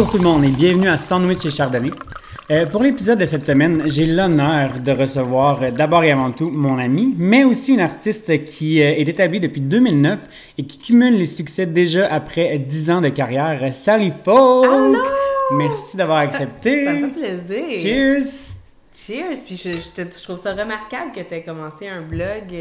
Bonjour 0.00 0.12
tout 0.12 0.22
le 0.24 0.30
monde 0.30 0.44
et 0.44 0.48
bienvenue 0.48 0.88
à 0.88 0.96
Sandwich 0.96 1.44
et 1.44 1.50
Chardonnay. 1.50 1.90
Euh, 2.50 2.64
pour 2.64 2.82
l'épisode 2.82 3.18
de 3.18 3.26
cette 3.26 3.44
semaine, 3.44 3.82
j'ai 3.84 4.06
l'honneur 4.06 4.80
de 4.80 4.92
recevoir 4.92 5.62
euh, 5.62 5.70
d'abord 5.70 6.02
et 6.04 6.10
avant 6.10 6.30
tout 6.32 6.50
mon 6.50 6.78
ami, 6.78 7.14
mais 7.18 7.44
aussi 7.44 7.74
une 7.74 7.82
artiste 7.82 8.46
qui 8.46 8.80
euh, 8.80 8.94
est 8.96 9.06
établie 9.06 9.40
depuis 9.40 9.60
2009 9.60 10.54
et 10.56 10.64
qui 10.64 10.78
cumule 10.78 11.18
les 11.18 11.26
succès 11.26 11.66
déjà 11.66 12.10
après 12.10 12.58
10 12.58 12.90
ans 12.92 13.00
de 13.02 13.10
carrière, 13.10 13.60
Sally 13.74 14.10
Folk. 14.24 14.64
Allô! 14.64 14.96
Merci 15.58 15.98
d'avoir 15.98 16.20
accepté. 16.20 16.86
Ça 16.86 16.92
me 16.94 17.10
fait 17.10 17.20
plaisir. 17.20 17.80
Cheers! 17.80 18.26
Cheers! 18.94 19.42
Puis 19.44 19.56
je, 19.56 19.68
je, 19.72 20.02
te- 20.02 20.16
je 20.18 20.22
trouve 20.22 20.38
ça 20.38 20.54
remarquable 20.54 21.12
que 21.14 21.20
tu 21.20 21.34
aies 21.34 21.42
commencé 21.42 21.86
un 21.88 22.00
blog. 22.00 22.54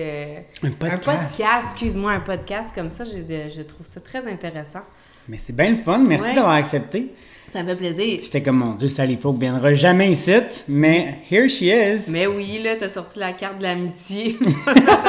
Un 0.61 0.71
podcast. 0.71 1.07
Un 1.07 1.13
podcast, 1.15 1.63
excuse-moi, 1.71 2.11
un 2.11 2.19
podcast 2.19 2.75
comme 2.75 2.89
ça. 2.89 3.05
Je, 3.05 3.11
je 3.49 3.61
trouve 3.61 3.85
ça 3.85 4.01
très 4.01 4.27
intéressant. 4.27 4.81
Mais 5.29 5.37
c'est 5.41 5.55
bien 5.55 5.69
le 5.69 5.75
fun, 5.77 5.99
merci 5.99 6.25
Ouais. 6.25 6.33
d'avoir 6.35 6.53
accepté. 6.55 7.13
Ça 7.53 7.63
me 7.63 7.69
fait 7.69 7.75
plaisir. 7.77 8.19
J'étais 8.21 8.43
comme 8.43 8.57
mon 8.57 8.75
Dieu, 8.75 8.87
Sally 8.87 9.17
Folk 9.17 9.37
viendra 9.37 9.73
jamais 9.73 10.11
ici, 10.11 10.33
mais 10.67 11.19
here 11.31 11.47
she 11.47 11.63
is. 11.63 12.09
Mais 12.11 12.27
oui, 12.27 12.59
là, 12.63 12.75
t'as 12.79 12.89
sorti 12.89 13.17
la 13.17 13.33
carte 13.33 13.57
de 13.57 13.63
l'amitié. 13.63 14.37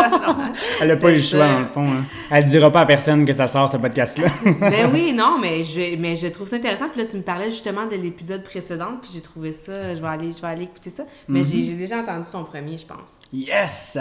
Elle 0.80 0.91
a 0.91 0.97
pas 0.97 1.12
eu 1.12 1.16
le 1.16 1.23
choix, 1.23 1.47
dans 1.47 1.61
le 1.61 1.66
fond. 1.66 1.87
hein. 1.87 2.05
Elle 2.30 2.47
dira 2.47 2.70
pas 2.73 2.80
à 2.80 2.87
personne 2.87 3.27
que 3.27 3.34
ça 3.34 3.47
sort, 3.47 3.70
ce 3.70 3.77
podcast-là. 3.77 4.28
ben 4.61 4.91
oui, 4.91 5.12
non, 5.12 5.37
mais 5.38 5.62
je, 5.62 5.97
mais 5.98 6.16
je 6.16 6.28
trouve 6.28 6.48
ça 6.48 6.56
intéressant. 6.56 6.89
Puis 6.91 7.02
là, 7.02 7.06
tu 7.11 7.16
me 7.19 7.23
parlais 7.23 7.50
justement 7.50 7.87
de 7.87 7.97
l'épisode 7.97 8.42
précédent, 8.42 8.92
puis 9.02 9.11
j'ai 9.12 9.20
trouvé 9.20 9.52
ça. 9.52 9.94
Je 9.94 10.00
vais 10.00 10.09
aller, 10.09 10.33
je 10.33 10.41
vais 10.41 10.48
aller 10.48 10.64
écouter 10.64 10.89
ça. 10.91 11.05
Mais 11.28 11.42
j'ai- 11.44 11.62
j'ai 11.64 11.75
déjà 11.75 11.98
entendu 11.98 12.27
ton 12.33 12.44
premier, 12.44 12.78
je 12.78 12.87
pense. 12.87 13.19
yes! 13.34 13.98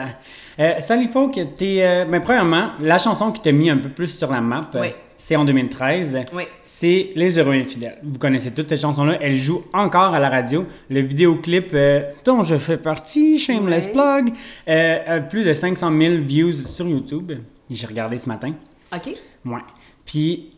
Euh, 0.60 0.80
Sally 0.80 1.08
Folk, 1.08 1.34
t'es... 1.58 1.80
euh, 1.82 2.06
ben, 2.06 2.22
premièrement, 2.22 2.70
la 2.80 2.98
chanson 3.00 3.34
qui 3.34 3.42
t'a 3.42 3.52
mis 3.52 3.70
un 3.70 3.78
peu 3.78 3.90
plus 3.90 4.08
sur 4.18 4.32
la 4.32 4.40
map, 4.40 4.62
euh, 4.76 4.80
Oui. 4.82 4.88
C'est 5.20 5.36
en 5.36 5.46
2013. 5.46 6.18
Oui. 6.34 6.44
C'est 6.64 7.12
Les 7.16 7.38
Heureux 7.38 7.54
Infidèles. 7.54 8.00
Vous 8.02 8.18
connaissez 8.18 8.50
toutes 8.52 8.70
ces 8.70 8.78
chansons-là. 8.78 9.18
Elles 9.22 9.38
jouent 9.38 9.64
encore 9.74 10.14
à 10.16 10.20
la 10.20 10.30
radio. 10.30 10.66
Le 10.90 11.02
vidéoclip 11.02 11.70
euh, 11.74 12.02
dont 12.26 12.44
je 12.44 12.58
fais 12.58 12.78
partie, 12.78 13.38
Shameless. 13.38 13.90
Plug, 13.90 14.32
euh, 14.68 15.18
a 15.18 15.20
plus 15.20 15.44
de 15.44 15.54
500 15.54 15.92
000 16.02 16.16
views 16.24 16.54
sur 16.54 16.88
YouTube. 16.88 17.34
J'ai 17.70 17.86
regardé 17.86 18.18
ce 18.18 18.28
matin. 18.28 18.54
OK? 18.96 19.14
Ouais. 19.46 19.60
Puis, 20.06 20.52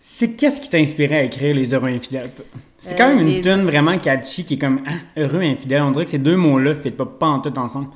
c'est 0.00 0.32
qu'est-ce 0.32 0.60
qui 0.60 0.68
t'a 0.68 0.78
inspiré 0.78 1.16
à 1.18 1.22
écrire 1.22 1.54
Les 1.54 1.72
Heureux 1.72 1.88
Infidèles? 1.88 2.30
C'est 2.80 2.96
quand 2.96 3.04
Euh, 3.10 3.14
même 3.16 3.20
une 3.20 3.34
les- 3.34 3.40
tune 3.42 3.62
vraiment 3.62 3.96
catchy 3.98 4.44
qui 4.44 4.54
est 4.54 4.58
comme 4.58 4.80
ah, 4.86 4.90
Heureux 5.16 5.42
Infidèle. 5.42 5.82
On 5.82 5.92
dirait 5.92 6.06
que 6.06 6.10
ces 6.10 6.18
deux 6.18 6.36
mots-là 6.36 6.72
ne 6.84 6.90
pas 6.90 7.06
pas 7.06 7.26
en 7.28 7.38
tout 7.38 7.56
ensemble. 7.58 7.88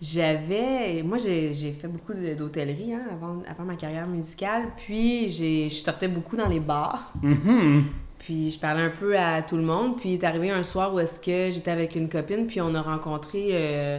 J'avais. 0.00 1.02
Moi, 1.02 1.18
j'ai 1.18 1.72
fait 1.72 1.88
beaucoup 1.88 2.12
d'hôtellerie 2.14 2.94
hein, 2.94 3.02
avant, 3.10 3.42
avant 3.48 3.64
ma 3.64 3.74
carrière 3.74 4.06
musicale. 4.06 4.66
Puis, 4.76 5.28
je 5.28 5.68
sortais 5.74 6.08
beaucoup 6.08 6.36
dans 6.36 6.48
les 6.48 6.60
bars. 6.60 7.12
Mhm. 7.22 7.84
Puis, 8.18 8.50
je 8.52 8.60
parlais 8.60 8.82
un 8.82 8.90
peu 8.90 9.18
à 9.18 9.42
tout 9.42 9.56
le 9.56 9.62
monde. 9.62 9.96
Puis, 9.96 10.10
il 10.10 10.14
est 10.14 10.24
arrivé 10.24 10.50
un 10.50 10.62
soir 10.62 10.94
où 10.94 11.00
est-ce 11.00 11.18
que 11.18 11.52
j'étais 11.52 11.70
avec 11.70 11.96
une 11.96 12.08
copine. 12.08 12.46
Puis, 12.46 12.60
on 12.60 12.74
a 12.74 12.82
rencontré 12.82 13.48
euh, 13.52 13.98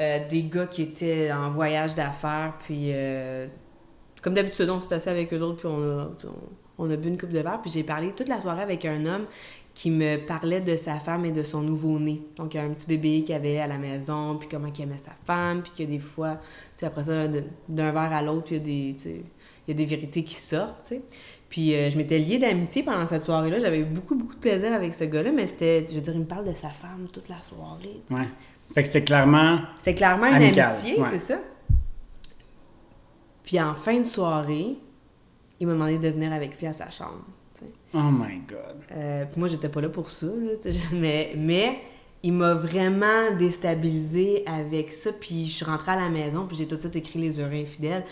euh, 0.00 0.28
des 0.28 0.42
gars 0.42 0.66
qui 0.66 0.82
étaient 0.82 1.30
en 1.30 1.50
voyage 1.50 1.94
d'affaires. 1.94 2.54
Puis, 2.64 2.88
euh, 2.92 3.46
comme 4.22 4.34
d'habitude, 4.34 4.68
on 4.70 4.80
s'est 4.80 4.96
assis 4.96 5.08
avec 5.08 5.32
eux 5.32 5.40
autres. 5.40 5.58
Puis, 5.58 5.68
on 5.68 6.00
a, 6.00 6.10
on, 6.78 6.84
on 6.86 6.90
a 6.90 6.96
bu 6.96 7.08
une 7.08 7.18
coupe 7.18 7.30
de 7.30 7.38
verre. 7.38 7.60
Puis, 7.62 7.70
j'ai 7.70 7.84
parlé 7.84 8.10
toute 8.10 8.28
la 8.28 8.40
soirée 8.40 8.62
avec 8.62 8.84
un 8.84 9.06
homme 9.06 9.26
qui 9.78 9.92
me 9.92 10.16
parlait 10.16 10.60
de 10.60 10.76
sa 10.76 10.94
femme 10.94 11.24
et 11.24 11.30
de 11.30 11.44
son 11.44 11.62
nouveau-né. 11.62 12.20
Donc, 12.34 12.52
il 12.52 12.56
y 12.56 12.60
a 12.60 12.64
un 12.64 12.70
petit 12.70 12.88
bébé 12.88 13.22
qu'il 13.22 13.32
avait 13.36 13.60
à 13.60 13.68
la 13.68 13.78
maison, 13.78 14.36
puis 14.36 14.48
comment 14.48 14.66
il 14.76 14.82
aimait 14.82 14.98
sa 14.98 15.12
femme, 15.24 15.62
puis 15.62 15.70
que 15.78 15.88
des 15.88 16.00
fois, 16.00 16.32
tu 16.32 16.80
sais, 16.80 16.86
après 16.86 17.04
ça, 17.04 17.28
d'un 17.68 17.92
verre 17.92 18.12
à 18.12 18.20
l'autre, 18.20 18.48
il 18.50 18.54
y 18.54 18.56
a 18.56 18.60
des, 18.60 18.94
tu 18.96 19.02
sais, 19.04 19.22
il 19.68 19.70
y 19.70 19.70
a 19.70 19.74
des 19.74 19.86
vérités 19.86 20.24
qui 20.24 20.34
sortent, 20.34 20.82
tu 20.82 20.96
sais. 20.96 21.02
Puis 21.48 21.76
euh, 21.76 21.90
je 21.90 21.96
m'étais 21.96 22.18
liée 22.18 22.40
d'amitié 22.40 22.82
pendant 22.82 23.06
cette 23.06 23.22
soirée-là. 23.22 23.60
J'avais 23.60 23.78
eu 23.78 23.84
beaucoup, 23.84 24.16
beaucoup 24.16 24.34
de 24.34 24.40
plaisir 24.40 24.72
avec 24.72 24.92
ce 24.92 25.04
gars-là, 25.04 25.30
mais 25.30 25.46
c'était, 25.46 25.86
je 25.88 25.94
veux 25.94 26.00
dire, 26.00 26.12
il 26.12 26.22
me 26.22 26.26
parle 26.26 26.46
de 26.46 26.54
sa 26.54 26.70
femme 26.70 27.06
toute 27.12 27.28
la 27.28 27.40
soirée. 27.40 28.02
Ouais. 28.10 28.28
Fait 28.74 28.82
que 28.82 28.88
c'était 28.88 29.04
clairement. 29.04 29.60
C'est 29.80 29.94
clairement 29.94 30.26
une 30.26 30.58
amitié, 30.58 31.00
ouais. 31.00 31.08
c'est 31.12 31.20
ça. 31.20 31.38
Puis 33.44 33.60
en 33.60 33.74
fin 33.74 34.00
de 34.00 34.06
soirée, 34.06 34.76
il 35.60 35.68
m'a 35.68 35.74
demandé 35.74 35.98
de 35.98 36.08
venir 36.08 36.32
avec 36.32 36.58
lui 36.58 36.66
à 36.66 36.72
sa 36.72 36.90
chambre. 36.90 37.24
Oh 37.94 37.98
my 38.10 38.38
god. 38.48 38.76
Euh, 38.92 39.24
puis 39.24 39.38
moi, 39.38 39.48
j'étais 39.48 39.68
pas 39.68 39.80
là 39.80 39.88
pour 39.88 40.10
ça, 40.10 40.26
là, 40.26 40.52
mais, 40.92 41.32
mais 41.36 41.78
il 42.22 42.32
m'a 42.34 42.54
vraiment 42.54 43.30
déstabilisée 43.38 44.44
avec 44.46 44.92
ça. 44.92 45.10
Puis 45.12 45.46
je 45.48 45.52
suis 45.54 45.64
rentrée 45.64 45.92
à 45.92 45.96
la 45.96 46.08
maison, 46.10 46.46
puis 46.46 46.56
j'ai 46.56 46.66
tout 46.66 46.76
de 46.76 46.80
suite 46.80 46.96
écrit 46.96 47.18
Les 47.18 47.40
Heureux 47.40 47.52
Infidèles 47.54 48.04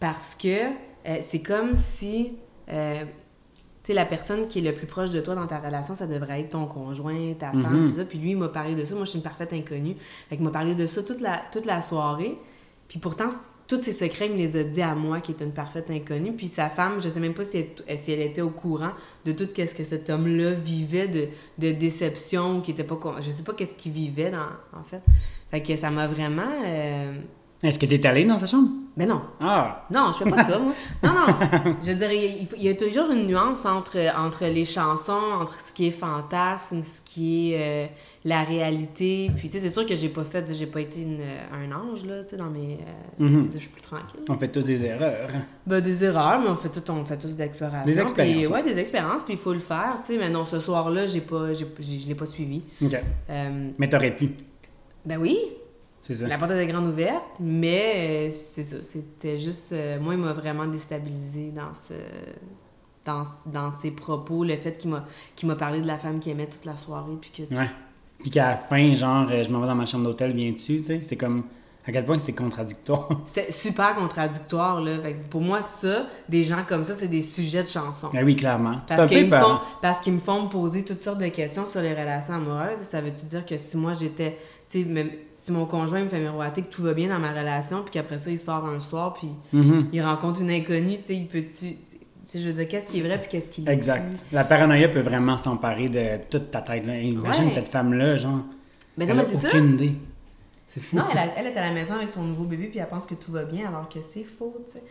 parce 0.00 0.34
que 0.34 0.48
euh, 0.48 1.18
c'est 1.20 1.42
comme 1.42 1.76
si. 1.76 2.32
euh, 2.70 3.04
tu 3.82 3.92
sais, 3.92 3.94
la 3.94 4.04
personne 4.04 4.48
qui 4.48 4.58
est 4.58 4.62
le 4.62 4.74
plus 4.74 4.86
proche 4.86 5.10
de 5.12 5.20
toi 5.20 5.34
dans 5.34 5.46
ta 5.46 5.58
relation, 5.58 5.94
ça 5.94 6.06
devrait 6.06 6.40
être 6.40 6.50
ton 6.50 6.66
conjoint, 6.66 7.32
ta 7.38 7.52
femme, 7.52 7.84
Mhm. 7.84 7.90
tout 7.90 7.96
ça. 7.96 8.04
Puis 8.04 8.18
lui, 8.18 8.30
il 8.32 8.36
m'a 8.36 8.48
parlé 8.48 8.74
de 8.74 8.84
ça. 8.84 8.94
Moi, 8.94 9.04
je 9.04 9.10
suis 9.10 9.18
une 9.18 9.22
parfaite 9.22 9.52
inconnue. 9.54 9.96
Fait 9.98 10.36
qu'il 10.36 10.44
m'a 10.44 10.50
parlé 10.50 10.74
de 10.74 10.86
ça 10.86 11.02
toute 11.02 11.20
la, 11.22 11.40
toute 11.50 11.64
la 11.64 11.80
soirée. 11.80 12.36
Puis 12.86 12.98
pourtant, 12.98 13.28
tous 13.68 13.80
ses 13.82 13.92
secrets, 13.92 14.26
il 14.26 14.32
me 14.32 14.38
les 14.38 14.56
a 14.56 14.64
dit 14.64 14.82
à 14.82 14.94
moi, 14.94 15.20
qui 15.20 15.32
est 15.32 15.42
une 15.42 15.52
parfaite 15.52 15.90
inconnue. 15.90 16.32
Puis 16.32 16.48
sa 16.48 16.70
femme, 16.70 17.00
je 17.00 17.08
sais 17.08 17.20
même 17.20 17.34
pas 17.34 17.44
si 17.44 17.66
elle, 17.86 18.20
était 18.20 18.40
au 18.40 18.50
courant 18.50 18.92
de 19.26 19.32
tout 19.32 19.46
ce 19.54 19.74
que 19.74 19.84
cet 19.84 20.08
homme-là 20.08 20.52
vivait 20.52 21.08
de, 21.08 21.28
de 21.58 21.72
déception, 21.72 22.62
qui 22.62 22.70
était 22.70 22.84
pas... 22.84 22.98
Je 23.20 23.30
sais 23.30 23.42
pas 23.42 23.52
qu'est-ce 23.52 23.74
qu'il 23.74 23.92
vivait, 23.92 24.32
en 24.34 24.82
fait. 24.84 25.02
Fait 25.50 25.62
que 25.62 25.76
ça 25.76 25.90
m'a 25.90 26.06
vraiment... 26.06 26.50
euh, 26.66 27.12
Est-ce 27.62 27.78
que 27.78 27.86
t'es 27.86 28.06
allé 28.06 28.24
dans 28.24 28.38
sa 28.38 28.46
chambre? 28.46 28.68
Mais 28.96 29.04
non, 29.06 29.20
Ah! 29.40 29.84
non, 29.92 30.10
je 30.12 30.24
fais 30.24 30.30
pas 30.30 30.48
ça, 30.48 30.58
moi. 30.60 30.72
Non, 31.02 31.10
non. 31.12 31.74
Je 31.84 31.90
veux 31.92 31.94
dire, 31.96 32.10
il, 32.12 32.62
y 32.62 32.68
a 32.68 32.74
toujours 32.74 33.10
une 33.10 33.26
nuance 33.26 33.64
entre, 33.66 33.98
entre 34.16 34.44
les 34.46 34.64
chansons, 34.64 35.12
entre 35.40 35.60
ce 35.60 35.72
qui 35.72 35.86
est 35.88 35.90
fantasme, 35.92 36.82
ce 36.84 37.00
qui 37.04 37.52
est 37.52 37.86
euh, 37.86 37.86
la 38.24 38.42
réalité. 38.44 39.30
Puis, 39.36 39.48
tu 39.48 39.56
sais, 39.58 39.64
c'est 39.64 39.70
sûr 39.70 39.86
que 39.86 39.94
j'ai 39.96 40.08
pas 40.08 40.24
fait, 40.24 40.52
j'ai 40.52 40.66
pas 40.66 40.80
été 40.80 41.02
une- 41.02 41.20
un 41.52 41.70
ange, 41.72 42.04
là, 42.06 42.22
tu 42.24 42.30
sais, 42.30 42.36
dans 42.36 42.50
mes. 42.50 42.78
euh, 43.20 43.24
Mhm. 43.24 43.48
Je 43.52 43.58
suis 43.58 43.68
plus 43.70 43.82
tranquille. 43.82 44.20
On 44.28 44.36
fait 44.36 44.48
tous 44.48 44.64
des 44.64 44.84
erreurs. 44.84 45.28
Ben, 45.66 45.80
des 45.80 46.04
erreurs, 46.04 46.40
mais 46.40 46.48
on 46.50 46.56
fait 46.56 46.68
tout, 46.70 46.90
on 46.92 47.04
fait 47.04 47.18
tous 47.18 47.36
d'exploration. 47.36 47.86
Des 47.86 47.98
expériences, 48.00 48.36
Puis, 48.36 48.46
ouais. 48.46 48.62
des 48.62 48.78
expériences, 48.78 49.22
puis 49.24 49.34
il 49.34 49.38
faut 49.38 49.52
le 49.52 49.58
faire, 49.60 49.96
tu 50.06 50.12
sais. 50.12 50.18
Mais 50.18 50.30
non, 50.30 50.44
ce 50.44 50.58
soir-là, 50.60 51.06
j'ai 51.06 51.20
pas, 51.20 51.52
j'ai, 51.54 51.66
je 51.80 52.06
l'ai 52.08 52.14
pas 52.16 52.26
suivi. 52.26 52.62
OK. 52.84 52.96
Euh, 53.30 53.70
Mais 53.78 53.88
t'aurais 53.88 54.14
pu. 54.14 54.30
ben 55.04 55.18
oui, 55.18 55.38
ça. 56.14 56.26
la 56.26 56.38
porte 56.38 56.52
était 56.52 56.66
grande 56.66 56.86
ouverte, 56.86 57.24
mais 57.40 58.28
euh, 58.28 58.30
c'est 58.32 58.62
ça. 58.62 58.76
C'était 58.82 59.38
juste. 59.38 59.72
euh, 59.72 59.98
moi, 60.00 60.14
il 60.14 60.20
m'a 60.20 60.32
vraiment 60.32 60.66
déstabilisé 60.66 61.52
dans 61.54 61.74
ce. 61.74 61.94
Dans, 63.04 63.24
dans 63.46 63.70
ses 63.70 63.90
propos, 63.90 64.44
le 64.44 64.54
fait 64.56 64.76
qu'il 64.76 64.90
m'a, 64.90 65.54
parlé 65.54 65.80
de 65.80 65.86
la 65.86 65.96
femme 65.96 66.20
qu'il 66.20 66.32
aimait 66.32 66.46
toute 66.46 66.64
la 66.64 66.76
soirée, 66.76 67.14
puis 67.20 67.30
que. 67.30 67.54
Ouais. 67.54 67.70
Puis 68.18 68.30
qu'à 68.30 68.50
la 68.50 68.56
fin, 68.56 68.92
genre, 68.94 69.26
euh, 69.30 69.42
je 69.42 69.50
m'en 69.50 69.60
vais 69.60 69.66
dans 69.66 69.74
ma 69.74 69.86
chambre 69.86 70.04
d'hôtel, 70.04 70.32
viens-tu, 70.32 70.78
tu 70.78 70.84
sais? 70.84 71.00
C'est 71.02 71.16
comme. 71.16 71.44
À 71.88 71.90
quel 71.90 72.04
point 72.04 72.18
c'est 72.18 72.34
contradictoire. 72.34 73.08
C'est 73.32 73.50
super 73.50 73.94
contradictoire, 73.94 74.82
là. 74.82 74.98
Fait 75.00 75.14
que 75.14 75.26
pour 75.30 75.40
moi, 75.40 75.62
ça, 75.62 76.04
des 76.28 76.44
gens 76.44 76.62
comme 76.68 76.84
ça, 76.84 76.92
c'est 76.92 77.08
des 77.08 77.22
sujets 77.22 77.62
de 77.62 77.68
chansons. 77.68 78.10
Ah 78.14 78.20
oui, 78.22 78.36
clairement. 78.36 78.80
Parce 78.86 79.06
qu'ils 79.06 79.30
me, 79.30 79.34
font, 79.34 79.58
parce 79.80 80.00
qu'ils 80.02 80.12
me 80.12 80.18
font 80.18 80.42
me 80.42 80.48
poser 80.50 80.84
toutes 80.84 81.00
sortes 81.00 81.18
de 81.18 81.28
questions 81.28 81.64
sur 81.64 81.80
les 81.80 81.94
relations 81.94 82.34
amoureuses. 82.34 82.80
Ça 82.82 83.00
veut-tu 83.00 83.24
dire 83.24 83.46
que 83.46 83.56
si 83.56 83.78
moi 83.78 83.94
j'étais. 83.94 84.36
Tu 84.68 84.82
sais, 84.82 84.84
même 84.86 85.08
si 85.48 85.52
mon 85.52 85.64
conjoint 85.66 86.02
me 86.04 86.08
fait 86.08 86.20
miroiter 86.20 86.62
que 86.62 86.70
tout 86.70 86.82
va 86.82 86.92
bien 86.94 87.08
dans 87.08 87.18
ma 87.18 87.30
relation, 87.30 87.82
puis 87.82 87.90
qu'après 87.92 88.18
ça, 88.18 88.30
il 88.30 88.38
sort 88.38 88.66
un 88.66 88.80
soir, 88.80 89.14
puis 89.14 89.28
Mhm. 89.52 89.88
il 89.92 90.02
rencontre 90.02 90.40
une 90.42 90.50
inconnue, 90.50 90.94
tu 90.96 91.02
sais, 91.02 91.16
il 91.16 91.26
peut-tu. 91.26 91.46
Tu 91.76 91.76
sais, 92.24 92.38
je 92.40 92.48
veux 92.48 92.52
dire, 92.52 92.68
qu'est-ce 92.68 92.90
qui 92.90 92.98
est 93.00 93.02
vrai, 93.02 93.18
puis 93.18 93.28
qu'est-ce 93.28 93.48
qui 93.48 93.62
l'est 93.62 93.72
Exact. 93.72 94.22
La 94.32 94.44
paranoïa 94.44 94.88
peut 94.90 95.00
vraiment 95.00 95.38
s'emparer 95.38 95.88
de 95.88 96.18
toute 96.28 96.50
ta 96.50 96.60
tête. 96.60 96.86
Là. 96.86 96.96
Imagine 96.98 97.46
Ouais. 97.46 97.50
cette 97.52 97.68
femme-là, 97.68 98.16
genre. 98.18 98.40
Ben 98.98 99.06
non, 99.06 99.12
elle 99.12 99.16
mais 99.16 99.24
c'est 99.24 99.36
ça. 99.36 99.48
aucune 99.48 99.74
idée. 99.74 99.92
C'est 100.66 100.80
fou. 100.80 100.96
Non, 100.96 101.04
elle, 101.10 101.18
a- 101.18 101.38
elle 101.38 101.46
est 101.46 101.56
à 101.56 101.62
la 101.62 101.72
maison 101.72 101.94
avec 101.94 102.10
son 102.10 102.24
nouveau 102.24 102.44
bébé, 102.44 102.66
puis 102.66 102.78
elle 102.78 102.88
pense 102.88 103.06
que 103.06 103.14
tout 103.14 103.32
va 103.32 103.44
bien, 103.44 103.68
alors 103.68 103.88
que 103.88 104.00
c'est 104.02 104.24
faux, 104.24 104.54
tu 104.66 104.74
sais. 104.74 104.82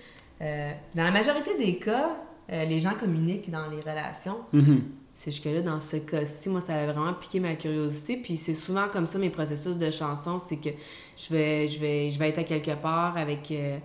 Euh, 0.42 0.71
dans 0.95 1.03
la 1.03 1.12
majorité 1.12 1.51
des 1.60 1.75
cas, 1.77 2.18
euh, 2.51 2.65
les 2.65 2.80
gens 2.80 2.94
communiquent 3.00 3.51
dans 3.51 3.69
les 3.69 3.81
relations. 3.81 4.38
Mhm. 4.53 4.81
C'est 5.19 5.31
jusque-là, 5.31 5.63
dans 5.63 5.79
ce 5.79 5.97
cas-ci, 5.97 6.47
moi, 6.47 6.61
ça 6.61 6.75
a 6.75 6.85
vraiment 6.85 7.11
piqué 7.15 7.39
ma 7.39 7.55
curiosité. 7.55 8.17
Puis 8.17 8.37
c'est 8.37 8.53
souvent 8.53 8.87
comme 8.87 9.07
ça, 9.07 9.17
mes 9.17 9.31
processus 9.31 9.75
de 9.75 9.89
chansons, 9.89 10.37
c'est 10.37 10.57
que 10.57 10.69
je 10.69 11.33
vais, 11.33 11.67
je, 11.67 11.79
vais, 12.19 12.29
être 12.29 12.37
à 12.37 12.43
quelque 12.43 12.75
part 12.75 13.17
avec, 13.17 13.49
euh, 13.49 13.79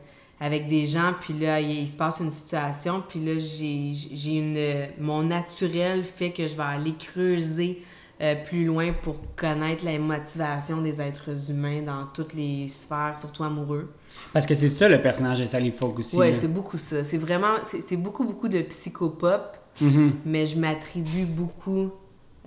des 0.69 0.85
gens, 0.85 1.15
puis 1.19 1.33
là, 1.33 1.59
il, 1.59 1.89
se 1.89 1.97
passe 1.97 2.21
une 2.21 2.31
situation, 2.31 3.03
puis 3.09 3.25
là, 3.25 3.39
j'ai 3.39 3.95
j'ai 3.95 4.37
une... 4.37 4.89
Mon 5.03 5.23
naturel 5.23 6.03
fait 6.03 6.33
que 6.33 6.47
je 6.47 6.55
vais 6.55 6.65
aller 6.65 6.95
creuser 6.99 7.83
euh, 8.21 8.35
plus 8.35 8.67
loin 8.67 8.93
pour 8.93 9.17
connaître 9.35 9.87
la 9.87 9.99
motivation 9.99 10.83
des 10.83 11.01
êtres 11.01 11.51
humains 11.51 11.81
dans 11.81 12.05
toutes 12.13 12.35
les 12.35 12.69
sphères, 12.69 13.17
surtout 13.17 13.45
amoureux. 13.45 13.91
Parce 14.33 14.47
que 14.47 14.55
c'est 14.55 14.69
ça 14.69 14.89
le 14.89 15.01
personnage 15.03 15.41
de 15.41 15.45
Sally 15.45 15.71
Folk 15.73 15.99
aussi. 15.99 16.17
Ouais, 16.17 16.31
là. 16.33 16.37
c'est 16.39 16.53
beaucoup 16.53 16.79
ça. 16.79 17.05
C'est 17.05 17.19
vraiment... 17.19 17.55
C'est 17.65 17.97
beaucoup, 17.97 18.25
beaucoup 18.25 18.49
de 18.49 18.61
psychopop 18.63 19.57
Mhm. 19.81 20.17
mais 20.27 20.45
je 20.47 20.59
m'attribue 20.59 21.25
beaucoup, 21.25 21.91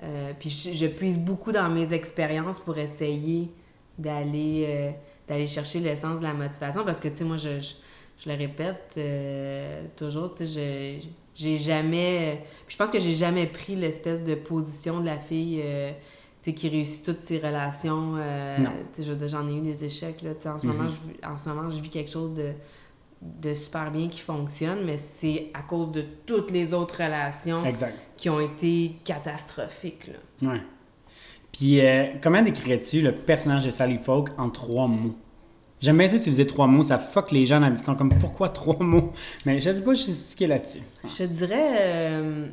euh, 0.03 0.31
puis 0.39 0.47
je, 0.49 0.73
je 0.73 0.85
puise 0.85 1.17
beaucoup 1.17 1.51
dans 1.51 1.67
mes 1.69 1.91
expériences 1.91 2.59
pour 2.59 2.77
essayer 2.77 3.49
d'aller 3.97 4.65
euh, 4.69 4.91
d'aller 5.27 5.47
chercher 5.47 5.79
l'essence 5.79 6.19
de 6.19 6.25
la 6.25 6.35
motivation, 6.35 6.85
parce 6.85 6.99
que, 6.99 7.07
tu 7.07 7.15
sais, 7.15 7.23
moi, 7.23 7.37
je, 7.37 7.59
je, 7.59 7.73
je 8.23 8.29
le 8.29 8.35
répète 8.37 8.93
euh, 8.97 9.81
toujours, 9.97 10.35
tu 10.35 10.45
sais, 10.45 10.99
je- 10.99 11.07
J'ai 11.35 11.57
jamais. 11.57 12.43
puis 12.67 12.75
je 12.75 12.77
pense 12.77 12.91
que 12.91 12.99
j'ai 12.99 13.15
jamais 13.15 13.47
pris 13.47 13.75
l'espèce 13.75 14.23
de 14.23 14.35
position 14.35 14.99
de 14.99 15.05
la 15.07 15.17
fille. 15.17 15.59
Tu 16.45 16.51
sais, 16.51 16.53
qui 16.53 16.69
réussit 16.69 17.03
toutes 17.03 17.17
ses 17.19 17.39
relations. 17.39 18.13
euh, 18.17 18.57
j'en 19.27 19.47
ai 19.47 19.55
eu 19.57 19.61
des 19.61 19.83
échecs. 19.83 20.21
Là, 20.21 20.31
en, 20.53 20.59
ce 20.59 20.67
Mhm. 20.67 20.73
moment, 20.73 20.87
je, 20.89 20.93
vis- 20.93 21.25
en 21.25 21.37
ce 21.37 21.49
moment, 21.49 21.69
je 21.71 21.81
vis 21.81 21.89
quelque 21.89 22.11
chose 22.11 22.33
de, 22.35 22.51
de 23.21 23.53
super 23.55 23.89
bien 23.89 24.07
qui 24.09 24.19
fonctionne, 24.21 24.79
mais 24.85 24.97
c'est 24.97 25.49
à 25.55 25.63
cause 25.63 25.91
de 25.91 26.03
toutes 26.27 26.51
les 26.51 26.73
autres 26.75 27.01
relations 27.03 27.65
Exact. 27.65 27.97
qui 28.15 28.29
ont 28.29 28.39
été 28.39 28.91
catastrophiques. 29.03 30.07
Là. 30.07 30.51
Ouais. 30.53 30.61
Puis, 31.51 31.79
euh, 31.81 32.05
comment 32.21 32.41
décrirais-tu 32.43 33.01
le 33.01 33.13
personnage 33.13 33.65
de 33.65 33.71
Sally 33.71 33.97
Folk 33.97 34.29
en 34.37 34.49
trois 34.51 34.87
mots? 34.87 35.15
J'aime 35.81 35.97
bien 35.97 36.09
ça 36.09 36.15
utiliser 36.15 36.45
trois 36.45 36.67
mots, 36.67 36.83
ça 36.83 36.97
fuck 36.99 37.31
les 37.31 37.45
gens 37.45 37.61
en 37.63 37.75
sont 37.83 37.95
comme 37.95 38.13
pourquoi 38.19 38.49
trois 38.49 38.77
mots? 38.79 39.11
Mais 39.45 39.59
je 39.59 39.71
sais 39.73 39.83
pas, 39.83 39.93
je 39.93 40.11
suis 40.11 40.45
là-dessus. 40.47 40.79
Je 41.03 41.17
te 41.17 41.23
dirais. 41.23 41.75
euh, 41.79 42.47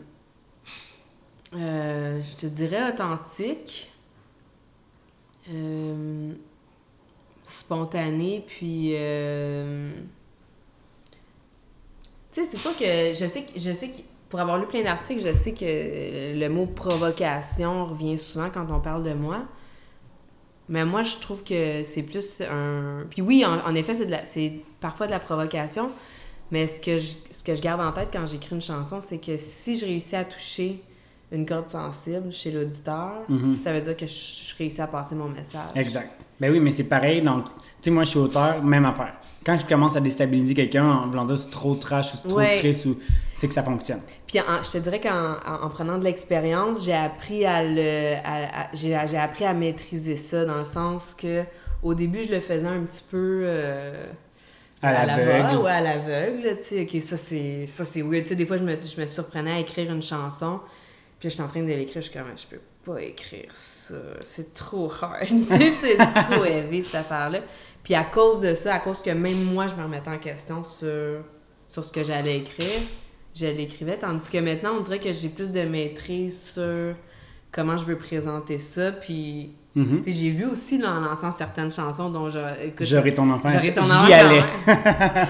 euh, 1.54 2.20
je 2.22 2.36
te 2.36 2.46
dirais 2.46 2.88
authentique. 2.90 3.90
euh, 5.52 6.32
spontané, 7.42 8.44
puis. 8.46 8.92
euh, 8.94 9.92
tu 12.32 12.40
sais, 12.40 12.46
c'est 12.46 12.56
sûr 12.56 12.76
que 12.76 13.12
je 13.14 13.26
sais 13.26 13.42
que. 13.42 13.60
Je 13.60 13.72
sais 13.72 13.88
que 13.88 14.02
pour 14.28 14.40
avoir 14.40 14.58
lu 14.58 14.66
plein 14.66 14.82
d'articles, 14.82 15.20
je 15.20 15.34
sais 15.34 15.52
que 15.52 16.38
le 16.38 16.48
mot 16.48 16.64
provocation 16.66 17.84
revient 17.84 18.16
souvent 18.16 18.48
quand 18.48 18.66
on 18.70 18.80
parle 18.80 19.02
de 19.02 19.12
moi. 19.12 19.44
Mais 20.70 20.86
moi, 20.86 21.02
je 21.02 21.16
trouve 21.16 21.44
que 21.44 21.84
c'est 21.84 22.02
plus 22.02 22.40
un. 22.40 23.04
Puis 23.10 23.20
oui, 23.20 23.44
en, 23.44 23.74
effet, 23.74 23.94
c'est 24.24 24.52
parfois 24.80 25.06
de 25.06 25.10
la 25.10 25.20
provocation. 25.20 25.90
Mais 26.50 26.66
ce 26.66 26.80
que, 26.80 26.98
je, 26.98 27.14
ce 27.30 27.42
que 27.42 27.54
je 27.54 27.60
garde 27.62 27.80
en 27.80 27.92
tête 27.92 28.08
quand 28.12 28.24
j'écris 28.26 28.54
une 28.54 28.60
chanson, 28.60 29.00
c'est 29.00 29.18
que 29.18 29.36
si 29.36 29.76
je 29.76 29.86
réussis 29.86 30.16
à 30.16 30.24
toucher 30.24 30.82
une 31.32 31.46
corde 31.46 31.66
sensible 31.66 32.30
chez 32.30 32.50
l'auditeur, 32.50 33.12
Mhm. 33.28 33.58
ça 33.58 33.72
veut 33.72 33.80
dire 33.80 33.96
que 33.96 34.06
je, 34.06 34.12
je 34.50 34.54
réussis 34.56 34.80
à 34.82 34.86
passer 34.86 35.14
mon 35.14 35.28
message. 35.28 35.70
Exact. 35.74 36.10
Ben 36.38 36.50
oui, 36.52 36.60
mais 36.60 36.70
c'est 36.72 36.84
pareil. 36.84 37.22
Donc, 37.22 37.44
tu 37.44 37.50
sais, 37.82 37.90
moi, 37.90 38.04
je 38.04 38.10
suis 38.10 38.18
auteur, 38.18 38.62
même 38.62 38.84
affaire. 38.84 39.14
Quand 39.44 39.58
je 39.58 39.64
commence 39.66 39.96
à 39.96 40.00
déstabiliser 40.00 40.54
quelqu'un 40.54 40.84
en 40.88 41.08
voulant 41.08 41.24
dire 41.24 41.36
c'est 41.38 41.50
trop 41.50 41.74
trash 41.74 42.14
ou 42.14 42.16
c'est 42.22 42.28
trop 42.28 42.38
Ouais. 42.38 42.58
triste, 42.58 42.86
ou 42.86 42.96
c'est 43.36 43.48
que 43.48 43.54
ça 43.54 43.62
fonctionne. 43.64 44.00
Puis 44.26 44.38
en- 44.40 44.62
je 44.62 44.70
te 44.70 44.78
dirais 44.78 45.00
qu'en 45.00 45.34
en, 45.44 45.64
en 45.64 45.68
prenant 45.68 45.98
de 45.98 46.04
l'expérience, 46.04 46.84
j'ai 46.84 46.92
appris 46.94 47.44
à 47.44 47.64
le 47.64 48.16
j'ai 48.74 48.94
appris 48.94 49.44
à 49.44 49.52
maîtriser 49.52 50.14
ça 50.16 50.44
dans 50.44 50.58
le 50.58 50.64
sens 50.64 51.14
que 51.14 51.42
au 51.82 51.94
début 51.94 52.22
je 52.22 52.32
le 52.32 52.40
faisais 52.40 52.66
un 52.68 52.82
petit 52.82 53.02
peu 53.10 53.42
euh, 53.44 54.04
À 54.80 54.92
la 54.92 55.06
l'aveugle. 55.16 55.54
voix, 55.56 55.64
ouais, 55.64 55.70
à 55.72 55.80
l'aveugle, 55.80 56.56
tu 56.58 56.62
sais, 56.64 56.82
ok, 56.82 57.00
ça 57.02 57.16
c'est 57.16 57.66
ça 57.66 57.82
c'est 57.82 58.02
weird, 58.02 58.22
tu 58.22 58.28
sais, 58.30 58.36
des 58.36 58.46
fois 58.46 58.58
je 58.58 58.62
me 58.64 58.76
je 58.80 59.00
me 59.00 59.06
surprenais 59.08 59.52
à 59.54 59.58
écrire 59.58 59.90
une 59.92 60.02
chanson, 60.02 60.60
puis 61.22 61.30
j'étais 61.30 61.42
en 61.44 61.48
train 61.48 61.62
de 61.62 61.68
l'écrire, 61.68 62.02
je 62.02 62.08
suis 62.08 62.18
comme 62.18 62.26
je 62.36 62.46
peux 62.48 62.60
pas 62.84 63.00
écrire 63.00 63.46
ça, 63.50 63.94
c'est 64.24 64.54
trop 64.54 64.90
hard, 65.00 65.28
c'est 65.38 65.96
trop 65.96 66.44
heavy 66.44 66.82
cette 66.82 66.96
affaire 66.96 67.30
là. 67.30 67.42
Puis 67.84 67.94
à 67.94 68.02
cause 68.02 68.40
de 68.40 68.54
ça, 68.54 68.74
à 68.74 68.80
cause 68.80 69.00
que 69.02 69.10
même 69.10 69.44
moi 69.44 69.68
je 69.68 69.76
me 69.76 69.84
remettais 69.84 70.10
en 70.10 70.18
question 70.18 70.64
sur 70.64 71.22
sur 71.68 71.84
ce 71.84 71.92
que 71.92 72.02
j'allais 72.02 72.38
écrire, 72.38 72.82
je 73.36 73.46
l'écrivais. 73.46 73.96
Tandis 73.98 74.28
que 74.30 74.38
maintenant, 74.38 74.74
on 74.78 74.80
dirait 74.80 74.98
que 74.98 75.12
j'ai 75.12 75.28
plus 75.28 75.52
de 75.52 75.62
maîtrise 75.62 76.52
sur 76.52 76.94
comment 77.52 77.76
je 77.76 77.84
veux 77.84 77.96
présenter 77.96 78.58
ça. 78.58 78.90
Puis, 78.90 79.56
Mhm. 79.74 80.02
sais, 80.04 80.10
j'ai 80.10 80.30
vu 80.30 80.44
aussi 80.44 80.78
là, 80.78 80.90
en 80.96 81.00
lançant 81.00 81.30
certaines 81.30 81.72
chansons 81.72 82.10
dont 82.10 82.28
J'aurai 82.80 83.14
ton 83.14 83.30
enfant. 83.30 83.48
J'aurai 83.48 83.72
ton 83.72 83.82
J'y 83.82 83.90
enfant. 83.92 84.12
allais. 84.12 84.42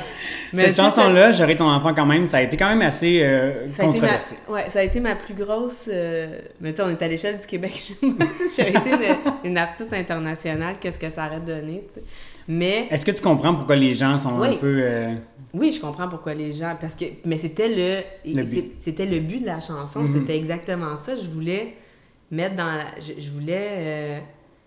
Mais 0.53 0.67
Cette 0.67 0.77
chanson-là, 0.77 1.33
J'aurai 1.33 1.57
ton 1.57 1.69
enfant 1.71 1.95
quand 1.95 2.05
même, 2.05 2.27
ça 2.27 2.39
a 2.39 2.43
été 2.43 2.57
quand 2.59 2.69
même 2.69 2.83
assez 2.83 3.23
euh, 3.23 3.67
Ça 3.67 3.85
a, 3.85 3.87
été 3.87 4.01
controversé. 4.01 4.35
ma, 4.49 4.55
ouais, 4.55 4.69
ça 4.71 4.81
a 4.81 4.83
été 4.83 5.01
ma 5.01 5.15
plus 5.17 5.33
grosse. 5.35 5.85
euh, 5.89 6.39
mais 6.61 6.73
tu 6.73 6.77
sais, 6.79 6.83
on 6.83 6.91
est 6.91 7.01
à 7.03 7.09
l'échelle 7.09 7.39
du 7.41 7.47
Québec. 7.47 7.95
J'aurais 8.03 8.71
été 8.71 8.91
une, 8.91 9.51
une 9.51 9.57
artiste 9.59 9.93
internationale, 9.95 10.75
qu'est-ce 10.81 10.99
que 10.99 11.09
ça 11.09 11.27
aurait 11.27 11.41
donné, 11.41 11.85
tu 11.89 12.01
sais. 12.01 12.07
Mais 12.49 12.89
Est-ce 12.91 13.07
que 13.07 13.13
tu 13.13 13.23
comprends 13.23 13.55
pourquoi 13.55 13.77
les 13.77 13.95
gens 13.95 14.19
sont 14.19 14.31
un 14.43 14.49
Oui. 14.51 14.59
peu. 14.59 14.81
euh, 14.83 15.15
Oui, 15.55 15.71
je 15.73 15.81
comprends 15.81 16.09
pourquoi 16.09 16.35
les 16.35 16.53
gens. 16.53 16.77
Parce 16.81 16.97
que. 16.97 17.05
Mais 17.25 17.39
c'était 17.39 17.69
le. 17.69 18.45
C'était 18.81 19.07
le 19.07 19.21
but 19.21 19.39
de 19.41 19.47
la 19.47 19.61
chanson. 19.61 20.01
Mhm. 20.01 20.13
C'était 20.13 20.37
exactement 20.37 20.97
ça. 20.97 21.15
Je 21.15 21.31
voulais 21.31 21.77
mettre 22.33 22.57
dans 22.57 22.73
la. 22.73 22.87
Je, 23.01 23.13
je 23.21 23.31
voulais 23.31 23.69
euh, 23.71 24.19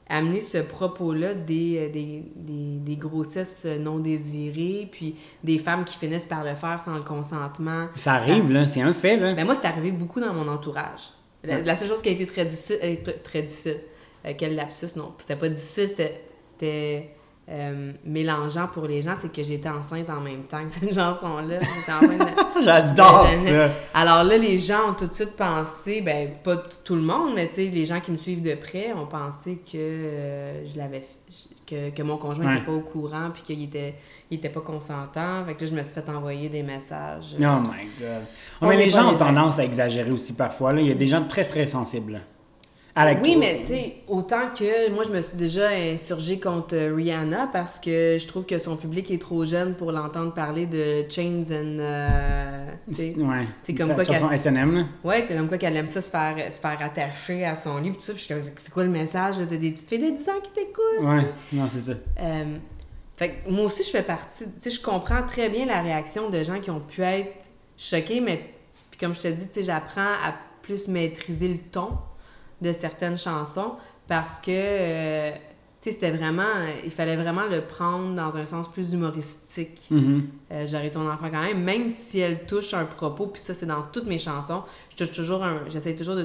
amener 0.07 0.39
ce 0.39 0.59
propos-là 0.59 1.33
des, 1.33 1.77
euh, 1.79 1.89
des, 1.91 2.23
des, 2.35 2.77
des 2.79 2.95
grossesses 2.95 3.65
non 3.65 3.99
désirées, 3.99 4.87
puis 4.91 5.15
des 5.43 5.57
femmes 5.57 5.83
qui 5.83 5.97
finissent 5.97 6.25
par 6.25 6.43
le 6.45 6.55
faire 6.55 6.79
sans 6.79 6.95
le 6.95 7.01
consentement. 7.03 7.87
Ça 7.95 8.13
arrive, 8.13 8.51
là, 8.51 8.65
c'est 8.67 8.81
un 8.81 8.93
fait, 8.93 9.17
là. 9.17 9.33
Ben 9.33 9.43
moi, 9.45 9.55
c'est 9.55 9.67
arrivé 9.67 9.91
beaucoup 9.91 10.21
dans 10.21 10.33
mon 10.33 10.47
entourage. 10.47 11.09
La, 11.43 11.59
la 11.61 11.75
seule 11.75 11.89
chose 11.89 12.01
qui 12.01 12.09
a 12.09 12.11
été 12.13 12.25
très 12.25 12.45
difficile, 12.45 12.77
euh, 12.83 12.95
très- 13.03 13.17
très 13.17 13.41
difficile, 13.41 13.77
euh, 14.25 14.33
quel 14.37 14.55
lapsus, 14.55 14.95
non, 14.95 15.13
c'était 15.19 15.35
pas 15.35 15.49
difficile, 15.49 15.87
c'était, 15.89 16.21
c'était 16.37 17.09
euh, 17.47 17.91
mélangeant 18.03 18.67
pour 18.67 18.85
les 18.87 19.01
gens, 19.03 19.13
c'est 19.19 19.31
que 19.31 19.43
j'étais 19.43 19.69
enceinte 19.69 20.09
en 20.09 20.19
même 20.19 20.43
temps 20.43 20.63
que 20.65 20.71
cette 20.71 20.93
chanson-là. 20.99 21.59
De- 21.59 21.65
J'adore 22.63 23.27
ça. 23.45 23.69
Alors 23.93 24.23
là, 24.23 24.37
les 24.37 24.57
gens 24.57 24.89
ont 24.89 24.93
tout 24.93 25.05
de 25.07 25.13
suite 25.13 25.35
pensé, 25.35 26.01
ben 26.01 26.29
pas 26.43 26.57
tout 26.83 26.95
le 26.95 27.01
monde, 27.03 27.33
mais 27.35 27.47
tu 27.49 27.55
sais, 27.55 27.65
les 27.65 27.85
gens 27.85 27.99
qui 27.99 28.11
me 28.11 28.17
suivent 28.17 28.41
de 28.41 28.55
près 28.55 28.93
ont 28.93 29.05
pensé 29.05 29.57
que 29.57 29.77
euh, 29.77 30.67
je 30.67 30.75
l'avais, 30.77 31.03
que, 31.67 31.91
que 31.91 32.01
mon 32.03 32.17
conjoint 32.17 32.45
Ouais. 32.45 32.53
n'était 32.55 32.65
pas 32.65 32.71
au 32.73 32.81
courant, 32.81 33.29
puis 33.31 33.43
qu'il 33.43 33.63
était, 33.63 33.93
il 34.31 34.37
était 34.37 34.49
pas 34.49 34.61
consentant. 34.61 35.45
Fait 35.45 35.53
que 35.53 35.63
là, 35.65 35.69
je 35.71 35.75
me 35.75 35.83
suis 35.83 35.93
fait 35.93 36.09
envoyer 36.09 36.49
des 36.49 36.63
messages. 36.63 37.35
Oh 37.39 37.43
my 37.43 37.87
god. 37.99 38.23
Mais 38.61 38.75
les 38.77 38.89
gens 38.89 39.13
ont 39.13 39.17
tendance 39.17 39.59
à 39.59 39.63
exagérer 39.65 40.09
aussi 40.11 40.33
parfois. 40.33 40.73
Là. 40.73 40.81
Il 40.81 40.87
y 40.87 40.91
a 40.91 40.95
des 40.95 41.05
gens 41.05 41.23
très 41.27 41.43
très 41.43 41.67
sensibles. 41.67 42.21
À 42.97 43.11
la 43.11 43.19
Oui, 43.19 43.35
mais 43.37 43.57
tu 43.59 43.67
sais, 43.67 43.95
autant 44.07 44.47
que 44.57 44.89
moi, 44.89 45.03
je 45.03 45.11
me 45.11 45.19
suis 45.19 45.35
déjà 45.37 45.67
insurgée 45.71 46.39
contre 46.39 46.77
Rihanna 46.77 47.49
parce 47.51 47.77
que 47.77 48.17
je 48.17 48.25
trouve 48.25 48.45
que 48.45 48.57
son 48.57 48.77
public 48.77 49.11
est 49.11 49.19
trop 49.21 49.43
jeune 49.43 49.75
pour 49.75 49.91
l'entendre 49.91 50.33
parler 50.33 50.65
de 50.65 51.03
Chains 51.09 51.43
and. 51.51 51.77
euh, 51.79 52.67
tu 52.87 52.93
sais. 52.93 53.13
Ouais. 53.17 53.47
C'est 53.63 53.73
comme 53.75 53.93
quoi 53.93 54.05
qu'elle- 54.05 54.23
SNM. 54.39 54.87
Ouais, 55.03 55.25
comme 55.27 55.49
quoi 55.49 55.57
qu'elle 55.57 55.75
aime 55.75 55.87
ça 55.87 55.99
se 55.99 56.09
faire, 56.09 56.37
se 56.49 56.61
faire 56.61 56.77
attacher 56.81 57.43
à 57.43 57.55
son 57.55 57.79
lit, 57.79 57.91
pis 57.91 57.97
tout 57.97 58.03
ça. 58.03 58.13
Puis 58.13 58.21
je 58.29 58.33
suis 58.39 58.49
comme, 58.49 58.57
c'est 58.57 58.73
quoi 58.73 58.83
le 58.85 58.89
message? 58.91 59.35
T'as 59.39 59.57
des 59.57 59.71
petites 59.71 59.89
filles 59.89 60.11
de 60.11 60.15
10 60.15 60.29
ans 60.29 60.39
qui 60.41 60.51
t'écoutent? 60.51 61.01
Ouais, 61.05 61.25
non, 61.51 61.67
c'est 61.69 61.81
ça. 61.81 61.97
Euh, 62.21 62.43
fait 63.17 63.29
que 63.43 63.49
moi 63.51 63.65
aussi, 63.65 63.83
je 63.83 63.89
fais 63.89 64.03
partie. 64.03 64.45
Tu 64.45 64.51
sais, 64.61 64.69
je 64.69 64.81
comprends 64.81 65.23
très 65.27 65.49
bien 65.49 65.65
la 65.65 65.81
réaction 65.81 66.29
de 66.29 66.41
gens 66.43 66.61
qui 66.61 66.71
ont 66.71 66.79
pu 66.79 67.01
être 67.01 67.33
choqués, 67.77 68.21
mais 68.21 68.39
puis 68.89 68.99
comme 69.01 69.13
je 69.13 69.19
te 69.21 69.27
dis, 69.27 69.47
tu 69.49 69.55
sais, 69.55 69.63
j'apprends 69.63 69.99
à 70.23 70.33
plus 70.61 70.87
maîtriser 70.87 71.49
le 71.49 71.57
ton 71.57 71.89
de 72.61 72.71
certaines 72.71 73.17
chansons 73.17 73.75
parce 74.07 74.39
que, 74.39 74.51
euh, 74.51 75.31
c'était 75.79 76.11
vraiment. 76.11 76.65
Il 76.83 76.89
fallait 76.89 77.15
vraiment 77.15 77.45
le 77.45 77.61
prendre 77.61 78.15
dans 78.15 78.35
un 78.37 78.45
sens 78.45 78.67
plus 78.71 78.93
humoristique. 78.93 79.44
Mhm. 79.89 80.23
Euh, 80.51 80.65
J'aurais 80.69 80.91
ton 80.91 81.09
enfant 81.09 81.27
quand 81.31 81.41
même, 81.41 81.63
même 81.63 81.89
si 81.89 82.19
elle 82.19 82.45
touche 82.45 82.73
un 82.73 82.85
propos, 82.85 83.27
puis 83.27 83.41
ça 83.41 83.53
c'est 83.53 83.65
dans 83.65 83.81
toutes 83.91 84.05
mes 84.07 84.17
chansons, 84.19 84.61
je 84.91 84.95
touche 85.03 85.11
toujours 85.15 85.43
un, 85.43 85.61
j'essaie 85.69 85.95
toujours 85.95 86.15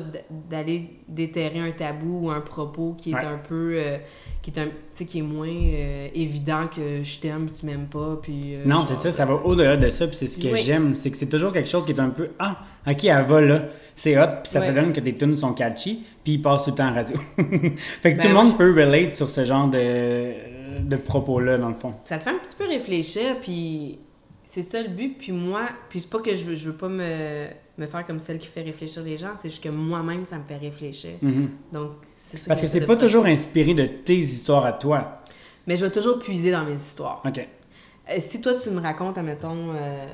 d'aller 0.48 0.90
déterrer 1.08 1.58
un 1.60 1.70
tabou 1.72 2.26
ou 2.26 2.30
un 2.30 2.40
propos 2.40 2.94
qui 2.98 3.10
est 3.10 3.14
Ouais. 3.14 3.24
un 3.24 3.38
peu, 3.38 3.72
euh, 3.74 3.96
qui 4.42 4.50
est 4.50 4.58
un, 4.60 4.68
qui 5.06 5.18
est 5.18 5.22
moins 5.22 5.48
euh, 5.48 6.08
évident 6.14 6.66
que 6.74 7.02
je 7.02 7.18
t'aime, 7.18 7.48
tu 7.50 7.64
m'aimes 7.66 7.86
pas, 7.86 8.18
puis. 8.20 8.54
euh, 8.56 8.62
Non, 8.66 8.84
c'est 8.86 8.96
ça, 8.96 9.10
ça 9.10 9.24
va 9.24 9.34
au-delà 9.34 9.76
de 9.78 9.88
ça, 9.90 10.06
puis 10.06 10.16
c'est 10.16 10.26
ce 10.28 10.38
que 10.38 10.48
Oui. 10.48 10.60
j'aime, 10.62 10.94
c'est 10.94 11.10
que 11.10 11.16
c'est 11.16 11.28
toujours 11.28 11.52
quelque 11.52 11.68
chose 11.68 11.86
qui 11.86 11.92
est 11.92 12.00
un 12.00 12.10
peu 12.10 12.28
Ah, 12.38 12.58
ok, 12.86 13.04
elle 13.04 13.24
va 13.24 13.40
là, 13.40 13.64
c'est 13.94 14.18
hot, 14.18 14.26
puis 14.42 14.52
ça 14.52 14.60
Ouais. 14.60 14.68
se 14.68 14.72
donne 14.72 14.92
que 14.92 15.00
tes 15.00 15.14
tunes 15.14 15.36
sont 15.36 15.52
catchy, 15.54 16.04
puis 16.22 16.34
ils 16.34 16.42
passent 16.42 16.64
tout 16.64 16.70
le 16.70 16.76
temps 16.76 16.88
en 16.90 16.94
radio. 16.94 17.16
fait 17.38 18.12
que 18.12 18.18
Ben, 18.18 18.18
tout 18.20 18.28
le 18.28 18.34
moi, 18.34 18.42
monde 18.44 18.52
je- 18.52 18.58
peut 18.58 18.72
relate 18.72 19.16
sur 19.16 19.30
ce 19.30 19.44
genre 19.44 19.68
de, 19.68 20.32
de 20.78 20.96
propos-là, 20.96 21.58
dans 21.58 21.68
le 21.68 21.74
fond. 21.74 21.94
Ça 22.04 22.18
te 22.18 22.24
fait 22.24 22.30
un 22.30 22.38
petit 22.38 22.56
peu 22.56 22.66
réfléchir, 22.66 23.40
puis 23.40 23.98
c'est 24.44 24.62
ça 24.62 24.82
le 24.82 24.88
but. 24.88 25.16
Puis 25.18 25.32
moi, 25.32 25.68
puis 25.88 26.00
c'est 26.00 26.10
pas 26.10 26.20
que 26.20 26.34
je 26.34 26.44
veux, 26.44 26.54
je 26.54 26.70
veux 26.70 26.76
pas 26.76 26.88
me, 26.88 27.46
me 27.78 27.86
faire 27.86 28.06
comme 28.06 28.20
celle 28.20 28.38
qui 28.38 28.46
fait 28.46 28.62
réfléchir 28.62 29.02
les 29.02 29.18
gens, 29.18 29.32
c'est 29.36 29.50
juste 29.50 29.62
que 29.62 29.68
moi-même, 29.68 30.24
ça 30.24 30.38
me 30.38 30.44
fait 30.44 30.56
réfléchir. 30.56 31.12
Mhm. 31.22 31.50
Donc, 31.72 31.92
c'est 32.14 32.36
ça 32.36 32.48
Parce 32.48 32.60
que 32.60 32.66
j'essaie 32.66 32.80
c'est 32.80 32.86
pas 32.86 32.96
toujours 32.96 33.26
inspiré 33.26 33.74
de 33.74 33.86
tes 33.86 34.18
histoires 34.18 34.64
à 34.64 34.72
toi. 34.72 35.22
Mais 35.66 35.76
je 35.76 35.84
vais 35.84 35.90
toujours 35.90 36.18
puiser 36.18 36.50
dans 36.50 36.64
mes 36.64 36.74
histoires. 36.74 37.22
Ok. 37.26 37.38
Euh, 37.38 38.16
si 38.18 38.40
toi, 38.40 38.54
tu 38.54 38.70
me 38.70 38.80
racontes, 38.80 39.18
admettons, 39.18 39.72
euh, 39.72 40.06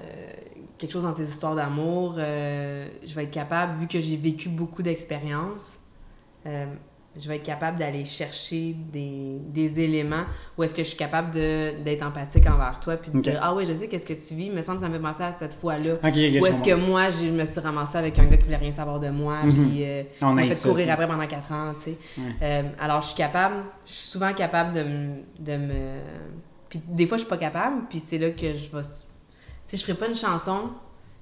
quelque 0.78 0.90
chose 0.90 1.04
dans 1.04 1.12
tes 1.12 1.22
histoires 1.22 1.54
d'amour, 1.54 2.16
euh, 2.18 2.86
je 3.04 3.14
vais 3.14 3.25
être 3.25 3.30
capable, 3.30 3.78
vu 3.78 3.86
que 3.86 4.00
j'ai 4.00 4.16
vécu 4.16 4.48
beaucoup 4.48 4.82
d'expériences, 4.82 5.80
euh, 6.46 6.66
je 7.18 7.28
vais 7.28 7.37
être 7.37 7.42
capable 7.42 7.78
d'aller 7.78 8.04
chercher 8.04 8.75
des, 8.92 9.38
des 9.49 9.80
éléments 9.80 10.25
où 10.56 10.62
est-ce 10.62 10.75
que 10.75 10.82
je 10.82 10.88
suis 10.88 10.96
capable 10.96 11.30
d'être 11.32 12.02
empathique 12.02 12.46
envers 12.46 12.78
toi, 12.80 12.96
puis 12.96 13.11
de 13.11 13.20
dire 13.20 13.38
Ah 13.42 13.54
oui, 13.54 13.64
je 13.66 13.73
sais 13.73 13.88
qu'est-ce 13.88 14.06
que 14.06 14.12
tu 14.14 14.35
vis, 14.35 14.50
mais 14.50 14.62
ça 14.62 14.73
me 14.75 14.78
semble 14.78 14.92
ça 14.92 14.99
me 14.99 15.02
fait 15.02 15.02
penser 15.11 15.23
à 15.23 15.32
cette 15.32 15.54
fois-là. 15.54 15.94
Où 16.02 16.46
est-ce 16.46 16.62
que 16.62 16.75
moi, 16.75 17.08
je 17.11 17.26
me 17.30 17.44
suis 17.44 17.61
ramassée 17.61 17.99
avec 17.99 18.18
un 18.18 18.25
gars 18.26 18.37
qui 18.37 18.44
voulait 18.44 18.56
rien 18.56 18.73
savoir 18.73 19.00
de 19.00 19.08
moi, 19.11 19.42
Mhm. 19.44 19.52
puis 19.68 19.85
euh, 19.85 20.02
On 20.23 20.32
m'a 20.32 20.46
fait 20.46 20.68
courir 20.68 20.87
ça. 20.87 20.92
après 20.92 21.08
pendant 21.08 21.26
quatre 21.26 21.50
ans, 21.52 21.75
tu 21.82 21.92
sais. 21.92 21.96
Euh, 22.42 22.62
alors, 22.78 23.00
je 23.00 23.06
suis 23.08 23.16
capable, 23.16 23.56
je 23.87 23.92
suis 23.92 24.06
souvent 24.06 24.32
capable 24.32 24.73
de 24.75 24.82
me... 24.82 25.16
De 25.38 25.56
me... 25.56 25.99
Puis 26.68 26.80
des 26.88 27.06
fois, 27.06 27.16
je 27.16 27.23
suis 27.23 27.30
pas 27.30 27.37
capable, 27.38 27.82
puis 27.88 27.99
c'est 28.00 28.18
là 28.18 28.30
que 28.30 28.52
je 28.52 28.70
vais... 28.70 28.82
Tu 28.82 28.87
sais, 29.68 29.76
je 29.76 29.82
ferai 29.82 29.94
pas 29.94 30.06
une 30.08 30.14
chanson 30.14 30.70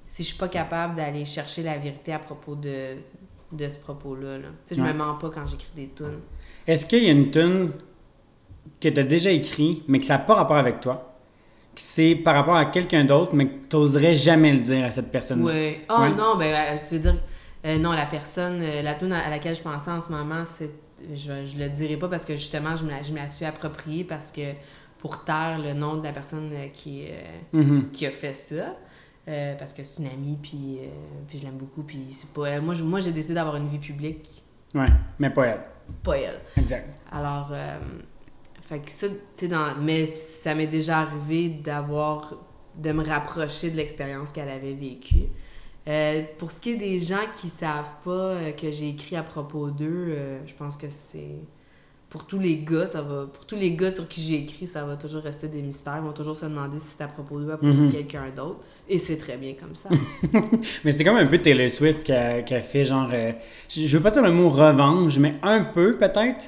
si 0.07 0.23
je 0.23 0.27
suis 0.29 0.37
pas 0.37 0.47
capable 0.49 0.95
d'aller 0.95 1.25
chercher 1.25 1.63
la 1.63 1.77
vérité 1.77 2.13
à 2.13 2.19
propos 2.19 2.55
de, 2.55 2.95
de 3.51 3.69
ce 3.69 3.77
propos-là. 3.77 4.37
Là. 4.39 4.47
Je 4.69 4.81
Ouais. 4.81 4.93
me 4.93 4.97
mens 4.97 5.15
pas 5.15 5.29
quand 5.29 5.45
j'écris 5.47 5.67
des 5.75 5.89
tunes. 5.89 6.19
Est-ce 6.67 6.85
qu'il 6.85 7.03
y 7.03 7.07
a 7.07 7.11
une 7.11 7.31
tune 7.31 7.71
que 8.81 8.89
tu 8.89 8.99
as 8.99 9.03
déjà 9.03 9.31
écrit, 9.31 9.83
mais 9.87 9.99
que 9.99 10.05
ça 10.05 10.13
n'a 10.17 10.19
pas 10.23 10.35
rapport 10.35 10.57
avec 10.57 10.79
toi? 10.81 11.15
Que 11.75 11.81
c'est 11.81 12.15
par 12.15 12.35
rapport 12.35 12.55
à 12.55 12.65
quelqu'un 12.65 13.03
d'autre, 13.03 13.35
mais 13.35 13.47
que 13.47 13.67
tu 13.69 13.75
n'oserais 13.75 14.15
jamais 14.15 14.51
le 14.53 14.59
dire 14.59 14.83
à 14.85 14.91
cette 14.91 15.11
personne 15.11 15.43
Ouais. 15.43 15.81
Oh 15.89 16.01
Ouais. 16.01 16.09
non, 16.09 16.37
ben, 16.37 16.53
euh, 16.53 16.77
tu 16.87 16.95
veux 16.95 17.01
dire, 17.01 17.17
euh, 17.65 17.77
non, 17.77 17.91
la 17.91 18.05
personne, 18.05 18.61
euh, 18.61 18.81
la 18.81 18.93
tune 18.95 19.11
à 19.11 19.25
à 19.25 19.29
laquelle 19.29 19.55
je 19.55 19.61
pensais 19.61 19.91
en 19.91 20.01
ce 20.01 20.09
moment, 20.11 20.43
c'est. 20.45 20.71
Je, 21.13 21.45
je 21.45 21.59
le 21.59 21.67
dirai 21.69 21.97
pas 21.97 22.07
parce 22.07 22.23
que 22.25 22.35
justement, 22.35 22.75
je 22.75 22.85
me 22.85 22.89
la, 22.89 23.03
je 23.03 23.11
me 23.11 23.17
la 23.17 23.27
suis 23.27 23.43
appropriée 23.45 24.05
parce 24.05 24.31
que 24.31 24.53
pour 24.97 25.23
taire 25.25 25.59
le 25.61 25.73
nom 25.73 25.97
de 25.97 26.03
la 26.03 26.13
personne 26.13 26.49
qui, 26.73 27.05
euh, 27.09 27.11
Mhm. 27.53 27.91
qui 27.91 28.05
a 28.07 28.11
fait 28.11 28.33
ça. 28.33 28.75
Euh, 29.27 29.55
parce 29.57 29.73
que 29.73 29.83
c'est 29.83 30.01
une 30.03 30.09
amie, 30.09 30.37
puis, 30.41 30.77
euh, 30.81 30.87
puis 31.27 31.37
je 31.39 31.43
l'aime 31.45 31.57
beaucoup, 31.57 31.83
puis 31.83 32.07
c'est 32.11 32.29
pas 32.31 32.47
elle. 32.49 32.61
Moi, 32.61 32.73
je- 32.73 32.83
moi, 32.83 32.99
j'ai 32.99 33.11
décidé 33.11 33.33
d'avoir 33.35 33.55
une 33.57 33.67
vie 33.67 33.79
publique, 33.79 34.43
Ouais, 34.73 34.87
mais 35.19 35.29
pas 35.29 35.45
elle. 35.47 35.61
pas 36.03 36.17
elle. 36.17 36.39
Exact. 36.57 36.89
Alors, 37.11 37.49
euh, 37.51 37.77
fait 38.61 38.79
que 38.79 38.89
ça, 38.89 39.07
tu 39.09 39.15
sais, 39.33 39.47
dans... 39.47 39.75
mais 39.79 40.05
ça 40.05 40.53
m'est 40.55 40.67
déjà 40.67 40.99
arrivé 41.01 41.49
d'avoir, 41.49 42.35
de 42.75 42.91
me 42.91 43.03
rapprocher 43.03 43.69
de 43.71 43.77
l'expérience 43.77 44.31
qu'elle 44.31 44.49
avait 44.49 44.73
vécue. 44.73 45.23
Euh, 45.87 46.23
pour 46.39 46.51
ce 46.51 46.59
qui 46.61 46.71
est 46.71 46.77
des 46.77 46.97
gens 46.99 47.25
qui 47.39 47.47
savent 47.47 47.93
pas 48.03 48.51
que 48.53 48.71
j'ai 48.71 48.89
écrit 48.89 49.15
à 49.15 49.23
propos 49.23 49.69
d'eux, 49.69 50.17
je 50.45 50.53
pense 50.55 50.75
que 50.75 50.89
c'est 50.89 51.37
pour 52.09 52.25
tous 52.25 52.39
les 52.39 52.57
gars, 52.57 52.85
ça 52.87 53.01
va 53.01 53.25
pour 53.25 53.45
tous 53.45 53.55
les 53.55 53.71
gars 53.71 53.91
sur 53.91 54.07
qui 54.07 54.21
j'ai 54.21 54.35
écrit, 54.35 54.67
ça 54.67 54.85
va 54.85 54.95
toujours 54.95 55.21
rester 55.23 55.47
des 55.47 55.61
mystères. 55.61 55.97
Ils 55.97 56.05
vont 56.05 56.13
toujours 56.13 56.35
se 56.35 56.45
demander 56.45 56.79
si 56.79 56.87
c'est 56.97 57.03
à 57.03 57.07
propos 57.07 57.39
d'eux, 57.39 57.51
à 57.51 57.57
propos 57.57 57.73
Mhm. 57.73 57.87
de 57.87 57.91
quelqu'un 57.91 58.23
d'autre, 58.35 58.59
et 58.87 58.97
c'est 58.97 59.17
très 59.17 59.37
bien 59.37 59.53
comme 59.59 59.75
ça. 59.75 59.89
Mais 60.85 60.91
c'est 60.93 61.03
comme 61.03 61.17
un 61.17 61.25
peu 61.25 61.37
Taylor 61.39 61.69
Swift 61.69 62.03
qui 62.03 62.13
a, 62.13 62.41
qui 62.41 62.53
a 62.55 62.61
fait 62.61 62.85
genre. 62.85 63.09
euh, 63.11 63.31
je 63.69 63.97
veux 63.97 64.03
pas 64.03 64.11
dire 64.11 64.23
le 64.23 64.31
mot 64.31 64.47
revanche, 64.49 65.17
mais 65.19 65.35
un 65.43 65.63
peu 65.65 65.97
peut-être? 65.97 66.45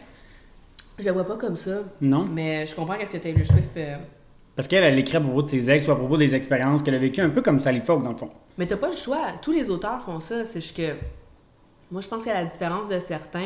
je 1.00 1.06
le 1.06 1.12
vois 1.12 1.26
pas 1.26 1.36
comme 1.36 1.56
ça, 1.58 1.82
Non? 2.02 2.26
mais 2.26 2.66
je 2.66 2.74
comprends 2.74 2.96
qu'est-ce 2.98 3.12
que 3.12 3.18
Taylor 3.18 3.46
Swift 3.46 3.70
fait. 3.74 3.98
Parce 4.56 4.68
qu'elle, 4.68 4.84
elle 4.84 4.98
écrit 4.98 5.18
à 5.18 5.22
propos 5.22 5.44
de 5.44 5.50
ses 5.50 5.70
ex 5.70 5.88
ou 5.88 5.92
à 5.92 5.96
propos 5.96 6.18
des 6.18 6.34
expériences 6.34 6.82
qu'elle 6.82 6.96
a 6.96 6.98
vécues, 6.98 7.22
un 7.22 7.30
peu 7.30 7.44
comme 7.44 7.60
Sally 7.60 7.82
Fogg 7.82 8.04
dans 8.04 8.12
le 8.12 8.18
fond. 8.18 8.32
Mais 8.58 8.66
t'as 8.66 8.78
pas 8.78 8.90
le 8.90 8.96
choix. 8.96 9.28
Tous 9.42 9.52
les 9.52 9.70
auteurs 9.70 10.02
font 10.02 10.20
ça. 10.20 10.46
C'est 10.46 10.60
juste 10.62 10.76
que. 10.76 10.94
Moi, 11.92 12.02
je 12.02 12.08
pense 12.08 12.26
qu'à 12.26 12.34
la 12.34 12.44
différence 12.46 12.88
de 12.90 12.98
certains, 13.00 13.46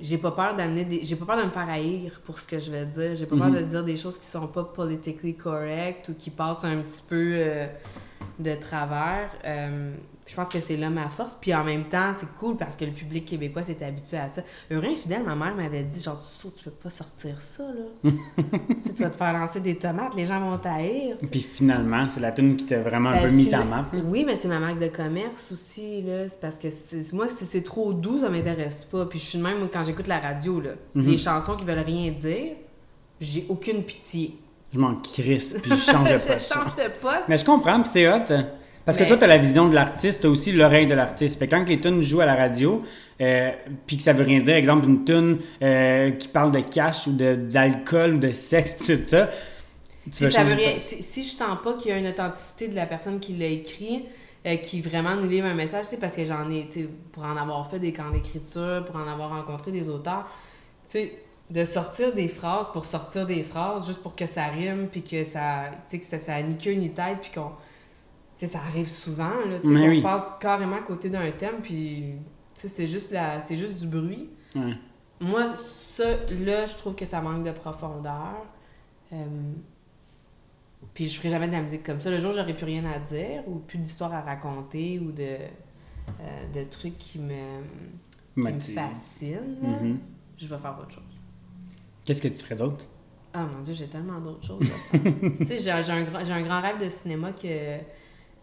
j'ai 0.00 0.18
pas 0.18 0.30
peur 0.32 0.56
d'amener 0.56 0.84
des. 0.84 1.04
J'ai 1.04 1.16
pas 1.16 1.24
peur 1.26 1.38
de 1.38 1.44
me 1.44 1.50
faire 1.50 1.68
haïr 1.68 2.20
pour 2.24 2.38
ce 2.38 2.46
que 2.46 2.58
je 2.58 2.70
vais 2.70 2.86
dire. 2.86 3.14
J'ai 3.14 3.26
pas 3.26 3.36
peur 3.36 3.48
Mhm. 3.48 3.56
de 3.56 3.62
dire 3.62 3.84
des 3.84 3.96
choses 3.96 4.18
qui 4.18 4.26
sont 4.26 4.46
pas 4.48 4.64
politically 4.64 5.34
correct 5.34 6.08
ou 6.08 6.14
qui 6.14 6.30
passent 6.30 6.64
un 6.64 6.78
petit 6.78 7.02
peu 7.08 7.32
euh, 7.34 7.66
de 8.38 8.54
travers. 8.54 9.30
Euh, 9.44 9.94
je 10.30 10.36
pense 10.36 10.48
que 10.48 10.60
c'est 10.60 10.76
là 10.76 10.90
ma 10.90 11.08
force. 11.08 11.36
Puis 11.40 11.52
en 11.52 11.64
même 11.64 11.84
temps, 11.84 12.12
c'est 12.16 12.28
cool 12.38 12.56
parce 12.56 12.76
que 12.76 12.84
le 12.84 12.92
public 12.92 13.24
québécois 13.24 13.64
s'est 13.64 13.82
habitué 13.84 14.16
à 14.16 14.28
ça. 14.28 14.42
Heureux 14.70 14.84
infidèle, 14.86 15.24
ma 15.24 15.34
mère 15.34 15.56
m'avait 15.56 15.82
dit 15.82 16.00
genre, 16.00 16.18
tu 16.20 16.48
sais, 16.48 16.54
tu 16.56 16.62
peux 16.64 16.70
pas 16.70 16.88
sortir 16.90 17.40
ça, 17.40 17.64
là. 17.64 18.10
tu 18.12 18.88
sais, 18.88 18.94
tu 18.94 19.02
vas 19.02 19.10
te 19.10 19.16
faire 19.16 19.32
lancer 19.32 19.58
des 19.60 19.74
tomates, 19.76 20.14
les 20.14 20.26
gens 20.26 20.38
vont 20.40 20.56
t'haïr. 20.56 21.16
Puis 21.30 21.40
finalement, 21.40 22.06
c'est 22.08 22.20
la 22.20 22.30
tune 22.30 22.56
qui 22.56 22.64
t'a 22.66 22.80
vraiment 22.80 23.08
un 23.10 23.14
Ben, 23.14 23.22
peu 23.28 23.30
mis 23.30 23.44
fina- 23.46 23.62
à 23.62 23.64
map. 23.64 23.86
là. 23.92 24.00
Oui, 24.06 24.22
mais 24.24 24.36
c'est 24.36 24.46
ma 24.48 24.60
marque 24.60 24.78
de 24.78 24.86
commerce 24.88 25.50
aussi, 25.50 26.02
là. 26.02 26.28
C'est 26.28 26.40
parce 26.40 26.58
que 26.58 26.68
moi, 27.16 27.26
si 27.28 27.44
c'est 27.44 27.62
trop 27.62 27.92
doux, 27.92 28.20
ça 28.20 28.28
m'intéresse 28.28 28.84
pas. 28.84 29.06
Puis 29.06 29.18
je 29.18 29.24
suis 29.24 29.38
de 29.38 29.42
même, 29.42 29.68
quand 29.72 29.84
j'écoute 29.84 30.06
la 30.06 30.20
radio, 30.20 30.60
là. 30.60 30.70
Mhm. 30.94 31.06
Les 31.06 31.16
chansons 31.16 31.56
qui 31.56 31.64
veulent 31.64 31.78
rien 31.84 32.12
dire, 32.12 32.52
j'ai 33.20 33.46
aucune 33.48 33.82
pitié. 33.82 34.38
Je 34.72 34.78
m'en 34.78 34.94
crisse, 34.94 35.54
puis 35.60 35.72
je 35.72 35.76
change 35.90 36.12
de 36.12 36.18
je 36.18 36.26
poste. 36.28 36.52
change 36.54 36.76
de 36.76 37.00
poste. 37.02 37.24
Mais 37.26 37.36
je 37.36 37.44
comprends, 37.44 37.82
puis 37.82 37.90
c'est 37.92 38.08
hot. 38.08 38.32
Parce 38.84 38.96
que 38.96 39.04
toi, 39.04 39.16
t'as 39.16 39.26
la 39.26 39.38
vision 39.38 39.68
de 39.68 39.74
l'artiste, 39.74 40.22
t'as 40.22 40.28
aussi 40.28 40.52
l'oreille 40.52 40.86
de 40.86 40.94
l'artiste. 40.94 41.38
Fait 41.38 41.46
que 41.46 41.54
quand 41.54 41.68
les 41.68 41.80
tunes 41.80 42.02
jouent 42.02 42.22
à 42.22 42.26
la 42.26 42.34
radio, 42.34 42.82
euh, 43.20 43.50
puis 43.86 43.96
que 43.96 44.02
ça 44.02 44.12
veut 44.12 44.24
rien 44.24 44.40
dire, 44.40 44.54
exemple, 44.56 44.86
une 44.88 45.04
tune 45.04 45.38
euh, 45.62 46.10
qui 46.12 46.28
parle 46.28 46.52
de 46.52 46.60
cash 46.60 47.06
ou 47.06 47.12
de- 47.12 47.34
d'alcool 47.36 48.14
ou 48.14 48.18
de 48.18 48.32
sexe, 48.32 48.76
tout 48.78 48.98
ça, 49.06 49.28
tu 50.10 50.10
Si, 50.10 50.24
vas 50.24 50.30
ça 50.30 50.44
veut 50.44 50.54
de 50.54 50.56
rien, 50.56 50.78
si, 50.78 51.02
si 51.02 51.22
je 51.22 51.30
sens 51.30 51.58
pas 51.62 51.74
qu'il 51.74 51.90
y 51.90 51.94
a 51.94 51.98
une 51.98 52.06
authenticité 52.08 52.68
de 52.68 52.74
la 52.74 52.86
personne 52.86 53.20
qui 53.20 53.34
l'a 53.36 53.46
écrit, 53.46 54.06
euh, 54.46 54.56
qui 54.56 54.80
vraiment 54.80 55.14
nous 55.16 55.28
livre 55.28 55.46
un 55.46 55.54
message, 55.54 55.84
c'est 55.86 56.00
parce 56.00 56.16
que 56.16 56.24
j'en 56.24 56.50
ai, 56.50 56.68
tu 56.68 56.88
pour 57.12 57.24
en 57.24 57.36
avoir 57.36 57.68
fait 57.70 57.78
des 57.78 57.92
camps 57.92 58.10
d'écriture, 58.10 58.84
pour 58.86 58.96
en 58.96 59.06
avoir 59.08 59.30
rencontré 59.30 59.70
des 59.72 59.88
auteurs, 59.88 60.26
tu 60.90 60.98
sais, 60.98 61.18
de 61.50 61.64
sortir 61.64 62.14
des 62.14 62.28
phrases 62.28 62.70
pour 62.72 62.84
sortir 62.86 63.26
des 63.26 63.42
phrases, 63.44 63.86
juste 63.86 64.02
pour 64.02 64.14
que 64.16 64.26
ça 64.26 64.46
rime, 64.46 64.88
puis 64.90 65.02
que 65.02 65.24
ça, 65.24 65.70
tu 65.88 65.96
sais, 65.96 65.98
que 66.00 66.06
ça, 66.06 66.18
ça 66.18 66.34
a 66.36 66.42
ni 66.42 66.56
queue 66.56 66.72
ni 66.72 66.90
tête, 66.90 67.18
puis 67.22 67.30
qu'on, 67.34 67.50
tu 67.50 67.54
sais, 68.40 68.46
ça 68.46 68.60
arrive 68.60 68.88
souvent, 68.88 69.34
là, 69.48 69.58
tu 69.60 69.68
sais, 69.68 69.88
oui. 69.88 70.02
passe 70.02 70.36
carrément 70.40 70.76
à 70.76 70.80
côté 70.82 71.08
d'un 71.10 71.30
thème, 71.32 71.56
puis, 71.62 72.14
tu 72.54 72.60
sais, 72.62 72.68
c'est 72.68 72.86
juste 72.86 73.12
la, 73.12 73.40
c'est 73.40 73.56
juste 73.56 73.78
du 73.80 73.86
bruit. 73.86 74.28
Ouais. 74.54 74.74
Moi, 75.20 75.54
ça, 75.56 76.04
là, 76.44 76.66
je 76.66 76.76
trouve 76.76 76.94
que 76.94 77.04
ça 77.04 77.20
manque 77.20 77.44
de 77.44 77.52
profondeur. 77.52 78.44
Euh, 79.12 79.24
puis 80.94 81.06
je 81.08 81.18
ferai 81.18 81.30
jamais 81.30 81.46
de 81.46 81.52
la 81.52 81.62
musique 81.62 81.82
comme 81.84 82.00
ça. 82.00 82.10
Le 82.10 82.18
jour 82.18 82.30
où 82.30 82.34
j'aurai 82.34 82.54
plus 82.54 82.64
rien 82.64 82.84
à 82.86 82.98
dire, 82.98 83.42
ou 83.46 83.56
plus 83.56 83.78
d'histoires 83.78 84.14
à 84.14 84.22
raconter, 84.22 84.98
ou 84.98 85.12
de, 85.12 85.22
euh, 85.22 86.46
de 86.54 86.64
trucs 86.64 86.96
qui 86.98 87.18
me, 87.18 87.60
qui 88.34 88.40
me 88.40 88.60
fascinent, 88.60 89.56
Mhm. 89.62 89.98
je 90.38 90.46
vais 90.46 90.58
faire 90.58 90.76
autre 90.80 90.92
chose. 90.92 91.02
Qu'est-ce 92.04 92.22
que 92.22 92.28
tu 92.28 92.38
ferais 92.42 92.56
d'autre? 92.56 92.86
Ah 93.32 93.44
mon 93.44 93.60
dieu, 93.62 93.72
j'ai 93.74 93.86
tellement 93.86 94.18
d'autres 94.20 94.44
choses 94.44 94.68
tu 95.38 95.46
sais, 95.46 95.58
j'ai 95.58 95.70
un, 95.70 96.04
un 96.14 96.42
grand 96.42 96.60
rêve 96.60 96.82
de 96.82 96.88
cinéma 96.88 97.30
que, 97.32 97.78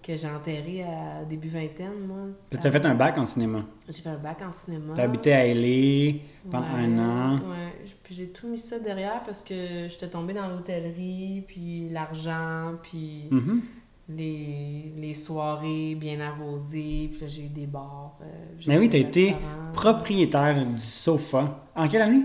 que 0.08 0.16
j'ai 0.16 0.28
enterré 0.30 0.84
à 0.84 1.26
début 1.26 1.50
vingtaine, 1.50 2.08
moi. 2.08 2.18
Puis 2.50 2.58
T'as 2.62 2.72
fait 2.72 2.86
un 2.86 2.96
bac 2.96 3.18
en 3.18 3.26
cinéma. 3.26 3.66
J'ai 3.90 4.02
fait 4.02 4.10
un 4.10 4.18
bac 4.18 4.38
en 4.42 4.52
cinéma. 4.54 4.94
T'as 4.96 5.04
habité 5.04 5.34
à 5.34 5.46
LA 5.46 6.20
pendant 6.50 6.64
Ouais, 6.74 6.80
un 6.86 7.00
an. 7.00 7.34
Ouais, 7.40 7.74
puis 8.04 8.16
j'ai 8.16 8.30
tout 8.30 8.48
mis 8.48 8.58
ça 8.60 8.80
derrière 8.80 9.22
parce 9.24 9.42
que 9.44 9.88
j'étais 9.90 10.08
tombée 10.10 10.34
dans 10.34 10.48
l'hôtellerie, 10.48 11.44
puis 11.48 11.90
l'argent, 11.90 12.76
puis 12.82 13.26
Mhm. 13.32 13.62
les, 14.10 14.94
les 14.96 15.14
soirées 15.14 15.96
bien 15.96 16.22
arrosées, 16.22 17.10
puis 17.12 17.22
là 17.22 17.28
j'ai 17.28 17.44
eu 17.44 17.50
des 17.50 17.68
bars. 17.68 18.18
euh, 18.22 18.26
Mais 18.68 18.78
oui, 18.78 18.88
t'as 18.88 18.98
des 19.00 19.04
été 19.04 19.36
propriétaire 19.74 20.66
du 20.66 20.80
sofa. 20.80 21.68
En 21.76 21.88
quelle 21.88 22.02
année? 22.04 22.22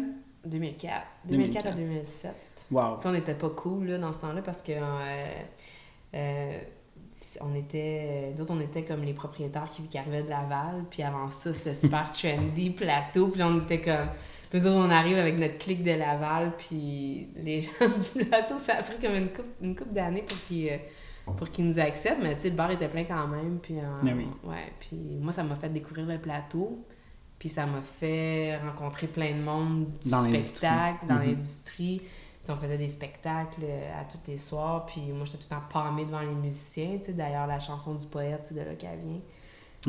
2004. 0.46 1.02
2004 1.28 1.66
à 1.66 1.70
2004. 1.72 1.76
2007. 1.76 2.34
Wow. 2.70 2.96
Puis 3.00 3.08
on 3.08 3.12
n'était 3.12 3.34
pas 3.34 3.50
cool 3.50 3.86
là, 3.86 3.98
dans 3.98 4.12
ce 4.12 4.18
temps-là 4.18 4.42
parce 4.42 4.62
que 4.62 4.72
euh, 4.72 5.24
euh, 6.14 6.58
on 7.40 7.54
était 7.54 8.32
d'autres 8.36 8.52
on 8.54 8.60
était 8.60 8.82
comme 8.84 9.02
les 9.02 9.12
propriétaires 9.14 9.68
qui, 9.70 9.82
qui 9.82 9.98
arrivaient 9.98 10.22
de 10.22 10.28
Laval 10.30 10.84
puis 10.90 11.02
avant 11.02 11.28
ça 11.30 11.52
c'était 11.54 11.74
super 11.74 12.10
trendy 12.12 12.70
plateau 12.70 13.28
puis 13.28 13.42
on 13.42 13.60
était 13.62 13.80
comme 13.80 14.08
puis 14.50 14.60
nous 14.60 14.66
autres, 14.66 14.76
on 14.86 14.90
arrive 14.90 15.16
avec 15.16 15.38
notre 15.38 15.56
clique 15.58 15.82
de 15.82 15.92
Laval 15.92 16.52
puis 16.58 17.28
les 17.36 17.60
gens 17.62 17.70
du 17.88 18.24
plateau 18.26 18.58
ça 18.58 18.74
a 18.78 18.82
pris 18.82 18.98
comme 19.00 19.14
une 19.14 19.28
couple 19.28 19.48
une 19.62 19.74
couple 19.76 19.92
d'années 19.92 20.22
pour 20.22 20.36
qu'ils 20.46 20.68
euh, 20.70 20.76
pour 21.36 21.48
qu'ils 21.50 21.66
nous 21.66 21.78
acceptent 21.78 22.22
mais 22.22 22.34
tu 22.36 22.42
sais 22.42 22.50
le 22.50 22.56
bar 22.56 22.70
était 22.70 22.88
plein 22.88 23.04
quand 23.04 23.28
même 23.28 23.58
puis 23.62 23.78
euh, 23.78 23.82
oui. 24.14 24.26
ouais 24.44 24.72
puis 24.80 24.96
moi 25.20 25.32
ça 25.32 25.42
m'a 25.42 25.54
fait 25.54 25.68
découvrir 25.70 26.06
le 26.06 26.18
plateau 26.18 26.84
puis 27.38 27.48
ça 27.48 27.66
m'a 27.66 27.80
fait 27.80 28.56
rencontrer 28.58 29.06
plein 29.08 29.32
de 29.32 29.42
monde 29.42 29.86
du 30.02 30.10
Dans 30.10 30.22
spectacle 30.24 31.06
dans 31.08 31.14
Mhm. 31.16 31.26
l'industrie 31.26 32.02
on 32.48 32.56
faisait 32.56 32.78
des 32.78 32.88
spectacles 32.88 33.60
euh, 33.64 34.00
à 34.00 34.04
tous 34.04 34.18
les 34.28 34.36
soirs, 34.38 34.86
puis 34.86 35.00
moi 35.12 35.24
j'étais 35.24 35.38
tout 35.38 35.46
le 35.50 35.56
temps 35.56 35.62
pâmée 35.70 36.04
devant 36.04 36.20
les 36.20 36.26
musiciens, 36.34 36.98
tu 36.98 37.06
sais, 37.06 37.12
d'ailleurs 37.12 37.46
la 37.46 37.60
chanson 37.60 37.94
du 37.94 38.06
poète, 38.06 38.40
c'est 38.44 38.54
de 38.54 38.60
là 38.60 38.74
qu'elle 38.74 38.98
vient. 38.98 39.20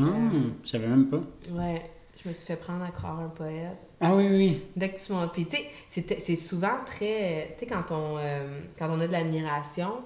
Hum, 0.05 0.55
je 0.63 0.69
savais 0.69 0.88
même 0.88 1.07
pas. 1.07 1.22
Ouais, 1.51 1.81
je 2.22 2.27
me 2.29 2.33
suis 2.33 2.45
fait 2.48 2.55
prendre 2.55 2.83
à 2.83 2.89
croire 2.91 3.19
un 3.19 3.29
poète. 3.29 3.77
Ah 4.01 4.15
oui, 4.15 4.27
oui. 4.29 4.62
Dès 4.75 4.89
que 4.91 5.00
tu 5.00 5.12
montes, 5.13 5.31
puis 5.33 5.45
tu 5.45 5.57
sais, 5.89 6.19
c'est 6.19 6.36
souvent 6.36 6.77
très, 6.86 7.53
tu 7.57 7.60
sais, 7.62 7.65
quand 7.67 7.91
on, 7.91 8.17
euh, 8.17 8.60
quand 8.77 8.89
on 8.89 9.00
a 9.00 9.07
de 9.07 9.12
l'admiration 9.12 10.01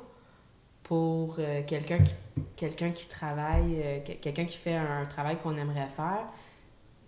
pour 0.84 1.36
euh, 1.40 1.62
quelqu'un 1.68 2.00
qui, 2.00 2.14
quelqu'un 2.56 2.92
qui 2.92 3.08
travaille, 3.08 3.76
euh, 3.84 4.00
que- 4.00 4.14
quelqu'un 4.14 4.46
qui 4.46 4.58
fait 4.58 4.76
un 4.76 5.06
travail 5.06 5.38
qu'on 5.38 5.58
aimerait 5.58 5.88
faire, 5.90 6.26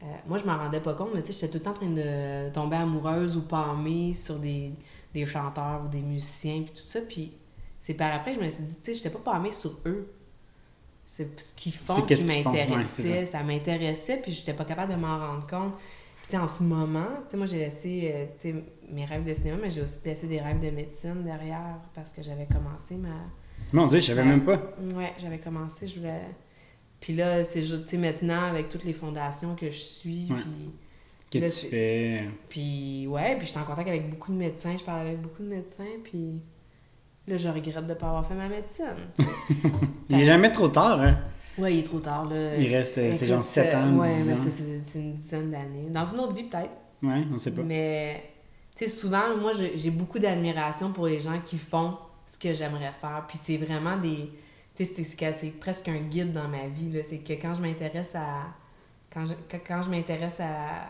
euh, 0.03 0.05
moi 0.27 0.37
je 0.37 0.45
m'en 0.45 0.57
rendais 0.57 0.79
pas 0.81 0.93
compte, 0.93 1.09
mais 1.13 1.21
tu 1.21 1.31
sais, 1.33 1.45
j'étais 1.47 1.51
tout 1.53 1.57
le 1.59 1.63
temps 1.63 1.71
en 1.71 1.85
train 1.85 1.89
de 1.91 2.49
tomber 2.53 2.77
amoureuse 2.77 3.37
ou 3.37 3.41
pâmée 3.41 4.13
sur 4.13 4.35
des, 4.35 4.71
des 5.13 5.25
chanteurs 5.25 5.83
ou 5.85 5.87
des 5.87 6.01
musiciens, 6.01 6.61
puis 6.63 6.73
tout 6.73 6.87
ça, 6.87 7.01
puis 7.01 7.33
c'est 7.79 7.93
par 7.93 8.13
après 8.13 8.33
que 8.33 8.39
je 8.39 8.45
me 8.45 8.49
suis 8.49 8.63
dit, 8.63 8.75
tu 8.75 8.83
sais, 8.83 8.93
j'étais 8.93 9.09
pas 9.09 9.19
pâmée 9.33 9.51
sur 9.51 9.79
eux. 9.85 10.13
C'est 11.05 11.39
ce 11.39 11.53
qu'ils 11.53 11.73
font 11.73 12.01
qui 12.03 12.13
ouais, 12.13 12.43
m'intéressait, 12.43 13.25
ça 13.25 13.41
m'intéressait, 13.41 14.17
puis 14.17 14.31
j'étais 14.31 14.53
pas 14.53 14.65
capable 14.65 14.93
de 14.93 14.97
m'en 14.97 15.17
rendre 15.17 15.47
compte. 15.47 15.73
Tu 16.25 16.31
sais, 16.31 16.37
en 16.37 16.47
ce 16.47 16.61
moment, 16.61 17.07
tu 17.23 17.31
sais, 17.31 17.37
moi, 17.37 17.47
j'ai 17.47 17.57
laissé 17.57 18.29
euh, 18.45 18.61
mes 18.91 19.05
rêves 19.05 19.23
de 19.23 19.33
cinéma, 19.33 19.57
mais 19.59 19.71
j'ai 19.71 19.81
aussi 19.81 20.01
laissé 20.05 20.27
des 20.27 20.39
rêves 20.39 20.59
de 20.59 20.69
médecine 20.69 21.23
derrière 21.23 21.79
parce 21.95 22.13
que 22.13 22.21
j'avais 22.21 22.45
commencé 22.45 22.95
ma... 22.95 23.15
Mon 23.73 23.87
Dieu, 23.87 23.99
je 23.99 24.05
savais 24.05 24.23
même 24.23 24.43
pas. 24.43 24.61
Ouais, 24.95 25.13
j'avais 25.17 25.39
commencé, 25.39 25.87
je 25.87 25.99
voulais... 25.99 26.21
Puis 26.99 27.15
là, 27.15 27.43
c'est 27.43 27.63
juste, 27.63 27.85
tu 27.85 27.91
sais, 27.91 27.97
maintenant, 27.97 28.43
avec 28.43 28.69
toutes 28.69 28.83
les 28.83 28.93
fondations 28.93 29.55
que 29.55 29.71
je 29.71 29.79
suis, 29.79 30.27
Ouais. 30.29 30.37
puis... 30.41 30.71
Là, 31.33 31.41
que 31.41 31.61
tu 31.61 31.67
fais? 31.67 32.23
Puis 32.49 33.05
ouais, 33.07 33.35
puis 33.37 33.47
j'étais 33.47 33.59
en 33.59 33.63
contact 33.63 33.87
avec 33.87 34.09
beaucoup 34.09 34.31
de 34.31 34.37
médecins, 34.37 34.75
je 34.77 34.83
parle 34.83 35.01
avec 35.01 35.21
beaucoup 35.21 35.43
de 35.43 35.47
médecins, 35.49 35.83
puis 36.03 36.41
là, 37.27 37.37
je 37.37 37.47
regrette 37.47 37.85
de 37.85 37.93
ne 37.93 37.93
pas 37.93 38.07
avoir 38.07 38.25
fait 38.25 38.33
ma 38.33 38.47
médecine. 38.47 38.85
il 40.09 40.17
n'est 40.17 40.23
jamais 40.23 40.51
trop 40.51 40.69
tard, 40.69 41.01
hein? 41.01 41.19
Oui, 41.59 41.73
il 41.75 41.79
est 41.79 41.83
trop 41.83 41.99
tard. 41.99 42.25
Là. 42.25 42.55
Il 42.57 42.73
reste, 42.73 42.97
euh, 42.97 43.13
c'est 43.17 43.25
genre 43.25 43.43
7 43.43 43.75
ans. 43.75 43.97
Oui, 43.97 44.07
mais 44.25 44.35
c'est 44.37 44.99
une 44.99 45.15
dizaine 45.15 45.51
d'années. 45.51 45.89
Dans 45.89 46.05
une 46.05 46.19
autre 46.19 46.35
vie, 46.35 46.43
peut-être. 46.43 46.71
Oui, 47.03 47.27
on 47.33 47.37
sait 47.37 47.51
pas. 47.51 47.61
Mais, 47.61 48.23
tu 48.75 48.85
sais, 48.85 48.89
souvent, 48.89 49.35
moi, 49.37 49.51
j'ai 49.53 49.91
beaucoup 49.91 50.19
d'admiration 50.19 50.91
pour 50.91 51.07
les 51.07 51.19
gens 51.19 51.39
qui 51.43 51.57
font 51.57 51.97
ce 52.25 52.37
que 52.37 52.53
j'aimerais 52.53 52.93
faire. 52.99 53.25
Puis 53.27 53.37
c'est 53.41 53.57
vraiment 53.57 53.97
des. 53.97 54.31
Tu 54.75 54.85
sais, 54.85 55.03
c'est 55.03 55.59
presque 55.59 55.89
un 55.89 55.99
guide 55.99 56.31
dans 56.31 56.47
ma 56.47 56.67
vie. 56.67 56.91
C'est 57.03 57.17
que 57.17 57.33
quand 57.33 57.53
je 57.53 57.61
m'intéresse 57.61 58.15
à. 58.15 58.47
Quand 59.11 59.25
je, 59.25 59.33
quand 59.67 59.81
je 59.81 59.89
m'intéresse 59.89 60.39
à, 60.39 60.87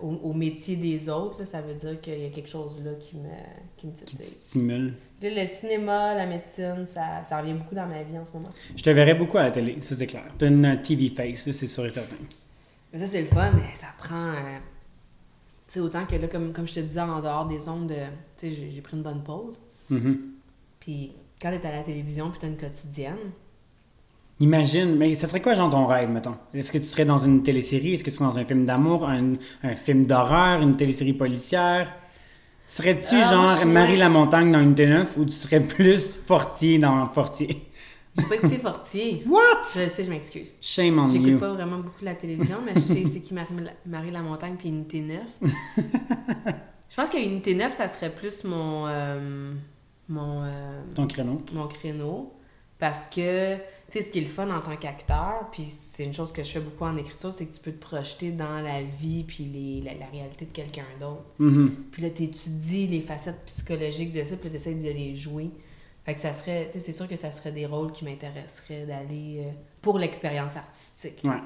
au, 0.00 0.32
métier 0.32 0.76
des 0.76 1.08
autres, 1.08 1.44
ça 1.44 1.60
veut 1.60 1.74
dire 1.74 2.00
qu'il 2.00 2.18
y 2.18 2.26
a 2.26 2.30
quelque 2.30 2.48
chose 2.48 2.80
là 2.84 2.92
qui 2.98 3.16
me, 3.16 3.28
qui 3.76 3.86
me 3.86 3.92
stimule. 4.20 4.94
le 5.22 5.46
cinéma, 5.46 6.14
la 6.14 6.26
médecine, 6.26 6.86
ça, 6.86 7.22
ça, 7.24 7.40
revient 7.40 7.54
beaucoup 7.54 7.74
dans 7.74 7.86
ma 7.86 8.02
vie 8.02 8.18
en 8.18 8.24
ce 8.24 8.32
moment. 8.32 8.50
Je 8.76 8.82
te 8.82 8.90
verrais 8.90 9.14
beaucoup 9.14 9.38
à 9.38 9.44
la 9.44 9.50
télé, 9.50 9.80
ça 9.80 9.94
c'est 9.96 10.06
clair. 10.06 10.24
Tu 10.38 10.44
as 10.44 10.48
une 10.48 10.80
TV 10.82 11.10
face, 11.10 11.50
c'est 11.50 11.66
sûr 11.66 11.86
et 11.86 11.90
certain. 11.90 12.16
Mais 12.92 12.98
ça, 12.98 13.06
c'est 13.06 13.22
le 13.22 13.26
fun, 13.26 13.50
mais 13.52 13.74
ça 13.74 13.88
prend. 13.98 14.28
Euh, 14.28 14.58
tu 15.66 15.74
sais, 15.74 15.80
autant 15.80 16.06
que 16.06 16.14
là, 16.16 16.28
comme, 16.28 16.52
comme 16.52 16.68
je 16.68 16.74
te 16.74 16.80
disais, 16.80 17.00
en 17.00 17.20
dehors 17.20 17.46
des 17.46 17.68
ondes, 17.68 17.92
tu 18.36 18.54
sais, 18.54 18.70
j'ai 18.70 18.80
pris 18.80 18.96
une 18.96 19.02
bonne 19.02 19.22
pause. 19.22 19.60
Mm-hmm. 19.90 20.16
Puis 20.80 21.12
quand 21.40 21.50
tu 21.50 21.56
es 21.56 21.66
à 21.66 21.72
la 21.72 21.82
télévision, 21.82 22.30
puis 22.30 22.38
tu 22.38 22.46
as 22.46 22.48
une 22.48 22.56
quotidienne, 22.56 23.32
Imagine, 24.40 24.96
mais 24.96 25.14
ça 25.14 25.28
serait 25.28 25.40
quoi, 25.40 25.54
genre, 25.54 25.70
ton 25.70 25.86
rêve, 25.86 26.10
mettons? 26.10 26.34
Est-ce 26.52 26.72
que 26.72 26.78
tu 26.78 26.84
serais 26.84 27.04
dans 27.04 27.18
une 27.18 27.42
télésérie? 27.42 27.94
Est-ce 27.94 28.02
que 28.02 28.10
tu 28.10 28.16
serais 28.16 28.26
dans 28.26 28.38
un 28.38 28.44
film 28.44 28.64
d'amour, 28.64 29.08
un, 29.08 29.34
un, 29.62 29.74
film 29.76 30.06
d'horreur, 30.06 30.60
une 30.60 30.76
télésérie 30.76 31.12
policière? 31.12 31.92
Serais-tu, 32.66 33.14
ah, 33.14 33.30
genre, 33.30 33.66
Marie 33.66 33.96
la 33.96 34.08
Montagne 34.08 34.50
dans 34.50 34.60
une 34.60 34.74
T9 34.74 35.06
ou 35.18 35.24
tu 35.26 35.32
serais 35.32 35.60
plus 35.66 36.16
Fortier 36.16 36.78
dans 36.78 37.06
Fortier? 37.06 37.70
J'ai 38.18 38.24
pas 38.24 38.34
écouté 38.36 38.58
Fortier. 38.58 39.22
What? 39.28 39.40
Je 39.72 39.88
sais, 39.88 40.02
je 40.02 40.10
m'excuse. 40.10 40.54
Shame 40.60 40.98
on 40.98 41.06
you. 41.06 41.24
J'écoute 41.24 41.40
pas 41.40 41.52
vraiment 41.52 41.78
beaucoup 41.78 42.04
la 42.04 42.14
télévision, 42.14 42.56
mais 42.64 42.72
je 42.74 42.80
sais 42.80 43.06
c'est 43.06 43.20
qui 43.20 43.34
Marie, 43.34 43.54
Marie 43.86 44.10
la 44.10 44.22
Montagne 44.22 44.54
puis 44.58 44.68
Unité 44.68 45.00
9. 45.00 45.20
je 46.88 46.96
pense 46.96 47.10
qu'Unité 47.10 47.54
9, 47.54 47.72
ça 47.72 47.86
serait 47.86 48.10
plus 48.10 48.42
mon... 48.44 48.86
Euh, 48.88 49.52
mon... 50.08 50.42
Euh, 50.42 50.82
Ton 50.94 51.06
créneau. 51.06 51.40
Mon 51.52 51.66
créneau. 51.66 52.32
Parce 52.78 53.04
que 53.06 53.56
sais, 53.98 54.06
ce 54.06 54.10
qui 54.10 54.18
est 54.18 54.22
le 54.22 54.28
fun 54.28 54.50
en 54.50 54.60
tant 54.60 54.76
qu'acteur, 54.76 55.48
puis 55.52 55.66
c'est 55.68 56.04
une 56.04 56.12
chose 56.12 56.32
que 56.32 56.42
je 56.42 56.50
fais 56.50 56.60
beaucoup 56.60 56.84
en 56.84 56.96
écriture, 56.96 57.32
c'est 57.32 57.46
que 57.46 57.54
tu 57.54 57.60
peux 57.60 57.72
te 57.72 57.80
projeter 57.80 58.32
dans 58.32 58.60
la 58.60 58.82
vie 58.82 59.24
puis 59.24 59.44
les, 59.44 59.80
la, 59.80 60.06
réalité 60.06 60.46
de 60.46 60.52
quelqu'un 60.52 60.86
d'autre. 61.00 61.24
Mm-hmm. 61.40 61.68
Puis 61.92 62.02
là, 62.02 62.10
tu 62.10 62.24
étudies 62.24 62.86
les 62.86 63.00
facettes 63.00 63.44
psychologiques 63.46 64.12
de 64.12 64.24
ça, 64.24 64.36
puis 64.36 64.50
tu 64.50 64.56
essaies 64.56 64.74
de 64.74 64.88
les 64.88 65.14
jouer. 65.14 65.50
Fait 66.04 66.14
que 66.14 66.20
ça 66.20 66.32
serait, 66.32 66.66
tu 66.66 66.74
sais, 66.74 66.86
c'est 66.86 66.92
sûr 66.92 67.08
que 67.08 67.16
ça 67.16 67.30
serait 67.30 67.52
des 67.52 67.66
rôles 67.66 67.92
qui 67.92 68.04
m'intéresseraient 68.04 68.84
d'aller 68.84 69.38
euh, 69.38 69.50
pour 69.80 69.98
l'expérience 69.98 70.56
artistique. 70.56 71.20
Ouais. 71.24 71.40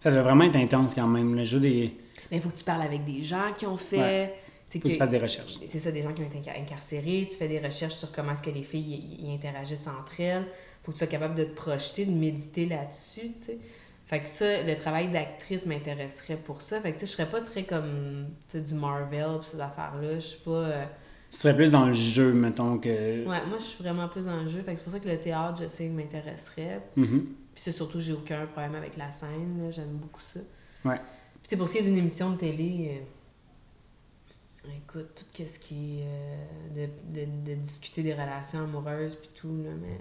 Ça 0.00 0.10
doit 0.10 0.22
vraiment 0.22 0.44
être 0.44 0.56
intense 0.56 0.94
quand 0.94 1.06
même, 1.06 1.34
le 1.34 1.44
jeu 1.44 1.60
des. 1.60 1.94
Mais 2.30 2.38
il 2.38 2.42
faut 2.42 2.48
que 2.48 2.56
tu 2.56 2.64
parles 2.64 2.82
avec 2.82 3.04
des 3.04 3.22
gens 3.22 3.52
qui 3.56 3.66
ont 3.66 3.76
fait. 3.76 4.34
Faut 4.70 4.78
que, 4.78 4.88
tu 4.88 4.94
fasses 4.94 5.10
des 5.10 5.18
recherches. 5.18 5.58
C'est 5.66 5.78
ça, 5.78 5.92
des 5.92 6.00
gens 6.00 6.14
qui 6.14 6.22
ont 6.22 6.26
été 6.26 6.38
incarcérés. 6.50 7.28
Tu 7.30 7.36
fais 7.36 7.48
des 7.48 7.58
recherches 7.58 7.94
sur 7.94 8.10
comment 8.10 8.32
est-ce 8.32 8.40
que 8.40 8.48
les 8.48 8.62
filles 8.62 9.18
y 9.20 9.34
interagissent 9.34 9.86
entre 9.86 10.18
elles 10.18 10.46
faut 10.82 10.92
que 10.92 10.96
tu 10.96 10.98
sois 10.98 11.06
capable 11.06 11.34
de 11.34 11.44
te 11.44 11.54
projeter, 11.54 12.04
de 12.04 12.12
méditer 12.12 12.66
là-dessus, 12.66 13.32
tu 13.32 13.38
sais. 13.38 13.58
Fait 14.06 14.20
que 14.20 14.28
ça, 14.28 14.62
le 14.62 14.74
travail 14.76 15.08
d'actrice 15.08 15.64
m'intéresserait 15.64 16.36
pour 16.36 16.60
ça. 16.60 16.80
Fait 16.80 16.92
que, 16.92 16.98
tu 16.98 17.06
sais, 17.06 17.12
je 17.12 17.16
serais 17.16 17.30
pas 17.30 17.40
très 17.40 17.64
comme, 17.64 18.26
tu 18.48 18.58
sais, 18.58 18.60
du 18.60 18.74
Marvel 18.74 19.38
pis 19.40 19.46
ces 19.46 19.60
affaires-là. 19.60 20.16
Je 20.16 20.26
suis 20.26 20.40
pas... 20.40 20.50
Euh... 20.50 20.84
Tu 21.30 21.38
serais 21.38 21.56
plus 21.56 21.70
dans 21.70 21.86
le 21.86 21.94
jeu, 21.94 22.32
mettons, 22.34 22.76
que... 22.76 22.88
Ouais, 23.26 23.46
moi, 23.46 23.56
je 23.56 23.62
suis 23.62 23.82
vraiment 23.82 24.08
plus 24.08 24.26
dans 24.26 24.42
le 24.42 24.48
jeu. 24.48 24.60
Fait 24.60 24.72
que 24.72 24.78
c'est 24.78 24.84
pour 24.84 24.92
ça 24.92 25.00
que 25.00 25.08
le 25.08 25.18
théâtre, 25.18 25.62
je 25.62 25.68
sais, 25.68 25.88
m'intéresserait. 25.88 26.82
Mm-hmm. 26.98 27.20
Puis 27.20 27.62
c'est 27.62 27.72
surtout, 27.72 28.00
j'ai 28.00 28.12
aucun 28.12 28.44
problème 28.46 28.74
avec 28.74 28.98
la 28.98 29.10
scène, 29.12 29.70
J'aime 29.70 29.96
beaucoup 29.96 30.20
ça. 30.20 30.40
Ouais. 30.84 30.96
Puis 30.96 31.48
c'est 31.48 31.56
pour 31.56 31.68
ce 31.68 31.74
qui 31.74 31.78
est 31.78 31.82
d'une 31.82 31.96
émission 31.96 32.32
de 32.32 32.36
télé... 32.36 33.00
Euh, 33.00 34.68
écoute, 34.76 35.14
tout 35.14 35.44
ce 35.44 35.58
qui 35.58 36.00
est 36.00 36.04
euh, 36.04 36.86
de, 36.86 37.20
de, 37.20 37.26
de, 37.46 37.54
discuter 37.54 38.02
des 38.02 38.12
relations 38.12 38.60
amoureuses 38.60 39.16
puis 39.16 39.30
tout, 39.34 39.56
là, 39.64 39.70
mais 39.80 39.98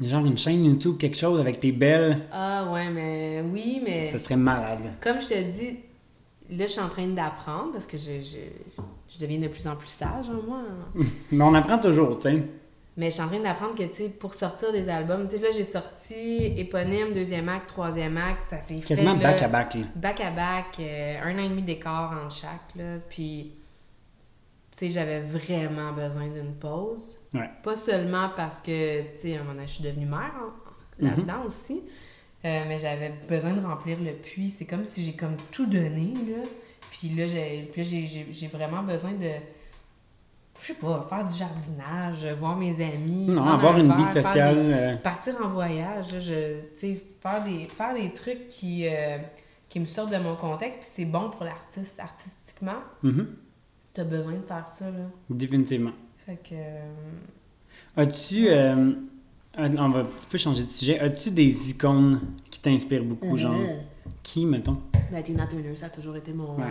Genre 0.00 0.24
une 0.24 0.38
chaîne 0.38 0.64
YouTube, 0.64 0.96
quelque 0.98 1.16
chose 1.16 1.38
avec 1.40 1.60
tes 1.60 1.72
belles. 1.72 2.26
Ah 2.32 2.70
ouais, 2.72 2.88
mais 2.90 3.42
oui, 3.42 3.82
mais. 3.84 4.06
Ça 4.06 4.18
serait 4.18 4.36
malade. 4.36 4.94
Comme 5.00 5.20
je 5.20 5.28
te 5.28 5.42
dis, 5.42 5.78
là, 6.50 6.66
je 6.66 6.72
suis 6.72 6.80
en 6.80 6.88
train 6.88 7.06
d'apprendre 7.06 7.72
parce 7.72 7.86
que 7.86 7.98
je, 7.98 8.20
je, 8.20 8.82
je, 9.08 9.18
deviens 9.18 9.38
de 9.38 9.48
plus 9.48 9.66
en 9.66 9.76
plus 9.76 9.88
sage 9.88 10.30
en 10.30 10.42
moi. 10.42 10.62
mais 11.32 11.44
on 11.44 11.54
apprend 11.54 11.78
toujours, 11.78 12.16
tu 12.16 12.30
sais. 12.30 12.42
Mais 12.96 13.06
je 13.06 13.14
suis 13.14 13.22
en 13.22 13.28
train 13.28 13.40
d'apprendre 13.40 13.74
que, 13.74 13.84
tu 13.84 13.94
sais, 13.94 14.08
pour 14.08 14.34
sortir 14.34 14.72
des 14.72 14.88
albums, 14.88 15.26
tu 15.26 15.36
sais, 15.36 15.42
là, 15.42 15.48
j'ai 15.54 15.64
sorti 15.64 16.54
éponyme, 16.56 17.12
deuxième 17.14 17.48
acte, 17.48 17.68
troisième 17.68 18.16
acte, 18.16 18.48
ça 18.48 18.60
s'est 18.60 18.80
fait. 18.80 18.88
Quasiment 18.94 19.16
back 19.16 19.42
à 19.42 19.48
back, 19.48 19.74
là. 19.74 19.80
Back 19.96 20.20
à 20.20 20.30
back, 20.30 20.80
euh, 20.80 21.20
un 21.22 21.34
an 21.38 21.44
et 21.44 21.48
demi 21.48 21.62
d'écart 21.62 22.18
entre 22.24 22.34
chaque, 22.34 22.74
là. 22.74 22.96
Puis, 23.08 23.52
tu 24.80 24.86
sais, 24.86 24.92
j'avais 24.92 25.20
vraiment 25.20 25.92
besoin 25.92 26.28
d'une 26.28 26.54
pause. 26.54 27.18
Pas 27.62 27.76
seulement 27.76 28.30
parce 28.34 28.62
que, 28.62 29.02
tu 29.12 29.18
sais, 29.18 29.38
je 29.62 29.66
suis 29.66 29.84
devenue 29.84 30.06
mère 30.06 30.32
mhm. 30.98 31.08
là-dedans 31.08 31.44
aussi, 31.46 31.82
euh, 32.46 32.62
mais 32.66 32.78
j'avais 32.78 33.12
besoin 33.28 33.52
de 33.52 33.60
remplir 33.60 33.98
le 34.00 34.12
puits. 34.12 34.48
C'est 34.48 34.64
comme 34.64 34.86
si 34.86 35.02
j'ai 35.02 35.12
comme 35.12 35.36
tout 35.52 35.66
donné, 35.66 36.14
là. 36.14 36.42
Puis 36.92 37.10
là, 37.10 37.26
j'ai 37.26 38.46
vraiment 38.50 38.82
besoin 38.82 39.12
de, 39.12 39.30
je 40.58 40.66
sais 40.66 40.74
pas, 40.74 41.06
faire 41.10 41.26
du 41.26 41.36
jardinage, 41.36 42.26
voir 42.38 42.56
mes 42.56 42.82
amis. 42.82 43.26
Non, 43.26 43.44
avoir 43.44 43.76
une 43.76 43.92
vie 43.92 44.04
sociale. 44.06 44.56
Euh. 44.58 44.96
partir 44.96 45.34
en 45.44 45.48
voyage, 45.48 46.10
là, 46.10 46.20
je, 46.20 46.60
tu 46.60 46.66
sais, 46.74 47.02
faire 47.22 47.44
des, 47.44 47.64
faire 47.64 47.92
des 47.92 48.14
trucs 48.14 48.48
qui, 48.48 48.88
euh, 48.88 49.18
qui 49.68 49.78
me 49.78 49.84
sortent 49.84 50.10
de 50.10 50.18
mon 50.18 50.36
contexte, 50.36 50.80
puis 50.80 50.88
c'est 50.90 51.04
bon 51.04 51.28
pour 51.28 51.44
l'artiste, 51.44 52.00
artistiquement. 52.00 52.80
Mm 53.02 53.24
T'as 53.92 54.04
besoin 54.04 54.34
de 54.34 54.42
faire 54.46 54.68
ça, 54.68 54.86
là. 54.86 55.10
Définitivement. 55.28 55.92
Fait 56.24 56.36
que. 56.36 56.54
Euh, 56.54 56.92
as-tu. 57.96 58.48
Euh, 58.48 58.92
on 59.58 59.88
va 59.88 60.00
un 60.00 60.04
petit 60.04 60.26
peu 60.28 60.38
changer 60.38 60.64
de 60.64 60.70
sujet. 60.70 61.00
As-tu 61.00 61.30
des 61.30 61.70
icônes 61.70 62.20
qui 62.50 62.60
t'inspirent 62.60 63.04
beaucoup, 63.04 63.36
genre 63.36 63.54
mhm. 63.54 63.80
Qui, 64.22 64.46
mettons? 64.46 64.80
Ben, 65.10 65.22
Tina 65.22 65.46
Turner, 65.46 65.76
ça 65.76 65.86
a 65.86 65.90
toujours 65.90 66.16
été 66.16 66.32
mon. 66.32 66.56
Ouais. 66.56 66.66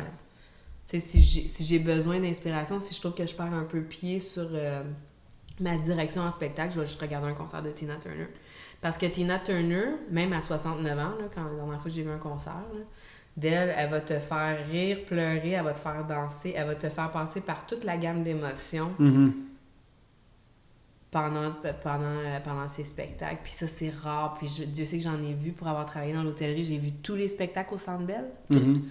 Euh, 0.93 0.99
si 0.99 1.65
j'ai 1.65 1.79
besoin 1.79 2.19
d'inspiration, 2.19 2.79
si 2.79 2.95
je 2.95 2.99
trouve 2.99 3.13
que 3.13 3.25
je 3.25 3.35
perds 3.35 3.53
un 3.53 3.65
peu 3.65 3.81
pied 3.81 4.19
sur 4.19 4.49
ma 5.59 5.77
direction 5.77 6.21
en 6.21 6.31
spectacle, 6.31 6.73
je 6.73 6.79
vais 6.79 6.85
juste 6.85 7.01
regarder 7.01 7.27
un 7.27 7.33
concert 7.33 7.61
de 7.61 7.69
Tina 7.69 7.95
Turner. 7.97 8.27
Parce 8.81 8.97
que 8.97 9.05
Tina 9.05 9.39
Turner, 9.39 9.85
même 10.09 10.31
à 10.33 10.41
69 10.41 10.97
ans, 10.97 11.01
là, 11.19 11.25
quand 11.33 11.43
la 11.43 11.55
dernière 11.55 11.81
fois 11.81 11.89
que 11.91 11.95
j'ai 11.95 12.03
vu 12.03 12.11
un 12.11 12.17
concert, 12.17 12.63
d'elle, 13.37 13.73
elle 13.77 13.89
va 13.89 14.01
te 14.01 14.19
faire 14.19 14.65
rire, 14.69 14.99
pleurer, 15.05 15.51
elle 15.51 15.63
va 15.63 15.73
te 15.73 15.79
faire 15.79 16.05
danser, 16.05 16.53
elle 16.55 16.67
va 16.67 16.75
te 16.75 16.89
faire 16.89 17.11
passer 17.11 17.41
par 17.41 17.65
toute 17.65 17.83
la 17.83 17.97
gamme 17.97 18.23
d'émotions. 18.23 18.91
Mm-hmm 18.99 19.31
pendant, 21.11 21.51
pendant, 21.81 22.39
pendant 22.43 22.69
ces 22.69 22.83
spectacles. 22.83 23.39
Puis 23.43 23.51
ça, 23.51 23.67
c'est 23.67 23.89
rare. 23.89 24.37
Puis 24.37 24.67
Dieu 24.67 24.85
sait 24.85 24.97
que 24.97 25.03
j'en 25.03 25.21
ai 25.23 25.33
vu 25.33 25.51
pour 25.51 25.67
avoir 25.67 25.85
travaillé 25.85 26.13
dans 26.13 26.23
l'hôtellerie. 26.23 26.63
J'ai 26.63 26.77
vu 26.77 26.91
tous 26.91 27.15
les 27.15 27.27
spectacles 27.27 27.73
au 27.73 27.77
Centre 27.77 28.03
Bell. 28.03 28.25
Mm-hmm. 28.51 28.81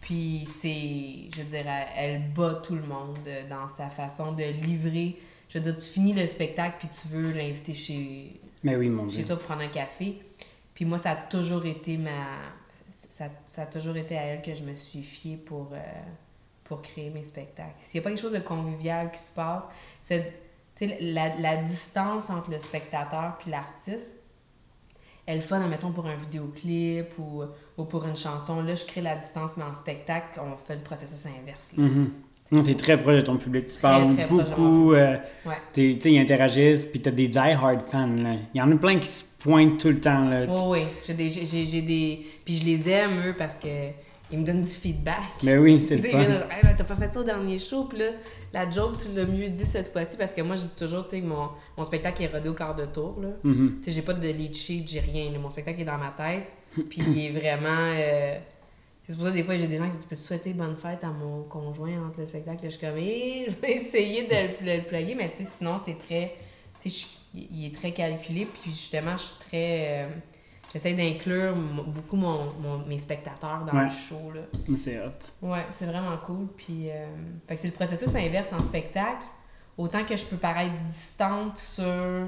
Puis 0.00 0.44
c'est, 0.46 1.30
je 1.34 1.42
veux 1.42 1.48
dire, 1.48 1.64
elle, 1.96 2.22
bat 2.34 2.60
tout 2.64 2.74
le 2.74 2.82
monde 2.82 3.18
dans 3.48 3.68
sa 3.68 3.88
façon 3.88 4.32
de 4.32 4.44
livrer. 4.64 5.18
Je 5.48 5.58
veux 5.58 5.64
dire, 5.64 5.76
tu 5.76 5.88
finis 5.90 6.12
le 6.12 6.26
spectacle 6.26 6.76
puis 6.78 6.88
tu 6.88 7.08
veux 7.08 7.32
l'inviter 7.32 7.72
chez, 7.72 8.40
Mais 8.62 8.76
oui, 8.76 8.88
mon 8.88 9.08
chez 9.08 9.24
toi 9.24 9.36
pour 9.36 9.46
prendre 9.46 9.62
un 9.62 9.68
café. 9.68 10.20
Puis 10.74 10.84
moi, 10.84 10.98
ça 10.98 11.12
a 11.12 11.16
toujours 11.16 11.64
été 11.64 11.96
ma... 11.96 12.10
Ça, 12.98 13.26
ça 13.46 13.62
a 13.62 13.66
toujours 13.66 13.96
été 13.96 14.18
à 14.18 14.22
elle 14.22 14.42
que 14.42 14.52
je 14.54 14.64
me 14.64 14.74
suis 14.74 15.02
fiée 15.02 15.36
pour, 15.36 15.68
euh, 15.72 15.78
pour 16.64 16.82
créer 16.82 17.10
mes 17.10 17.22
spectacles. 17.22 17.76
S'il 17.78 18.00
n'y 18.00 18.02
a 18.02 18.04
pas 18.04 18.10
quelque 18.10 18.22
chose 18.22 18.32
de 18.32 18.40
convivial 18.40 19.12
qui 19.12 19.20
se 19.20 19.32
passe, 19.32 19.64
c'est 20.02 20.34
la, 21.00 21.36
la 21.36 21.62
distance 21.62 22.28
entre 22.28 22.50
le 22.50 22.58
spectateur 22.58 23.36
puis 23.38 23.50
l'artiste, 23.50 24.14
elle 25.26 25.42
fun, 25.42 25.60
admettons, 25.60 25.92
pour 25.92 26.06
un 26.06 26.16
vidéoclip 26.16 27.18
ou, 27.18 27.42
ou, 27.76 27.84
pour 27.84 28.06
une 28.06 28.16
chanson. 28.16 28.62
Là, 28.62 28.74
je 28.74 28.84
crée 28.84 29.02
la 29.02 29.14
distance, 29.14 29.58
mais 29.58 29.64
en 29.64 29.74
spectacle, 29.74 30.40
on 30.40 30.56
fait 30.56 30.76
le 30.76 30.82
processus 30.82 31.26
inverse. 31.26 31.74
Es 32.52 32.74
très 32.74 32.96
proche 32.96 33.16
de 33.16 33.20
ton 33.20 33.36
public. 33.36 33.68
Tu 33.68 33.78
parles 33.78 34.14
beaucoup. 34.28 34.94
Euh, 34.94 35.16
ouais. 35.46 35.98
Ils 36.04 36.18
interagissent, 36.18 36.86
puis 36.86 37.00
tu 37.00 37.08
as 37.08 37.12
des 37.12 37.28
die-hard 37.28 37.82
fans. 37.90 38.16
Il 38.54 38.58
y 38.58 38.62
en 38.62 38.70
a 38.70 38.76
plein 38.76 38.98
qui 38.98 39.08
se 39.08 39.24
pointent 39.38 39.78
tout 39.78 39.88
le 39.88 40.00
temps. 40.00 40.28
Là. 40.28 40.46
oui, 40.66 40.80
j'ai 41.06 41.14
des, 41.14 41.28
j'ai, 41.28 41.82
des... 41.82 42.26
Puis 42.44 42.54
je 42.54 42.64
les 42.64 42.88
aime, 42.88 43.28
eux, 43.28 43.34
parce 43.36 43.56
que 43.56 43.68
il 44.30 44.40
me 44.40 44.44
donne 44.44 44.60
du 44.60 44.68
feedback. 44.68 45.22
Mais 45.42 45.56
oui, 45.56 45.84
c'est 45.88 45.98
ça. 45.98 46.20
Hey, 46.20 46.74
t'as 46.76 46.84
pas 46.84 46.96
fait 46.96 47.08
ça 47.08 47.20
au 47.20 47.24
dernier 47.24 47.58
show, 47.58 47.84
puis 47.84 47.98
là, 47.98 48.06
la 48.52 48.70
joke, 48.70 48.96
tu 48.98 49.16
l'as 49.16 49.24
mieux 49.24 49.48
dit 49.48 49.64
cette 49.64 49.88
fois-ci, 49.88 50.16
parce 50.18 50.34
que 50.34 50.42
moi, 50.42 50.56
je 50.56 50.62
dis 50.62 50.76
toujours, 50.76 51.04
tu 51.04 51.10
sais, 51.10 51.20
mon, 51.22 51.48
mon 51.76 51.84
spectacle 51.84 52.22
est 52.22 52.26
rodé 52.26 52.48
au 52.50 52.54
quart 52.54 52.74
de 52.74 52.84
tour, 52.84 53.16
là. 53.22 53.28
Mm-hmm. 53.44 53.78
Tu 53.78 53.84
sais, 53.84 53.90
j'ai 53.92 54.02
pas 54.02 54.12
de 54.12 54.28
lead 54.28 54.54
sheet, 54.54 54.84
j'ai 54.86 55.00
rien, 55.00 55.30
Mon 55.38 55.48
spectacle 55.48 55.80
est 55.80 55.84
dans 55.84 55.96
ma 55.96 56.10
tête, 56.10 56.46
puis 56.88 57.02
il 57.06 57.18
est 57.18 57.30
vraiment... 57.30 57.92
Euh, 57.94 58.38
C'est 59.08 59.16
pour 59.16 59.26
ça 59.26 59.30
des 59.32 59.42
fois 59.42 59.56
j'ai 59.56 59.66
des 59.68 59.78
gens 59.78 59.84
qui 59.88 59.92
disent 59.96 60.02
Tu 60.02 60.08
peux 60.08 60.16
souhaiter 60.16 60.52
bonne 60.52 60.76
fête 60.76 61.02
à 61.02 61.08
mon 61.08 61.42
conjoint 61.44 62.06
entre 62.06 62.20
le 62.20 62.26
spectacle? 62.26 62.60
Je 62.64 62.68
suis 62.68 62.80
comme 62.80 62.96
Eh, 62.98 63.46
je 63.48 63.54
vais 63.56 63.72
essayer 63.72 64.24
de 64.24 64.64
le, 64.66 64.76
le 64.76 64.82
plugger, 64.82 65.14
mais 65.14 65.30
tu 65.30 65.38
sais, 65.38 65.44
sinon 65.44 65.78
c'est 65.82 65.96
très. 65.98 66.36
Tu 66.80 66.90
sais, 66.90 67.06
je- 67.34 67.38
il 67.50 67.66
est 67.66 67.74
très 67.74 67.92
calculé, 67.92 68.46
puis 68.46 68.70
justement, 68.70 69.16
je 69.16 69.22
suis 69.22 69.38
très. 69.40 70.04
euh, 70.04 70.08
J'essaie 70.70 70.92
d'inclure 70.92 71.54
beaucoup 71.54 72.16
mon, 72.16 72.52
mon- 72.60 72.84
mes 72.86 72.98
spectateurs 72.98 73.64
dans 73.64 73.72
Ouais. 73.78 73.84
le 73.84 73.90
show. 73.90 74.30
Là. 74.34 74.42
Mais 74.68 74.76
c'est 74.76 74.98
hot. 74.98 75.08
Ouais, 75.40 75.64
c'est 75.70 75.86
vraiment 75.86 76.14
cool. 76.18 76.46
Puis, 76.58 76.90
euh, 76.90 77.06
fait 77.48 77.54
que 77.54 77.60
c'est 77.62 77.68
le 77.68 77.72
processus 77.72 78.14
inverse 78.14 78.52
en 78.52 78.58
spectacle. 78.58 79.24
Autant 79.78 80.04
que 80.04 80.14
je 80.14 80.26
peux 80.26 80.36
paraître 80.36 80.74
distante 80.84 81.56
sur 81.56 81.84
euh, 81.86 82.26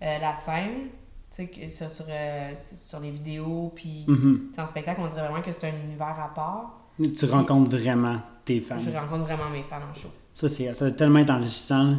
la 0.00 0.34
scène, 0.34 0.88
sais, 1.36 1.46
que 1.46 1.68
sur, 1.68 1.90
sur, 1.90 2.04
euh, 2.08 2.52
sur 2.60 3.00
les 3.00 3.10
vidéos, 3.10 3.72
puis 3.74 4.04
tu 4.06 4.50
sais, 4.54 4.60
en 4.60 4.66
spectacle, 4.66 5.00
on 5.02 5.08
dirait 5.08 5.22
vraiment 5.22 5.42
que 5.42 5.52
c'est 5.52 5.66
un 5.68 5.74
univers 5.84 6.16
à 6.18 6.32
part. 6.34 6.80
Tu 7.18 7.24
rencontres 7.26 7.70
vraiment 7.70 8.18
tes 8.44 8.60
fans. 8.60 8.78
Je 8.78 8.90
rencontre 8.90 9.24
vraiment 9.24 9.50
mes 9.50 9.62
fans 9.62 9.76
en 9.90 9.94
show. 9.94 10.08
Ça, 10.32 10.48
c'est, 10.48 10.72
ça 10.72 10.86
doit 10.86 10.96
tellement 10.96 11.18
être 11.20 11.30
enrichissant. 11.30 11.96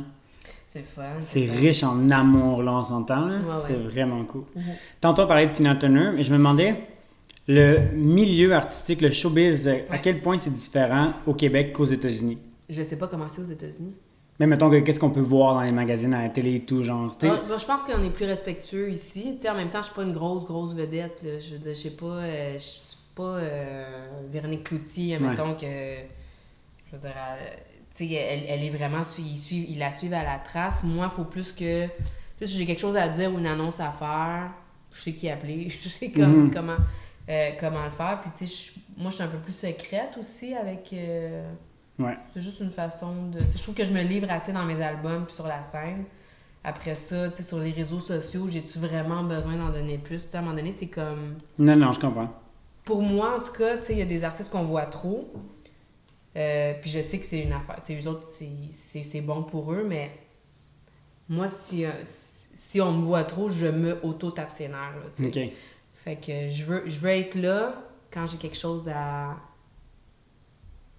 C'est 0.68 0.80
le 0.80 0.86
fun. 0.86 1.04
C'est 1.22 1.46
riche 1.46 1.84
en 1.84 2.10
amour, 2.10 2.64
là, 2.64 2.74
on 2.74 2.84
s'entend. 2.84 3.26
là. 3.26 3.38
Ouais, 3.38 3.46
ouais. 3.46 3.62
C'est 3.68 3.76
vraiment 3.76 4.24
cool. 4.26 4.44
Mhm. 4.56 4.64
Tantôt, 5.00 5.22
on 5.24 5.28
parlait 5.28 5.48
de 5.48 5.54
Tina 5.54 5.76
Turner, 5.76 6.12
mais 6.16 6.24
je 6.24 6.32
me 6.32 6.38
demandais, 6.38 6.76
le 7.48 7.92
milieu 7.94 8.54
artistique, 8.54 9.02
le 9.02 9.12
showbiz, 9.12 9.68
à 9.90 9.98
quel 10.00 10.22
point 10.22 10.38
c'est 10.38 10.54
différent 10.54 11.14
au 11.26 11.34
Québec 11.34 11.74
qu'aux 11.74 11.86
États-Unis? 11.86 12.38
Je 12.70 12.84
sais 12.84 12.98
pas 12.98 13.08
comment 13.08 13.28
c'est 13.30 13.42
aux 13.42 13.46
États-Unis. 13.46 13.94
Mais 14.40 14.46
mettons, 14.46 14.70
que 14.70 14.78
qu'est-ce 14.80 15.00
qu'on 15.00 15.10
peut 15.10 15.20
voir 15.20 15.56
dans 15.56 15.62
les 15.62 15.72
magazines, 15.72 16.14
à 16.14 16.22
la 16.22 16.30
télé 16.30 16.56
et 16.56 16.60
tout, 16.66 16.84
genre, 16.84 17.16
Ah, 17.24 17.26
moi, 17.48 17.58
je 17.58 17.66
pense 17.66 17.84
qu'on 17.86 18.04
est 18.04 18.12
plus 18.12 18.26
respectueux 18.26 18.92
ici. 18.92 19.34
Tu 19.36 19.42
sais, 19.42 19.50
en 19.50 19.56
même 19.56 19.70
temps, 19.70 19.82
je 19.82 19.88
suis 19.88 19.96
pas 19.96 20.04
une 20.04 20.12
grosse, 20.14 20.46
grosse 20.46 20.76
vedette. 20.76 21.20
Là. 21.24 21.40
Je 21.40 21.56
je 21.70 21.74
sais 21.74 21.90
pas, 21.92 22.06
euh, 22.06 22.54
je 22.54 22.58
suis 22.60 22.98
pas 23.16 23.24
euh, 23.38 24.08
Véronique 24.32 24.64
Cloutier, 24.66 25.18
Ouais. 25.18 25.30
mettons 25.30 25.56
que. 25.56 25.66
Je 25.66 26.92
veux 26.96 27.00
dire, 27.00 27.14
elle, 28.00 28.08
elle, 28.10 28.44
elle 28.48 28.64
est 28.64 28.70
vraiment. 28.70 29.02
Ils, 29.18 29.38
suivent, 29.40 29.66
ils 29.70 29.80
la 29.80 29.92
suivent 29.92 30.14
à 30.14 30.24
la 30.24 30.38
trace. 30.38 30.84
Moi, 30.84 31.10
il 31.12 31.16
faut 31.16 31.24
plus 31.26 31.52
que. 31.52 31.86
Si 32.40 32.58
j'ai 32.60 32.68
quelque 32.68 32.80
chose 32.82 32.96
à 32.96 33.08
dire 33.08 33.34
ou 33.34 33.40
une 33.40 33.48
annonce 33.48 33.80
à 33.80 33.92
faire, 33.92 34.52
je 34.92 35.00
sais 35.02 35.14
qui 35.14 35.28
appeler, 35.30 35.68
je 35.82 35.90
sais 35.90 36.12
comme, 36.12 36.44
Mhm. 36.46 36.52
comment, 36.54 36.78
euh, 37.30 37.50
comment 37.60 37.84
le 37.84 37.90
faire. 37.90 38.22
Puis, 38.22 38.30
tu 38.38 38.46
sais, 38.46 38.74
moi, 38.96 39.10
je 39.10 39.16
suis 39.16 39.24
un 39.24 39.28
peu 39.28 39.40
plus 39.40 39.56
secrète 39.56 40.16
aussi 40.20 40.54
avec. 40.54 40.94
Ouais. 42.00 42.16
c'est 42.34 42.42
juste 42.42 42.60
une 42.60 42.70
façon 42.70 43.28
de. 43.30 43.40
Je 43.56 43.62
trouve 43.64 43.74
que 43.76 43.84
je 43.86 43.92
me 43.92 44.02
livre 44.04 44.28
assez 44.30 44.54
dans 44.54 44.64
mes 44.66 44.82
albums 44.82 45.26
puis 45.26 45.34
sur 45.34 45.48
la 45.48 45.64
scène. 45.64 46.04
Après 46.64 46.96
ça, 46.96 47.30
tu 47.30 47.38
sais, 47.38 47.44
sur 47.44 47.60
les 47.60 47.72
réseaux 47.72 48.00
sociaux, 48.00 48.48
j'ai-tu 48.48 48.78
vraiment 48.80 49.24
besoin 49.24 49.56
d'en 49.56 49.70
donner 49.70 49.98
plus? 49.98 50.28
À 50.34 50.40
un 50.40 50.42
moment 50.42 50.56
donné, 50.56 50.72
c'est 50.72 50.88
comme. 50.88 51.36
Non, 51.58 51.76
non, 51.76 51.94
je 51.94 52.00
comprends. 52.00 52.30
Pour 52.84 53.02
moi, 53.02 53.38
en 53.38 53.44
tout 53.44 53.54
cas, 53.54 53.78
tu 53.78 53.86
sais, 53.86 53.94
il 53.94 54.00
y 54.00 54.02
a 54.02 54.06
des 54.06 54.24
artistes 54.24 54.52
qu'on 54.52 54.64
voit 54.64 54.86
trop. 54.86 55.32
Euh, 56.36 56.74
puis 56.82 56.90
je 56.90 57.02
sais 57.02 57.20
que 57.20 57.26
c'est 57.26 57.42
une 57.42 57.54
affaire. 57.54 57.80
Tu 57.84 57.94
sais, 57.96 58.02
eux 58.04 58.08
autres, 58.10 58.24
c'est- 58.24 58.72
bon 59.22 59.44
pour 59.44 59.74
eux, 59.74 59.86
mais 59.88 60.12
moi, 61.30 61.48
si, 61.48 61.84
euh, 61.86 61.92
si 62.04 62.80
on 62.82 62.92
me 62.94 63.02
voit 63.02 63.24
trop, 63.24 63.50
je 63.50 63.66
me 63.68 63.98
sais. 65.32 65.48
OK. 65.48 65.52
Fait 65.96 66.16
que 66.16 66.48
je 66.50 66.64
veux, 66.64 66.84
je 66.86 67.00
veux 67.00 67.10
être 67.10 67.36
là 67.36 67.74
quand 68.12 68.26
j'ai 68.28 68.38
quelque 68.38 68.58
chose 68.58 68.88
à. 68.90 69.36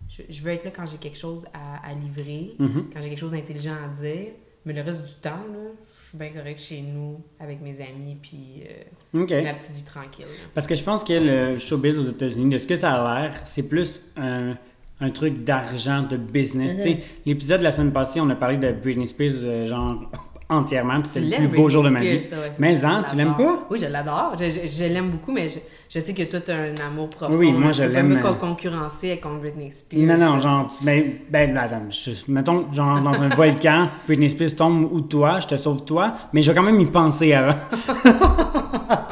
Je, 0.09 0.23
je 0.29 0.42
veux 0.42 0.51
être 0.51 0.64
là 0.64 0.71
quand 0.75 0.87
j'ai 0.87 0.97
quelque 0.97 1.18
chose 1.18 1.44
à, 1.53 1.87
à 1.88 1.94
livrer, 1.94 2.55
Mhm. 2.59 2.87
quand 2.92 3.01
j'ai 3.03 3.11
quelque 3.11 3.18
chose 3.18 3.33
d'intelligent 3.33 3.75
à 3.85 3.88
dire. 3.88 4.29
Mais 4.64 4.73
le 4.73 4.83
reste 4.83 5.05
du 5.07 5.14
temps, 5.14 5.31
là, 5.53 5.71
je 6.03 6.09
suis 6.09 6.18
bien 6.18 6.31
correct 6.31 6.59
chez 6.61 6.81
nous, 6.83 7.21
avec 7.40 7.61
mes 7.62 7.81
amis, 7.81 8.16
puis 8.21 8.62
euh, 9.14 9.42
ma 9.42 9.55
petite 9.55 9.73
vie 9.73 9.83
tranquille. 9.85 10.25
là. 10.27 10.49
Parce 10.55 10.66
que 10.66 10.75
je 10.75 10.83
pense 10.83 11.05
que 11.05 11.12
le 11.12 11.59
showbiz 11.59 11.99
aux 11.99 12.09
États-Unis, 12.09 12.51
de 12.55 12.59
ce 12.59 12.66
que 12.66 12.77
ça 12.77 12.92
a 12.94 13.21
l'air, 13.23 13.40
c'est 13.44 13.62
plus 13.62 14.03
un, 14.16 14.57
un 15.01 15.11
truc 15.11 15.44
d'argent, 15.44 16.03
de 16.03 16.16
business. 16.16 16.75
Mhm. 16.75 16.97
L'épisode 17.27 17.61
de 17.61 17.64
la 17.64 17.73
semaine 17.73 17.92
passée, 17.92 18.21
on 18.21 18.29
a 18.31 18.35
parlé 18.35 18.57
de 18.59 18.73
Britney 18.73 19.07
Spears, 19.07 19.33
euh, 19.42 19.66
genre, 19.66 20.11
entièrement, 20.50 21.00
puis 21.02 21.11
c'est 21.12 21.20
Tu 21.20 21.30
le 21.42 21.48
plus 21.48 21.56
beau 21.58 21.68
jour 21.68 21.84
de 21.84 21.90
ma 21.90 22.00
vie. 22.00 22.20
Spears, 22.22 22.38
ça, 22.40 22.46
ouais, 22.48 22.52
Mais 22.58 22.84
hein, 22.84 23.04
tu 23.08 23.16
l'aimes 23.16 23.34
pas? 23.37 23.66
Oui, 23.70 23.78
je 23.80 23.87
l'adore. 23.87 24.32
Je, 24.38 24.44
je- 24.44 24.66
je 24.68 24.84
l'aime 24.84 25.11
beaucoup, 25.11 25.32
mais 25.32 25.46
je, 25.48 25.58
je 25.90 26.00
sais 26.00 26.14
que 26.14 26.22
toi, 26.22 26.40
tu 26.40 26.50
as 26.50 26.56
un 26.56 26.74
amour 26.90 27.08
profond. 27.11 27.34
Oui, 27.34 27.52
moi, 27.52 27.72
je 27.72 27.82
peux 27.82 27.88
pas 27.90 27.94
l'aime, 28.02 28.08
me 28.08 28.24
euh, 28.26 28.32
concurrencer 28.34 29.11
avec 29.11 29.24
Britney 29.40 29.70
Spears. 29.72 30.00
Non, 30.00 30.16
non, 30.16 30.38
genre, 30.38 30.68
tu- 30.76 30.84
ben, 30.84 31.04
ben, 31.30 31.56
attends, 31.56 31.82
je- 31.90 32.11
mettons, 32.32 32.72
genre, 32.72 33.00
dans 33.00 33.20
un 33.20 33.28
volcan, 33.28 33.88
Britney 34.06 34.30
Spears 34.30 34.56
tombe 34.56 34.88
ou 34.90 35.00
toi, 35.02 35.38
je 35.40 35.48
te 35.48 35.56
sauve 35.56 35.84
toi, 35.84 36.14
mais 36.32 36.42
je 36.42 36.50
vais 36.50 36.56
quand 36.56 36.64
même 36.64 36.80
y 36.80 36.87
penser 36.87 37.34
avant. 37.34 37.54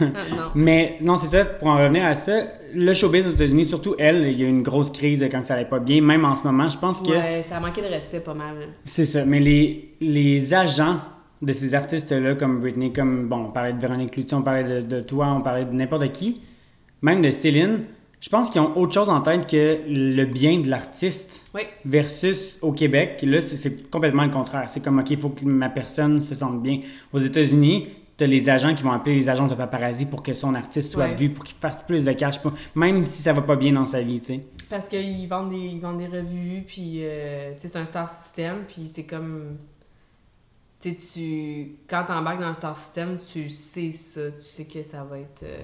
Non. 0.00 0.50
Mais 0.54 0.96
non, 1.00 1.16
c'est 1.16 1.28
ça, 1.36 1.44
pour 1.44 1.68
en 1.68 1.76
revenir 1.78 2.04
à 2.04 2.14
ça, 2.14 2.42
le 2.74 2.94
showbiz 2.94 3.26
aux 3.26 3.32
États-Unis, 3.32 3.66
surtout 3.66 3.94
elle, 3.98 4.28
il 4.28 4.38
y 4.40 4.42
a 4.42 4.46
eu 4.46 4.50
une 4.50 4.62
grosse 4.62 4.90
crise 4.90 5.24
quand 5.30 5.44
ça 5.44 5.54
allait 5.54 5.64
pas 5.64 5.78
bien, 5.78 6.00
même 6.00 6.24
en 6.24 6.34
ce 6.34 6.44
moment, 6.44 6.68
je 6.68 6.78
pense 6.78 7.00
que 7.00 7.10
Ouais, 7.10 7.44
ça 7.48 7.56
a 7.56 7.60
manqué 7.60 7.80
de 7.82 7.86
respect 7.86 8.20
pas 8.20 8.34
mal. 8.34 8.54
c'est 8.84 9.04
ça. 9.06 9.24
Mais 9.24 9.40
les, 9.40 9.94
les 10.00 10.54
agents 10.54 10.96
de 11.42 11.52
ces 11.52 11.74
artistes-là, 11.74 12.34
comme 12.36 12.60
Britney, 12.60 12.92
comme, 12.92 13.28
bon, 13.28 13.46
on 13.46 13.50
parlait 13.50 13.72
de 13.72 13.80
Véronique 13.80 14.12
Cloutier, 14.12 14.36
on 14.36 14.42
parlait 14.42 14.64
de, 14.64 14.80
de 14.80 15.00
toi, 15.00 15.26
on 15.36 15.40
parlait 15.42 15.64
de 15.64 15.72
n'importe 15.72 16.10
qui, 16.12 16.40
même 17.02 17.20
de 17.20 17.30
Céline, 17.30 17.80
je 18.20 18.30
pense 18.30 18.48
qu'ils 18.48 18.62
ont 18.62 18.74
autre 18.78 18.94
chose 18.94 19.10
en 19.10 19.20
tête 19.20 19.46
que 19.46 19.80
le 19.86 20.24
bien 20.24 20.58
de 20.60 20.70
l'artiste. 20.70 21.42
Oui. 21.54 21.60
Versus 21.84 22.56
au 22.62 22.72
Québec, 22.72 23.20
là, 23.22 23.42
c'est 23.42 23.90
complètement 23.90 24.24
le 24.24 24.30
contraire. 24.30 24.64
C'est 24.68 24.82
comme, 24.82 24.98
OK, 24.98 25.10
il 25.10 25.18
faut 25.18 25.28
que 25.28 25.44
ma 25.44 25.68
personne 25.68 26.18
se 26.22 26.34
sente 26.34 26.62
bien. 26.62 26.80
Aux 27.12 27.18
États-Unis, 27.18 27.88
tu 28.16 28.24
as 28.24 28.26
les 28.26 28.48
agents 28.48 28.74
qui 28.74 28.82
vont 28.82 28.92
appeler 28.92 29.16
les 29.16 29.28
agents 29.28 29.46
de 29.46 29.54
paparazzi 29.54 30.06
pour 30.06 30.22
que 30.22 30.34
son 30.34 30.54
artiste 30.54 30.92
soit 30.92 31.04
Ouais. 31.06 31.14
vu, 31.14 31.30
pour 31.30 31.44
qu'il 31.44 31.56
fasse 31.56 31.82
plus 31.82 32.04
de 32.04 32.12
cash, 32.12 32.40
pour- 32.40 32.52
même 32.74 33.04
si 33.06 33.22
ça 33.22 33.32
va 33.32 33.42
pas 33.42 33.56
bien 33.56 33.72
dans 33.72 33.86
sa 33.86 34.02
vie, 34.02 34.20
tu 34.20 34.26
sais. 34.34 34.40
Parce 34.70 34.88
qu'ils 34.88 35.26
vendent 35.28 35.50
des, 35.50 35.58
ils 35.58 35.80
vendent 35.80 35.98
des 35.98 36.06
revues, 36.06 36.62
puis 36.66 37.04
euh, 37.04 37.52
c'est 37.58 37.74
un 37.76 37.84
star 37.84 38.08
system, 38.10 38.64
puis 38.68 38.86
c'est 38.88 39.04
comme. 39.04 39.56
Tu 40.80 40.90
sais, 40.90 40.96
tu. 41.14 41.76
Quand 41.88 42.04
t'embarques 42.04 42.40
dans 42.40 42.48
le 42.48 42.54
star 42.54 42.76
system, 42.76 43.18
tu 43.32 43.48
sais 43.48 43.90
ça, 43.92 44.30
tu 44.32 44.42
sais 44.42 44.64
que 44.64 44.82
ça 44.82 45.02
va 45.04 45.18
être. 45.18 45.42
euh, 45.42 45.62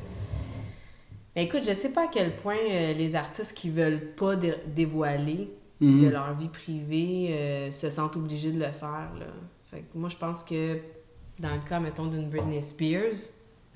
Mais 1.36 1.44
écoute, 1.44 1.60
je 1.66 1.72
sais 1.74 1.90
pas 1.90 2.04
à 2.04 2.08
quel 2.08 2.36
point 2.36 2.56
euh, 2.70 2.92
les 2.94 3.14
artistes 3.14 3.54
qui 3.54 3.70
veulent 3.70 4.12
pas 4.16 4.34
dé- 4.36 4.54
dévoiler 4.66 5.48
Mhm. 5.80 6.04
de 6.04 6.08
leur 6.10 6.34
vie 6.34 6.48
privée 6.48 7.28
euh, 7.30 7.72
se 7.72 7.88
sentent 7.90 8.16
obligés 8.16 8.50
de 8.50 8.58
le 8.58 8.70
faire, 8.72 9.10
là. 9.18 9.26
Fait 9.70 9.78
que 9.80 9.96
moi, 9.96 10.08
je 10.08 10.16
pense 10.16 10.42
que 10.42 10.78
dans 11.40 11.54
le 11.54 11.60
cas, 11.68 11.80
mettons, 11.80 12.06
d'une 12.06 12.28
Britney 12.28 12.60
Spears, 12.62 13.16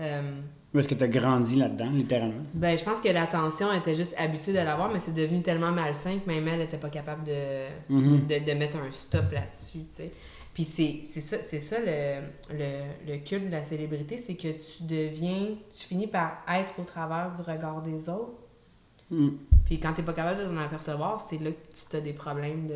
euh, 0.00 0.40
Parce 0.72 0.86
que 0.86 0.94
tu 0.94 1.04
as 1.04 1.08
grandi 1.08 1.56
là-dedans, 1.56 1.90
littéralement? 1.90 2.42
ben, 2.52 2.76
je 2.76 2.84
pense 2.84 3.00
que 3.00 3.08
l'attention 3.08 3.72
était 3.72 3.94
juste 3.94 4.14
habituée 4.18 4.52
de 4.52 4.58
l'avoir, 4.58 4.92
mais 4.92 5.00
c'est 5.00 5.14
devenu 5.14 5.40
tellement 5.42 5.70
malsain 5.72 6.18
que 6.18 6.26
même 6.28 6.46
elle 6.48 6.58
n'était 6.60 6.76
pas 6.78 6.90
capable 6.90 7.24
de, 7.24 7.66
Mhm. 7.88 8.26
de, 8.26 8.38
de- 8.40 8.44
de 8.44 8.52
mettre 8.58 8.76
un 8.76 8.90
stop 8.90 9.30
là-dessus, 9.32 9.78
tu 9.78 9.84
sais. 9.88 10.10
Puis 10.52 10.62
c'est 10.64 11.02
ça, 11.04 11.42
ça 11.42 11.76
le, 11.80 12.20
le, 12.52 13.12
le 13.12 13.18
culte 13.18 13.46
de 13.46 13.50
la 13.50 13.64
célébrité, 13.64 14.16
c'est 14.16 14.36
que 14.36 14.48
tu 14.48 14.82
deviens, 14.84 15.48
tu 15.76 15.86
finis 15.86 16.06
par 16.06 16.42
être 16.48 16.74
au 16.78 16.84
travers 16.84 17.32
du 17.32 17.42
regard 17.42 17.82
des 17.82 18.08
autres. 18.08 18.38
Mhm. 19.18 19.38
Puis 19.64 19.80
quand 19.80 19.92
t'es 19.94 20.02
pas 20.02 20.12
capable 20.12 20.40
de 20.40 20.44
t'en 20.44 20.56
apercevoir, 20.58 21.20
c'est 21.20 21.38
là 21.38 21.50
que 21.50 21.56
tu 21.90 21.96
as 21.96 22.00
des 22.00 22.12
problèmes 22.12 22.66
de... 22.66 22.74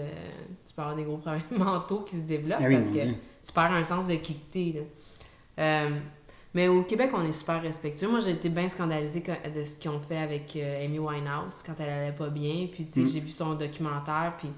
Tu 0.67 0.73
peux 0.75 0.81
avoir 0.83 0.97
des 0.97 1.05
gros 1.05 1.17
problèmes 1.19 1.43
mentaux 1.51 2.01
qui 2.01 2.17
se 2.17 2.23
développent 2.23 2.59
Ah 2.63 2.67
oui, 2.69 2.77
parce 2.77 2.89
que 2.89 2.93
Dieu. 3.03 3.15
tu 3.45 3.53
perds 3.53 3.73
un 3.73 3.85
sens 3.85 4.07
de 4.07 4.15
qui 4.15 4.35
t'es, 4.35 4.73
là. 4.77 4.83
Euh, 5.63 5.91
mais 6.55 6.67
au 6.69 6.83
Québec, 6.83 7.11
on 7.13 7.23
est 7.23 7.33
super 7.33 7.61
respectueux. 7.61 8.09
Moi, 8.09 8.21
j'ai 8.21 8.31
été 8.31 8.49
bien 8.49 8.69
scandalisée 8.69 9.21
de 9.55 9.63
ce 9.65 9.77
qu'ils 9.77 9.91
ont 9.91 10.01
fait 10.01 10.17
avec 10.17 10.57
euh, 10.57 10.85
Amy 10.85 10.99
Winehouse 10.99 11.63
quand 11.67 11.75
elle 11.79 11.91
allait 11.91 12.13
pas 12.17 12.31
bien. 12.31 12.69
Puis, 12.73 12.87
tu 12.87 12.93
sais, 12.93 13.01
Mm. 13.01 13.07
j'ai 13.09 13.21
vu 13.21 13.29
son 13.29 13.55
documentaire, 13.55 14.35
puis 14.39 14.49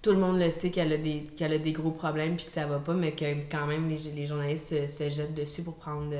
tout 0.00 0.10
le 0.10 0.18
monde 0.18 0.38
le 0.38 0.50
sait 0.50 0.70
qu'elle 0.70 0.92
a, 0.92 0.96
des, 0.98 1.26
qu'elle 1.36 1.52
a 1.52 1.58
des 1.58 1.72
gros 1.72 1.90
problèmes, 1.92 2.36
puis 2.36 2.46
que 2.46 2.52
ça 2.52 2.66
va 2.66 2.78
pas, 2.78 2.94
mais 2.94 3.12
que 3.12 3.24
quand 3.50 3.66
même, 3.66 3.88
les, 3.88 3.98
les 4.14 4.26
journalistes 4.26 4.68
se, 4.68 4.86
se 4.86 5.08
jettent 5.08 5.34
dessus 5.34 5.62
pour 5.62 5.74
prendre, 5.76 6.10
de- 6.10 6.16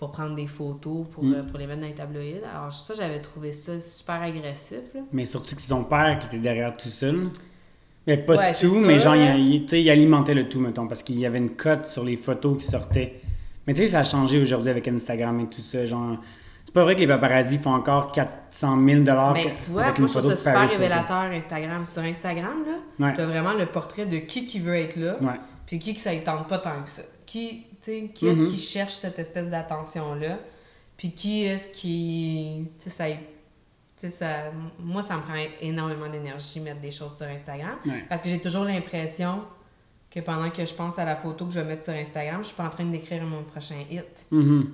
pour 0.00 0.10
prendre 0.12 0.34
des 0.34 0.46
photos, 0.46 1.06
pour, 1.12 1.22
Mm. 1.22 1.34
euh, 1.34 1.42
pour 1.44 1.58
les 1.58 1.66
mettre 1.66 1.82
dans 1.82 1.86
les 1.86 1.92
tabloïds. 1.94 2.40
Alors, 2.52 2.72
ça, 2.72 2.94
j'avais 2.94 3.20
trouvé 3.20 3.52
ça 3.52 3.78
super 3.78 4.22
agressif, 4.22 4.80
là. 4.94 5.02
Mais 5.12 5.26
surtout 5.26 5.54
que 5.54 5.60
c'est 5.60 5.68
son 5.68 5.84
père 5.84 6.18
qui 6.18 6.26
était 6.26 6.38
derrière 6.38 6.74
tout 6.74 6.88
seul. 6.88 7.28
Mais 8.06 8.16
pas 8.16 8.34
Ouais, 8.34 8.54
tout, 8.54 8.74
mais 8.80 8.98
genre, 8.98 9.14
il, 9.14 9.90
alimentait 9.90 10.32
le 10.32 10.48
tout, 10.48 10.58
mettons, 10.58 10.86
parce 10.88 11.02
qu'il 11.02 11.18
y 11.18 11.26
avait 11.26 11.36
une 11.38 11.50
cote 11.50 11.86
sur 11.86 12.02
les 12.02 12.16
photos 12.16 12.56
qui 12.64 12.66
sortaient. 12.70 13.20
Mais 13.66 13.74
tu 13.74 13.82
sais, 13.82 13.88
ça 13.88 13.98
a 14.00 14.04
changé 14.04 14.40
aujourd'hui 14.40 14.70
avec 14.70 14.88
Instagram 14.88 15.38
et 15.40 15.46
tout 15.48 15.60
ça. 15.60 15.84
Genre, 15.84 16.16
c'est 16.64 16.72
pas 16.72 16.82
vrai 16.84 16.94
que 16.94 17.00
les 17.00 17.06
paparazzi 17.06 17.58
font 17.58 17.74
encore 17.74 18.10
400 18.10 18.78
000 18.88 19.02
dollars 19.02 19.34
Ben, 19.34 19.48
tu 19.62 19.70
vois, 19.70 19.82
avec 19.84 19.98
moi, 19.98 20.08
je 20.08 20.18
trouve 20.18 20.30
ça 20.30 20.36
super 20.36 20.54
Paris 20.54 20.68
révélateur 20.76 21.30
Instagram. 21.30 21.84
Sur 21.84 22.02
Instagram, 22.02 22.64
là, 22.66 23.06
Ouais. 23.06 23.12
t'as 23.14 23.26
vraiment 23.26 23.52
le 23.52 23.66
portrait 23.66 24.06
de 24.06 24.16
qui 24.16 24.46
qui 24.46 24.60
veut 24.60 24.76
être 24.76 24.96
là, 24.96 25.18
Ouais. 25.20 25.38
puis 25.66 25.78
qui 25.78 25.94
que 25.94 26.00
ça 26.00 26.14
ne 26.14 26.20
tente 26.20 26.48
pas 26.48 26.56
tant 26.58 26.82
que 26.82 26.88
ça. 26.88 27.02
Qui, 27.26 27.66
qui 27.84 28.26
est-ce 28.26 28.40
Mhm. 28.42 28.48
qui 28.50 28.58
cherche 28.58 28.94
cette 28.94 29.18
espèce 29.18 29.48
d'attention-là, 29.50 30.38
puis 30.96 31.12
qui 31.12 31.44
est-ce 31.44 31.68
qui... 31.70 32.66
Tu 32.82 32.90
sais, 32.90 34.08
ça... 34.08 34.28
Moi, 34.78 35.02
ça 35.02 35.16
me 35.16 35.22
prend 35.22 35.34
énormément 35.60 36.08
d'énergie 36.08 36.60
mettre 36.60 36.80
des 36.80 36.90
choses 36.90 37.16
sur 37.16 37.26
Instagram, 37.26 37.76
Ouais. 37.86 38.04
parce 38.08 38.22
que 38.22 38.28
j'ai 38.30 38.40
toujours 38.40 38.64
l'impression 38.64 39.42
que 40.10 40.20
pendant 40.20 40.50
que 40.50 40.64
je 40.64 40.74
pense 40.74 40.98
à 40.98 41.04
la 41.04 41.14
photo 41.16 41.46
que 41.46 41.52
je 41.52 41.60
vais 41.60 41.66
mettre 41.66 41.84
sur 41.84 41.92
Instagram, 41.92 42.38
je 42.42 42.48
suis 42.48 42.56
pas 42.56 42.64
en 42.66 42.70
train 42.70 42.84
d'écrire 42.84 43.22
mon 43.24 43.42
prochain 43.44 43.76
hit. 43.90 44.26
Mhm. 44.30 44.70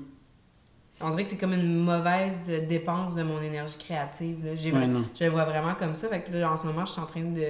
On 1.01 1.11
dirait 1.11 1.25
que 1.25 1.31
c'est 1.31 1.37
comme 1.37 1.53
une 1.53 1.85
mauvaise 1.85 2.47
dépense 2.69 3.15
de 3.15 3.23
mon 3.23 3.43
énergie 3.43 3.77
créative. 3.79 4.43
Là. 4.45 4.53
Ouais, 4.53 4.89
je 5.15 5.25
le 5.25 5.31
vois 5.31 5.45
vraiment 5.45 5.75
comme 5.75 5.95
ça. 5.95 6.09
Fait 6.09 6.23
que 6.23 6.33
là, 6.33 6.51
en 6.51 6.57
ce 6.57 6.65
moment, 6.65 6.87
je 6.87 6.93
suis 6.93 7.01
en 7.03 7.07
train 7.07 7.21
de, 7.21 7.43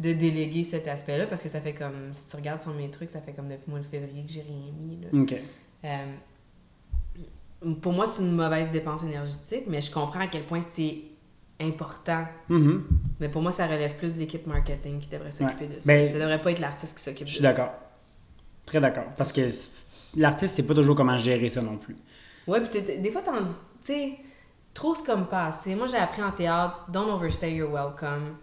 de 0.00 0.12
déléguer 0.12 0.64
cet 0.64 0.88
aspect-là 0.88 1.26
parce 1.26 1.42
que 1.42 1.48
ça 1.48 1.60
fait 1.60 1.74
comme, 1.74 2.10
si 2.12 2.28
tu 2.28 2.36
regardes 2.36 2.60
sur 2.60 2.74
mes 2.74 2.90
trucs, 2.90 3.10
ça 3.10 3.20
fait 3.20 3.32
comme 3.32 3.48
depuis 3.48 3.64
le 3.66 3.70
mois 3.72 3.80
de 3.80 3.86
février 3.86 4.24
que 4.24 4.32
j'ai 4.32 4.42
rien 4.42 4.72
mis. 4.80 4.98
Là. 5.00 5.08
OK. 5.20 5.34
Euh, 5.84 7.72
pour 7.80 7.92
moi, 7.92 8.06
c'est 8.06 8.22
une 8.22 8.34
mauvaise 8.34 8.70
dépense 8.70 9.04
énergétique, 9.04 9.64
mais 9.68 9.80
je 9.80 9.90
comprends 9.92 10.20
à 10.20 10.26
quel 10.26 10.42
point 10.44 10.60
c'est 10.62 10.96
important. 11.60 12.24
Mhm. 12.48 12.84
Mais 13.20 13.28
pour 13.28 13.40
moi, 13.42 13.52
ça 13.52 13.66
relève 13.66 13.94
plus 13.96 14.14
de 14.14 14.18
l'équipe 14.18 14.46
marketing 14.46 14.98
qui 14.98 15.08
devrait 15.08 15.30
s'occuper 15.30 15.68
de 15.68 15.80
ça. 15.80 15.86
Ben, 15.86 16.06
ça 16.06 16.18
devrait 16.18 16.40
pas 16.40 16.50
être 16.50 16.58
l'artiste 16.58 16.96
qui 16.96 17.02
s'occupe 17.02 17.26
de 17.26 17.28
Je 17.28 17.32
ça. 17.32 17.36
suis 17.36 17.42
d'accord. 17.42 17.72
Très 18.66 18.80
d'accord. 18.80 19.04
Parce 19.16 19.32
que 19.32 19.48
l'artiste, 20.16 20.54
c'est 20.56 20.62
pas 20.64 20.74
toujours 20.74 20.96
comment 20.96 21.16
gérer 21.16 21.48
ça 21.48 21.62
non 21.62 21.76
plus. 21.76 21.96
Ouais, 22.46 22.60
puis 22.60 22.82
des 22.82 23.10
fois, 23.10 23.22
t'en 23.22 23.40
dis, 23.40 23.52
tu 23.84 23.92
sais, 23.92 24.12
trop 24.74 24.94
c'est 24.94 25.06
comme 25.06 25.26
pas 25.26 25.46
assez. 25.46 25.74
Moi, 25.74 25.86
j'ai 25.86 25.96
appris 25.96 26.22
en 26.22 26.32
théâtre, 26.32 26.86
don't 26.90 27.08
overstay 27.10 27.54
your 27.54 27.70
welcome. 27.72 28.36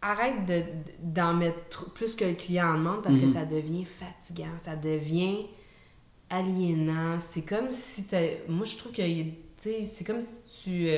Arrête 0.00 0.46
de- 0.46 0.62
d'en 1.02 1.34
mettre 1.34 1.90
plus 1.92 2.14
que 2.14 2.24
le 2.24 2.34
client 2.34 2.68
en 2.74 2.78
demande 2.78 3.02
parce 3.02 3.18
que 3.18 3.24
Mhm. 3.26 3.34
ça 3.34 3.44
devient 3.44 3.84
fatigant, 3.84 4.50
ça 4.58 4.76
devient 4.76 5.46
aliénant. 6.30 7.18
C'est 7.20 7.42
comme 7.42 7.72
si 7.72 8.04
t'as- 8.04 8.46
Moi, 8.48 8.64
je 8.64 8.76
trouve 8.76 8.92
que, 8.92 9.02
tu 9.02 9.32
sais, 9.56 9.82
c'est 9.84 10.04
comme 10.04 10.20
si 10.20 10.62
tu 10.64 10.88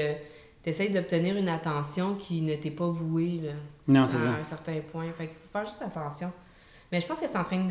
essayes 0.69 0.91
d'obtenir 0.93 1.37
une 1.37 1.49
attention 1.49 2.15
qui 2.17 2.43
ne 2.43 2.57
t'est 2.57 2.71
pas 2.71 2.89
vouée, 2.89 3.41
là, 3.43 3.53
Non, 3.89 4.07
c'est 4.07 4.17
à 4.17 4.21
ça. 4.21 4.31
un 4.41 4.43
certain 4.45 4.81
point. 4.93 5.07
Fait 5.17 5.29
qu'il 5.29 5.37
faut 5.37 5.49
faire 5.53 5.65
juste 5.65 5.83
attention. 5.83 6.33
Mais 6.93 7.01
je 7.01 7.07
pense 7.07 7.21
que 7.21 7.27
c'est 7.29 7.39
en 7.39 7.45
train 7.45 7.65
de... 7.67 7.71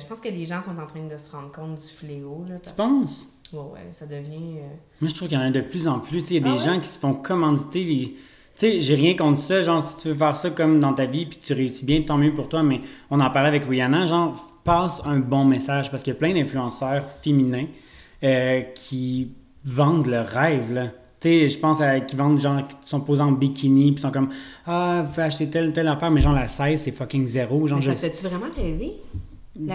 Je 0.00 0.06
pense 0.06 0.20
que 0.20 0.28
les 0.28 0.44
gens 0.44 0.60
sont 0.60 0.76
en 0.78 0.86
train 0.86 1.06
de 1.06 1.16
se 1.16 1.30
rendre 1.30 1.52
compte 1.52 1.76
du 1.76 1.86
fléau, 1.86 2.44
là. 2.48 2.56
Tu 2.58 2.72
penses? 2.72 3.28
Ouais, 3.52 3.60
ouais, 3.60 3.88
ça 3.92 4.06
devient... 4.06 4.58
euh, 4.58 4.68
Moi, 5.00 5.08
je 5.08 5.14
trouve 5.14 5.28
qu'il 5.28 5.38
y 5.38 5.40
en 5.40 5.44
a 5.44 5.50
de 5.50 5.60
plus 5.60 5.86
en 5.86 6.00
plus. 6.00 6.20
Tu 6.22 6.26
sais, 6.28 6.34
Il 6.34 6.44
y 6.44 6.50
a 6.50 6.52
des 6.52 6.58
Ah 6.60 6.66
ouais? 6.66 6.74
gens 6.74 6.80
qui 6.80 6.88
se 6.88 6.98
font 6.98 7.14
commanditer. 7.14 7.84
les- 7.84 8.08
Tu 8.08 8.16
sais, 8.56 8.80
j'ai 8.80 8.94
rien 8.94 9.14
contre 9.14 9.40
ça. 9.40 9.62
Genre, 9.62 9.84
si 9.84 9.96
tu 9.96 10.08
veux 10.08 10.14
faire 10.14 10.36
ça 10.36 10.50
comme 10.50 10.80
dans 10.80 10.92
ta 10.92 11.06
vie 11.06 11.26
puis 11.26 11.38
tu 11.42 11.52
réussis 11.52 11.84
bien, 11.84 12.00
tant 12.02 12.18
mieux 12.18 12.34
pour 12.34 12.48
toi. 12.48 12.62
Mais 12.62 12.80
on 13.10 13.20
en 13.20 13.30
parlait 13.30 13.48
avec 13.48 13.64
Rihanna. 13.68 14.06
Genre, 14.06 14.34
passe 14.64 15.00
un 15.04 15.18
bon 15.18 15.44
message 15.44 15.90
parce 15.90 16.02
qu'il 16.02 16.12
y 16.12 16.16
a 16.16 16.18
plein 16.18 16.34
d'influenceurs 16.34 17.04
féminins 17.04 17.66
euh, 18.24 18.62
qui 18.74 19.32
vendent 19.64 20.06
le 20.06 20.20
rêve, 20.20 20.72
là. 20.72 20.88
Tu 21.18 21.28
sais, 21.28 21.48
je 21.48 21.58
pense 21.58 21.80
à 21.80 22.00
qui 22.00 22.14
vendent, 22.14 22.38
genre, 22.38 22.66
qui 22.68 22.76
sont 22.82 23.00
posés 23.00 23.22
en 23.22 23.32
bikini 23.32 23.92
puis 23.92 24.02
sont 24.02 24.10
comme 24.10 24.28
Ah, 24.66 25.02
vous 25.04 25.10
pouvez 25.10 25.22
acheter 25.22 25.48
telle, 25.48 25.72
telle 25.72 25.88
affaire, 25.88 26.10
mais 26.10 26.20
genre, 26.20 26.34
la 26.34 26.46
16, 26.46 26.80
c'est 26.82 26.90
fucking 26.90 27.26
zéro. 27.26 27.66
Genre, 27.66 27.78
Mais 27.78 27.86
ça 27.86 27.94
fait-tu 27.94 28.26
vraiment 28.26 28.52
rêver? 28.54 28.92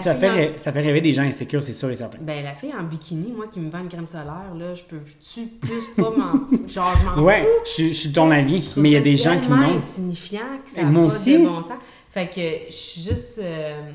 Ça, 0.02 0.14
fait, 0.14 0.54
en- 0.54 0.58
ça 0.58 0.72
fait 0.72 0.80
rêver 0.80 1.00
des 1.00 1.12
gens 1.12 1.22
insécures, 1.22 1.62
c'est 1.64 1.72
sûr 1.72 1.90
et 1.90 1.96
certain. 1.96 2.18
Ben, 2.20 2.44
la 2.44 2.52
fille 2.52 2.72
en 2.78 2.82
bikini, 2.84 3.32
moi, 3.32 3.46
qui 3.48 3.60
me 3.60 3.70
vend 3.70 3.78
une 3.80 3.88
crème 3.88 4.06
solaire, 4.06 4.54
là, 4.56 4.74
je 4.74 4.82
peux-tu 4.84 5.46
plus 5.60 5.88
pas 5.96 6.10
m'en 6.10 6.32
Genre, 6.68 6.92
je 7.00 7.04
m'en 7.06 7.22
Ouais, 7.24 7.42
fous. 7.42 7.48
je 7.66 7.70
suis- 7.70 7.88
je 7.88 7.98
suis 8.00 8.08
de 8.10 8.14
ton 8.14 8.30
avis, 8.30 8.72
mais 8.76 8.90
il 8.90 8.92
y 8.92 8.96
a 8.96 9.00
des 9.00 9.16
gens 9.16 9.34
qui 9.34 9.48
tellement 9.48 9.56
n'ont. 9.68 9.76
insignifiant 9.78 10.40
que 10.64 10.70
ça 10.70 10.82
moi 10.82 11.08
pas 11.08 11.14
aussi. 11.16 11.38
de 11.38 11.44
bon 11.46 11.62
sens. 11.62 11.72
Fait 12.10 12.26
que 12.28 12.40
je 12.70 12.74
suis 12.74 13.02
juste... 13.02 13.38
euh, 13.42 13.90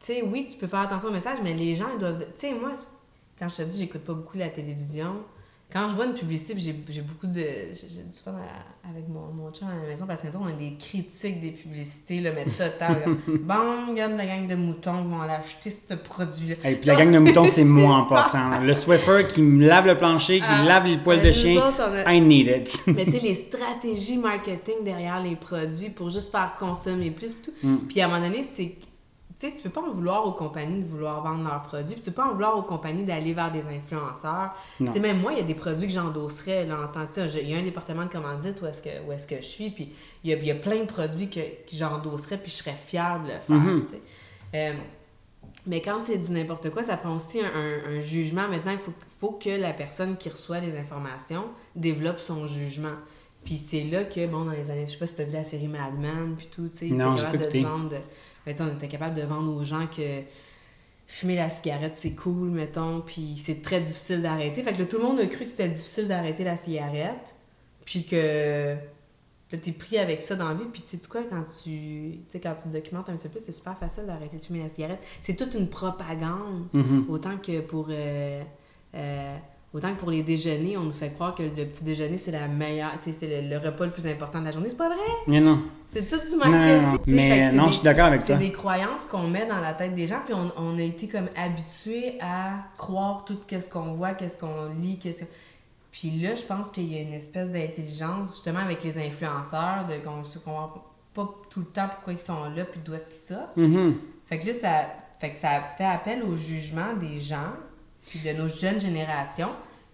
Tu 0.00 0.06
sais, 0.14 0.22
oui, 0.22 0.46
tu 0.50 0.56
peux 0.56 0.66
faire 0.66 0.80
attention 0.80 1.08
au 1.08 1.12
message, 1.12 1.38
mais 1.44 1.52
les 1.54 1.74
gens 1.76 1.86
ils 1.94 2.00
doivent... 2.00 2.18
Tu 2.18 2.26
sais, 2.48 2.54
moi, 2.54 2.70
c'est- 2.74 2.88
quand 3.38 3.48
je 3.48 3.56
te 3.56 3.62
dis 3.62 3.78
j'écoute 3.80 4.00
pas 4.02 4.14
beaucoup 4.14 4.38
la 4.38 4.48
télévision, 4.48 5.16
quand 5.72 5.88
je 5.88 5.94
vois 5.94 6.06
une 6.06 6.14
publicité, 6.14 6.54
j'ai 6.56 7.02
beaucoup 7.02 7.26
de... 7.26 7.34
J'ai 7.34 8.02
du 8.02 8.16
fun 8.24 8.32
à- 8.32 8.88
avec 8.90 9.08
mon, 9.08 9.32
mon 9.32 9.52
chum 9.52 9.68
à 9.68 9.82
la 9.82 9.88
maison, 9.88 10.04
parce 10.06 10.22
que 10.22 10.28
on 10.36 10.46
a 10.46 10.52
des 10.52 10.74
critiques 10.78 11.40
des 11.40 11.50
publicités, 11.50 12.20
là, 12.20 12.30
mais 12.34 12.44
total. 12.44 13.04
bon, 13.28 13.90
regarde 13.90 14.12
la 14.16 14.26
gang 14.26 14.48
de 14.48 14.54
moutons 14.56 15.02
qui 15.04 15.08
vont 15.10 15.20
aller 15.20 15.34
acheter 15.34 15.70
ce 15.70 15.94
produit-là. 15.94 16.68
Et 16.70 16.74
puis 16.74 16.86
la 16.88 16.96
gang 16.96 17.12
de 17.12 17.18
moutons, 17.18 17.44
c'est 17.52 17.64
moi 17.64 17.94
en 17.96 18.04
passant. 18.06 18.48
là. 18.48 18.60
Le 18.60 18.74
Swiffer 18.74 19.26
qui 19.28 19.42
me 19.42 19.66
lave 19.66 19.86
le 19.86 19.96
plancher, 19.96 20.38
qui 20.38 20.44
Ah, 20.48 20.64
lave 20.64 20.86
les 20.86 20.98
poils 20.98 21.22
de 21.22 21.30
chien. 21.32 21.56
autres, 21.68 21.76
on 21.80 21.92
a- 21.94 22.12
I 22.12 22.20
need 22.20 22.48
it. 22.48 22.82
Mais 22.88 23.04
tu 23.04 23.12
sais, 23.12 23.20
les 23.20 23.34
stratégies 23.34 24.18
marketing 24.18 24.82
derrière 24.84 25.22
les 25.22 25.36
produits 25.36 25.90
pour 25.90 26.10
juste 26.10 26.30
faire 26.32 26.54
consommer 26.58 27.10
plus 27.10 27.34
tout. 27.40 27.52
Mm. 27.62 27.76
Puis 27.88 28.00
à 28.00 28.06
un 28.06 28.08
moment 28.08 28.26
donné, 28.26 28.42
c'est. 28.42 28.74
Tu 29.40 29.46
sais, 29.48 29.54
tu 29.54 29.62
peux 29.62 29.70
pas 29.70 29.80
en 29.80 29.90
vouloir 29.90 30.26
aux 30.26 30.32
compagnies 30.32 30.82
de 30.82 30.86
vouloir 30.86 31.22
vendre 31.22 31.42
leurs 31.48 31.62
produits, 31.62 31.94
puis 31.94 32.02
tu 32.04 32.10
peux 32.10 32.16
pas 32.22 32.28
en 32.28 32.32
vouloir 32.34 32.58
aux 32.58 32.62
compagnies 32.62 33.04
d'aller 33.06 33.32
vers 33.32 33.50
des 33.50 33.64
influenceurs. 33.64 34.50
Tu 34.76 34.84
sais, 34.92 35.00
même 35.00 35.18
moi, 35.20 35.32
il 35.32 35.38
y 35.38 35.40
a 35.40 35.44
des 35.44 35.54
produits 35.54 35.86
que 35.86 35.92
j'endosserais, 35.94 36.66
là, 36.66 36.76
en 36.84 36.88
tant 36.88 37.06
il 37.16 37.48
y 37.48 37.54
a 37.54 37.56
un 37.58 37.62
département 37.62 38.04
de 38.04 38.10
commandite 38.10 38.60
où 38.60 38.66
est-ce 38.66 38.82
que, 38.82 38.90
où 39.08 39.12
est-ce 39.12 39.26
que 39.26 39.36
je 39.36 39.46
suis, 39.46 39.70
puis 39.70 39.88
il 40.24 40.30
y 40.30 40.46
y 40.46 40.50
a 40.50 40.54
plein 40.56 40.80
de 40.80 40.84
produits 40.84 41.30
que, 41.30 41.40
que 41.40 41.72
j'endosserais, 41.72 42.36
puis 42.36 42.50
je 42.50 42.56
serais 42.56 42.74
fière 42.86 43.20
de 43.22 43.28
le 43.28 43.38
faire, 43.40 43.56
Mhm. 43.56 43.84
tu 43.86 43.92
sais. 43.92 44.00
Euh, 44.56 44.74
mais 45.66 45.80
quand 45.80 46.00
c'est 46.00 46.18
du 46.18 46.32
n'importe 46.32 46.68
quoi, 46.70 46.82
ça 46.82 46.98
prend 46.98 47.16
aussi 47.16 47.40
un, 47.40 47.46
un- 47.46 47.96
un 47.96 48.00
jugement. 48.00 48.46
Maintenant, 48.48 48.72
il 48.72 48.78
faut, 48.78 48.92
faut 49.20 49.32
que 49.32 49.48
la 49.50 49.72
personne 49.72 50.16
qui 50.18 50.28
reçoit 50.28 50.60
les 50.60 50.76
informations 50.76 51.44
développe 51.74 52.18
son 52.18 52.46
jugement. 52.46 52.94
Puis 53.44 53.56
c'est 53.56 53.84
là 53.84 54.04
que, 54.04 54.26
bon, 54.26 54.44
dans 54.44 54.52
les 54.52 54.70
années, 54.70 54.84
je 54.86 54.92
sais 54.92 54.98
pas 54.98 55.06
si 55.06 55.14
tu 55.16 55.22
as 55.22 55.24
vu 55.24 55.32
la 55.32 55.44
série 55.44 55.66
Mad 55.68 55.98
Men, 55.98 56.34
puis 56.36 56.48
tout, 56.54 56.68
tu 56.68 56.78
sais, 56.78 56.86
Non, 56.94 57.14
capable 57.16 57.38
de 57.38 57.44
te 57.44 57.56
écouté. 57.56 57.62
vendre. 57.62 57.88
de- 57.88 57.96
ben, 58.46 58.54
on 58.60 58.76
était 58.76 58.88
capable 58.88 59.14
de 59.14 59.22
vendre 59.22 59.54
aux 59.54 59.64
gens 59.64 59.86
que 59.86 60.22
fumer 61.06 61.34
la 61.36 61.50
cigarette, 61.50 61.96
c'est 61.96 62.14
cool, 62.14 62.50
mettons, 62.50 63.00
puis 63.00 63.34
c'est 63.36 63.62
très 63.62 63.80
difficile 63.80 64.22
d'arrêter. 64.22 64.62
Fait 64.62 64.72
que 64.72 64.78
là, 64.78 64.84
tout 64.84 64.98
le 64.98 65.02
monde 65.04 65.18
a 65.20 65.26
cru 65.26 65.44
que 65.44 65.50
c'était 65.50 65.68
difficile 65.68 66.06
d'arrêter 66.08 66.44
la 66.44 66.56
cigarette, 66.56 67.34
puis 67.84 68.04
que 68.06 68.76
là, 69.52 69.58
t'es 69.58 69.72
pris 69.72 69.98
avec 69.98 70.22
ça 70.22 70.36
dans 70.36 70.48
la 70.48 70.54
vie, 70.54 70.66
puis 70.72 70.82
tu 70.82 70.96
sais 70.96 71.08
quoi, 71.08 71.22
quand 71.28 71.44
tu, 71.64 71.70
tu 71.70 72.20
sais, 72.28 72.38
quand 72.40 72.54
tu 72.62 72.68
documentes 72.68 73.08
un 73.08 73.14
petit 73.16 73.24
peu 73.24 73.30
plus, 73.30 73.40
c'est 73.44 73.50
super 73.52 73.76
facile 73.76 74.06
d'arrêter 74.06 74.38
de 74.38 74.44
fumer 74.44 74.62
la 74.62 74.68
cigarette. 74.68 75.00
C'est 75.20 75.34
toute 75.34 75.54
une 75.54 75.68
propagande, 75.68 76.68
Mhm. 76.72 77.06
autant 77.08 77.36
que 77.38 77.60
pour... 77.60 77.88
euh, 77.90 78.42
euh, 78.94 79.36
Autant 79.72 79.94
que 79.94 80.00
pour 80.00 80.10
les 80.10 80.24
déjeuners, 80.24 80.76
on 80.76 80.82
nous 80.82 80.92
fait 80.92 81.10
croire 81.10 81.32
que 81.36 81.44
le 81.44 81.50
petit 81.64 81.84
déjeuner, 81.84 82.18
c'est 82.18 82.32
la 82.32 82.48
meilleure, 82.48 82.90
c'est 83.00 83.42
le, 83.42 83.48
le 83.48 83.56
repas 83.58 83.84
le 83.86 83.92
plus 83.92 84.06
important 84.08 84.40
de 84.40 84.46
la 84.46 84.50
journée. 84.50 84.68
C'est 84.68 84.76
pas 84.76 84.88
vrai! 84.88 84.98
Mais 85.28 85.38
non. 85.38 85.62
C'est 85.86 86.08
tout 86.08 86.16
du 86.18 86.36
Non, 86.36 86.46
non, 86.46 86.50
marketing. 86.58 86.82
non. 86.90 86.98
tu 86.98 87.04
sais. 87.10 87.16
Mais 87.16 87.44
c'est 87.50 87.56
non, 87.56 87.62
des- 87.66 87.68
je 87.70 87.74
suis 87.76 87.84
d'accord 87.84 88.06
avec 88.06 88.20
C'est 88.22 88.26
toi. 88.26 88.36
des 88.36 88.50
croyances 88.52 89.04
qu'on 89.06 89.28
met 89.28 89.46
dans 89.46 89.60
la 89.60 89.74
tête 89.74 89.94
des 89.94 90.08
gens, 90.08 90.20
puis 90.24 90.34
on, 90.34 90.50
on 90.56 90.76
a 90.76 90.82
été 90.82 91.06
comme 91.06 91.28
habitués 91.36 92.14
à 92.20 92.54
croire 92.78 93.24
tout 93.24 93.38
ce 93.48 93.70
qu'on 93.70 93.94
voit, 93.94 94.14
qu'est-ce 94.14 94.38
qu'on 94.38 94.66
lit, 94.80 94.98
qu'est-ce 94.98 95.22
que... 95.24 95.30
Puis 95.92 96.10
là, 96.20 96.34
je 96.34 96.42
pense 96.42 96.70
qu'il 96.70 96.92
y 96.92 96.98
a 96.98 97.02
une 97.02 97.12
espèce 97.12 97.52
d'intelligence, 97.52 98.30
justement, 98.34 98.60
avec 98.60 98.82
les 98.82 98.98
influenceurs, 98.98 99.86
de 99.88 100.04
qu'on 100.04 100.24
se 100.24 100.38
comprend 100.38 100.72
pas 101.14 101.28
tout 101.48 101.60
le 101.60 101.66
temps 101.66 101.88
pourquoi 101.88 102.12
ils 102.12 102.18
sont 102.18 102.44
là, 102.56 102.64
puis 102.64 102.80
d'où 102.84 102.94
est-ce 102.94 103.06
qu'ils 103.06 103.36
sortent. 103.36 103.56
Mhm. 103.56 103.96
Fait 104.26 104.38
que 104.40 104.46
là, 104.48 104.54
ça 104.54 104.70
fait, 105.20 105.30
que 105.30 105.36
ça 105.38 105.60
fait 105.78 105.84
appel 105.84 106.22
au 106.24 106.36
jugement 106.36 106.94
des 107.00 107.18
gens, 107.20 107.52
puis 108.06 108.20
de 108.20 108.32
nos 108.32 108.48
jeunes 108.48 108.80
générations, 108.80 109.50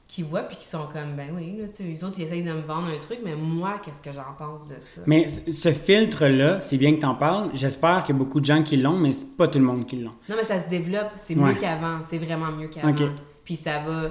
qui 0.09 0.23
voient, 0.23 0.43
puis 0.43 0.57
qui 0.57 0.65
sont 0.65 0.87
comme, 0.93 1.15
ben 1.17 1.31
oui, 1.35 1.57
là, 1.61 1.67
tu 1.67 1.83
eux 1.83 2.05
autres, 2.07 2.15
ils 2.19 2.25
essayent 2.25 2.45
de 2.45 2.53
me 2.53 2.61
vendre 2.61 2.87
un 2.87 2.99
truc, 2.99 3.19
mais 3.25 3.35
moi, 3.35 3.81
qu'est-ce 3.85 4.01
que 4.01 4.13
j'en 4.13 4.35
pense 4.39 4.69
de 4.69 4.77
ça? 4.79 5.01
Mais 5.07 5.27
ce 5.51 5.73
filtre-là, 5.73 6.61
c'est 6.61 6.77
bien 6.79 6.95
que 6.95 7.01
tu 7.01 7.07
en 7.07 7.17
parles. 7.17 7.51
J'espère 7.55 8.05
qu'il 8.05 8.15
y 8.15 8.17
a 8.17 8.19
beaucoup 8.19 8.39
de 8.41 8.45
gens 8.47 8.63
qui 8.63 8.77
l'ont, 8.77 8.97
mais 8.97 9.13
c'est 9.13 9.37
pas 9.37 9.49
tout 9.49 9.59
le 9.59 9.65
monde 9.65 9.85
qui 9.85 9.97
l'ont. 9.97 10.13
Non, 10.29 10.37
mais 10.37 10.45
ça 10.45 10.61
se 10.61 10.69
développe. 10.69 11.11
C'est 11.17 11.35
Ouais. 11.35 11.53
mieux 11.53 11.61
qu'avant. 11.61 12.01
C'est 12.05 12.19
vraiment 12.19 12.53
mieux 12.53 12.69
qu'avant. 12.69 12.95
Puis 13.45 13.57
ça 13.57 13.81
va. 13.81 14.11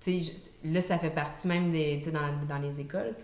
Tu 0.00 0.22
sais, 0.22 0.32
là, 0.62 0.80
ça 0.80 0.98
fait 0.98 1.10
partie 1.10 1.48
même 1.48 1.72
des. 1.72 1.98
Tu 1.98 2.04
sais, 2.04 2.10
dans, 2.12 2.20
dans 2.48 2.58
les 2.62 2.80
écoles, 2.80 3.14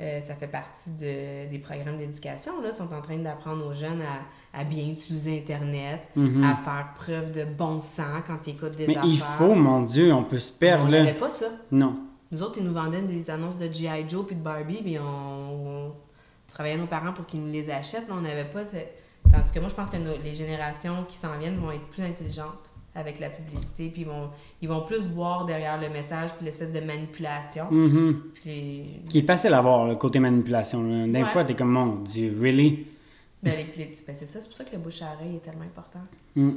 euh, 0.00 0.20
ça 0.22 0.36
fait 0.36 0.46
partie 0.46 0.92
de, 0.92 1.50
des 1.50 1.58
programmes 1.58 1.98
d'éducation. 1.98 2.62
Là, 2.62 2.72
sont 2.72 2.92
en 2.94 3.02
train 3.02 3.18
d'apprendre 3.18 3.66
aux 3.66 3.72
jeunes 3.74 4.00
à, 4.00 4.22
à 4.54 4.64
bien 4.64 4.88
utiliser 4.88 5.38
Internet, 5.38 6.00
Mhm. 6.16 6.42
à 6.44 6.56
faire 6.56 6.88
preuve 6.96 7.32
de 7.32 7.44
bon 7.44 7.80
sens 7.80 8.22
quand 8.26 8.46
ils 8.46 8.50
écoutent 8.54 8.76
des 8.76 8.86
Mais 8.86 8.96
affaires. 8.96 9.10
il 9.10 9.18
faut, 9.18 9.54
mon 9.54 9.82
Dieu, 9.82 10.12
on 10.12 10.24
peut 10.24 10.38
se 10.38 10.52
On 10.52 10.58
perdre 10.58 10.90
là. 10.90 11.04
n'avait 11.04 11.18
pas 11.18 11.30
ça. 11.30 11.46
Non. 11.70 11.96
Nous 12.32 12.42
autres, 12.42 12.58
ils 12.58 12.64
nous 12.64 12.74
vendaient 12.74 13.02
des 13.02 13.30
annonces 13.30 13.56
de 13.56 13.72
G.I. 13.72 14.04
Joe 14.08 14.26
puis 14.26 14.36
de 14.36 14.42
Barbie, 14.42 14.80
puis 14.82 14.98
on, 14.98 15.04
on 15.88 15.92
travaillait 16.52 16.76
nos 16.78 16.86
parents 16.86 17.12
pour 17.12 17.24
qu'ils 17.26 17.40
nous 17.44 17.52
les 17.52 17.70
achètent. 17.70 18.04
mais 18.08 18.14
on 18.14 18.20
n'avait 18.22 18.44
pas. 18.44 18.64
Tandis 19.30 19.52
que 19.52 19.60
moi, 19.60 19.68
je 19.68 19.74
pense 19.74 19.90
que 19.90 19.96
nos- 19.98 20.16
les 20.24 20.34
générations 20.34 21.04
qui 21.06 21.16
s'en 21.16 21.36
viennent 21.38 21.58
vont 21.58 21.70
être 21.70 21.86
plus 21.90 22.02
intelligentes 22.02 22.72
avec 22.94 23.20
la 23.20 23.28
publicité, 23.30 23.90
puis 23.90 24.02
ils 24.02 24.06
vont, 24.08 24.30
ils 24.62 24.68
vont 24.68 24.80
plus 24.82 25.06
voir 25.10 25.44
derrière 25.44 25.78
le 25.80 25.88
message, 25.90 26.30
puis 26.36 26.44
l'espèce 26.46 26.72
de 26.72 26.80
manipulation. 26.80 27.66
Mhm. 27.70 28.22
Puis, 28.34 28.86
Qui 29.08 29.18
est 29.18 29.26
facile 29.26 29.52
à 29.54 29.60
voir, 29.60 29.86
le 29.86 29.94
côté 29.96 30.18
manipulation. 30.18 30.82
là. 30.82 31.06
Des 31.06 31.12
Ouais. 31.12 31.24
fois, 31.24 31.44
t'es 31.44 31.54
comme, 31.54 31.70
mon 31.70 31.96
Dieu, 32.02 32.36
really? 32.40 32.86
Ben, 33.42 33.52
ben, 33.74 33.86
c'est 34.14 34.26
ça, 34.26 34.40
c'est 34.40 34.48
pour 34.48 34.56
ça 34.56 34.64
que 34.64 34.72
le 34.72 34.78
bouche 34.78 35.02
à 35.02 35.14
oreille 35.14 35.36
est 35.36 35.44
tellement 35.44 35.64
important. 35.64 36.00
Mm. 36.34 36.50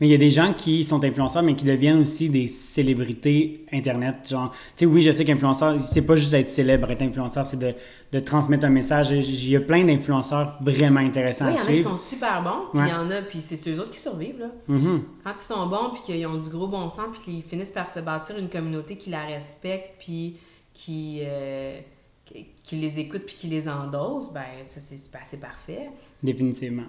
Mais 0.00 0.06
il 0.06 0.10
y 0.10 0.14
a 0.14 0.18
des 0.18 0.30
gens 0.30 0.52
qui 0.54 0.84
sont 0.84 1.02
influenceurs, 1.04 1.42
mais 1.42 1.56
qui 1.56 1.64
deviennent 1.64 1.98
aussi 1.98 2.28
des 2.28 2.46
célébrités 2.46 3.64
Internet. 3.72 4.28
Genre, 4.28 4.50
tu 4.52 4.58
sais, 4.76 4.86
oui, 4.86 5.02
je 5.02 5.10
sais 5.10 5.24
qu'influenceur, 5.24 5.76
c'est 5.80 6.02
pas 6.02 6.14
juste 6.14 6.32
être 6.34 6.52
célèbre, 6.52 6.90
être 6.90 7.02
influenceur, 7.02 7.46
c'est 7.46 7.58
de, 7.58 7.74
de 8.12 8.18
transmettre 8.20 8.64
un 8.66 8.70
message. 8.70 9.10
Il 9.10 9.50
y 9.50 9.56
a 9.56 9.60
plein 9.60 9.84
d'influenceurs 9.84 10.58
vraiment 10.60 11.00
intéressants 11.00 11.46
Oui, 11.46 11.54
il 11.54 11.58
y 11.58 11.60
en 11.60 11.66
a 11.66 11.76
qui 11.76 11.82
sont 11.82 11.98
super 11.98 12.42
bons, 12.42 12.68
puis 12.70 12.80
il 12.80 12.80
Ouais. 12.82 12.90
y 12.90 12.92
en 12.92 13.10
a, 13.10 13.22
puis 13.22 13.40
c'est 13.40 13.56
ceux 13.56 13.78
autres 13.80 13.90
qui 13.90 14.00
survivent, 14.00 14.38
là. 14.38 14.50
Mhm. 14.68 15.04
Quand 15.24 15.32
ils 15.36 15.38
sont 15.40 15.66
bons, 15.66 15.90
puis 15.94 16.02
qu'ils 16.02 16.26
ont 16.26 16.36
du 16.38 16.48
gros 16.48 16.68
bon 16.68 16.88
sens, 16.88 17.06
puis 17.12 17.20
qu'ils 17.22 17.42
finissent 17.42 17.72
par 17.72 17.88
se 17.90 17.98
bâtir 18.00 18.38
une 18.38 18.48
communauté 18.48 18.96
qui 18.96 19.10
la 19.10 19.24
respecte, 19.24 19.96
puis 19.98 20.36
qui, 20.74 21.20
euh, 21.22 21.80
qui, 22.62 22.76
les 22.76 22.98
écoute, 23.00 23.22
puis 23.26 23.34
qui 23.34 23.46
les 23.48 23.68
endosse, 23.68 24.32
ben 24.32 24.44
ça, 24.64 24.80
c'est 24.80 24.96
c'est 24.96 25.40
parfait. 25.40 25.90
Définitivement. 26.22 26.84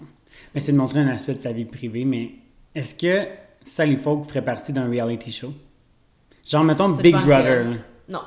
Mais 0.54 0.62
c'est 0.62 0.72
de 0.72 0.78
montrer 0.78 1.00
un 1.00 1.08
aspect 1.08 1.34
de 1.36 1.42
sa 1.42 1.52
vie 1.52 1.66
privée, 1.66 2.06
mais 2.06 2.32
est-ce 2.76 2.96
que 2.96 3.28
Sally 3.64 3.96
Folk 3.98 4.26
ferait 4.26 4.44
partie 4.44 4.74
d'un 4.74 4.90
reality 4.90 5.32
show? 5.32 5.54
Genre, 6.48 6.64
mettons 6.64 6.94
Ça 6.96 7.02
Big 7.02 7.14
Brother. 7.14 7.60
lequel. 7.66 7.70
là. 7.72 7.78
Non. 8.10 8.20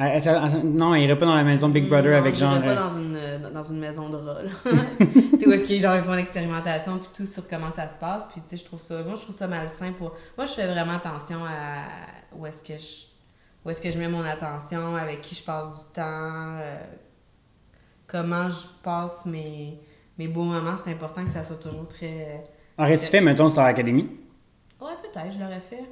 Elle- 0.00 0.22
elle- 0.24 0.40
elle- 0.54 0.62
non, 0.70 0.94
elle 0.94 1.02
irait 1.02 1.18
pas 1.18 1.26
dans 1.26 1.34
la 1.34 1.42
maison 1.42 1.68
Big 1.68 1.88
Brother 1.88 2.12
Non, 2.12 2.18
avec 2.18 2.36
genre. 2.36 2.54
euh, 2.54 2.60
pas 2.60 2.74
dans 2.76 2.96
une, 2.98 3.16
euh, 3.16 3.50
dans 3.50 3.62
une 3.64 3.78
maison 3.80 4.08
de 4.08 4.16
là. 4.24 4.38
tu 5.00 5.38
sais, 5.40 5.48
où 5.48 5.50
est-ce 5.50 5.64
qu'ils 5.64 5.80
genre, 5.80 5.96
ils 5.96 6.02
font 6.02 6.12
l'expérimentation, 6.12 6.98
puis 6.98 7.08
tout 7.16 7.26
sur 7.26 7.48
comment 7.48 7.72
ça 7.72 7.88
se 7.88 7.96
passe. 7.98 8.24
Puis, 8.32 8.40
tu 8.42 8.50
sais, 8.50 8.56
je 8.58 8.64
trouve 8.64 8.80
ça... 8.80 9.02
Moi, 9.02 9.14
je 9.16 9.22
trouve 9.22 9.34
ça 9.34 9.48
malsain 9.48 9.90
pour... 9.92 10.12
Moi, 10.36 10.46
je 10.46 10.52
fais 10.52 10.66
vraiment 10.68 10.92
attention 10.92 11.38
à 11.44 11.86
où 12.36 12.46
est-ce 12.46 12.62
que 12.62 12.74
je... 12.78 13.07
Où 13.68 13.70
est-ce 13.70 13.82
que 13.82 13.90
je 13.90 13.98
mets 13.98 14.08
mon 14.08 14.24
attention, 14.24 14.96
avec 14.96 15.20
qui 15.20 15.34
je 15.34 15.42
passe 15.42 15.88
du 15.88 15.92
temps, 15.92 16.56
euh, 16.56 16.82
comment 18.06 18.48
je 18.48 18.66
passe 18.82 19.26
mes, 19.26 19.78
mes 20.16 20.26
beaux 20.26 20.44
moments. 20.44 20.76
C'est 20.82 20.92
important 20.92 21.22
que 21.22 21.30
ça 21.30 21.44
soit 21.44 21.56
toujours 21.56 21.86
très... 21.86 22.44
Aurais-tu 22.78 23.04
fait, 23.04 23.20
mettons, 23.20 23.46
Star 23.50 23.66
Academy? 23.66 24.08
Ouais, 24.80 24.92
peut-être, 25.02 25.30
je 25.30 25.38
l'aurais 25.38 25.60
fait. 25.60 25.84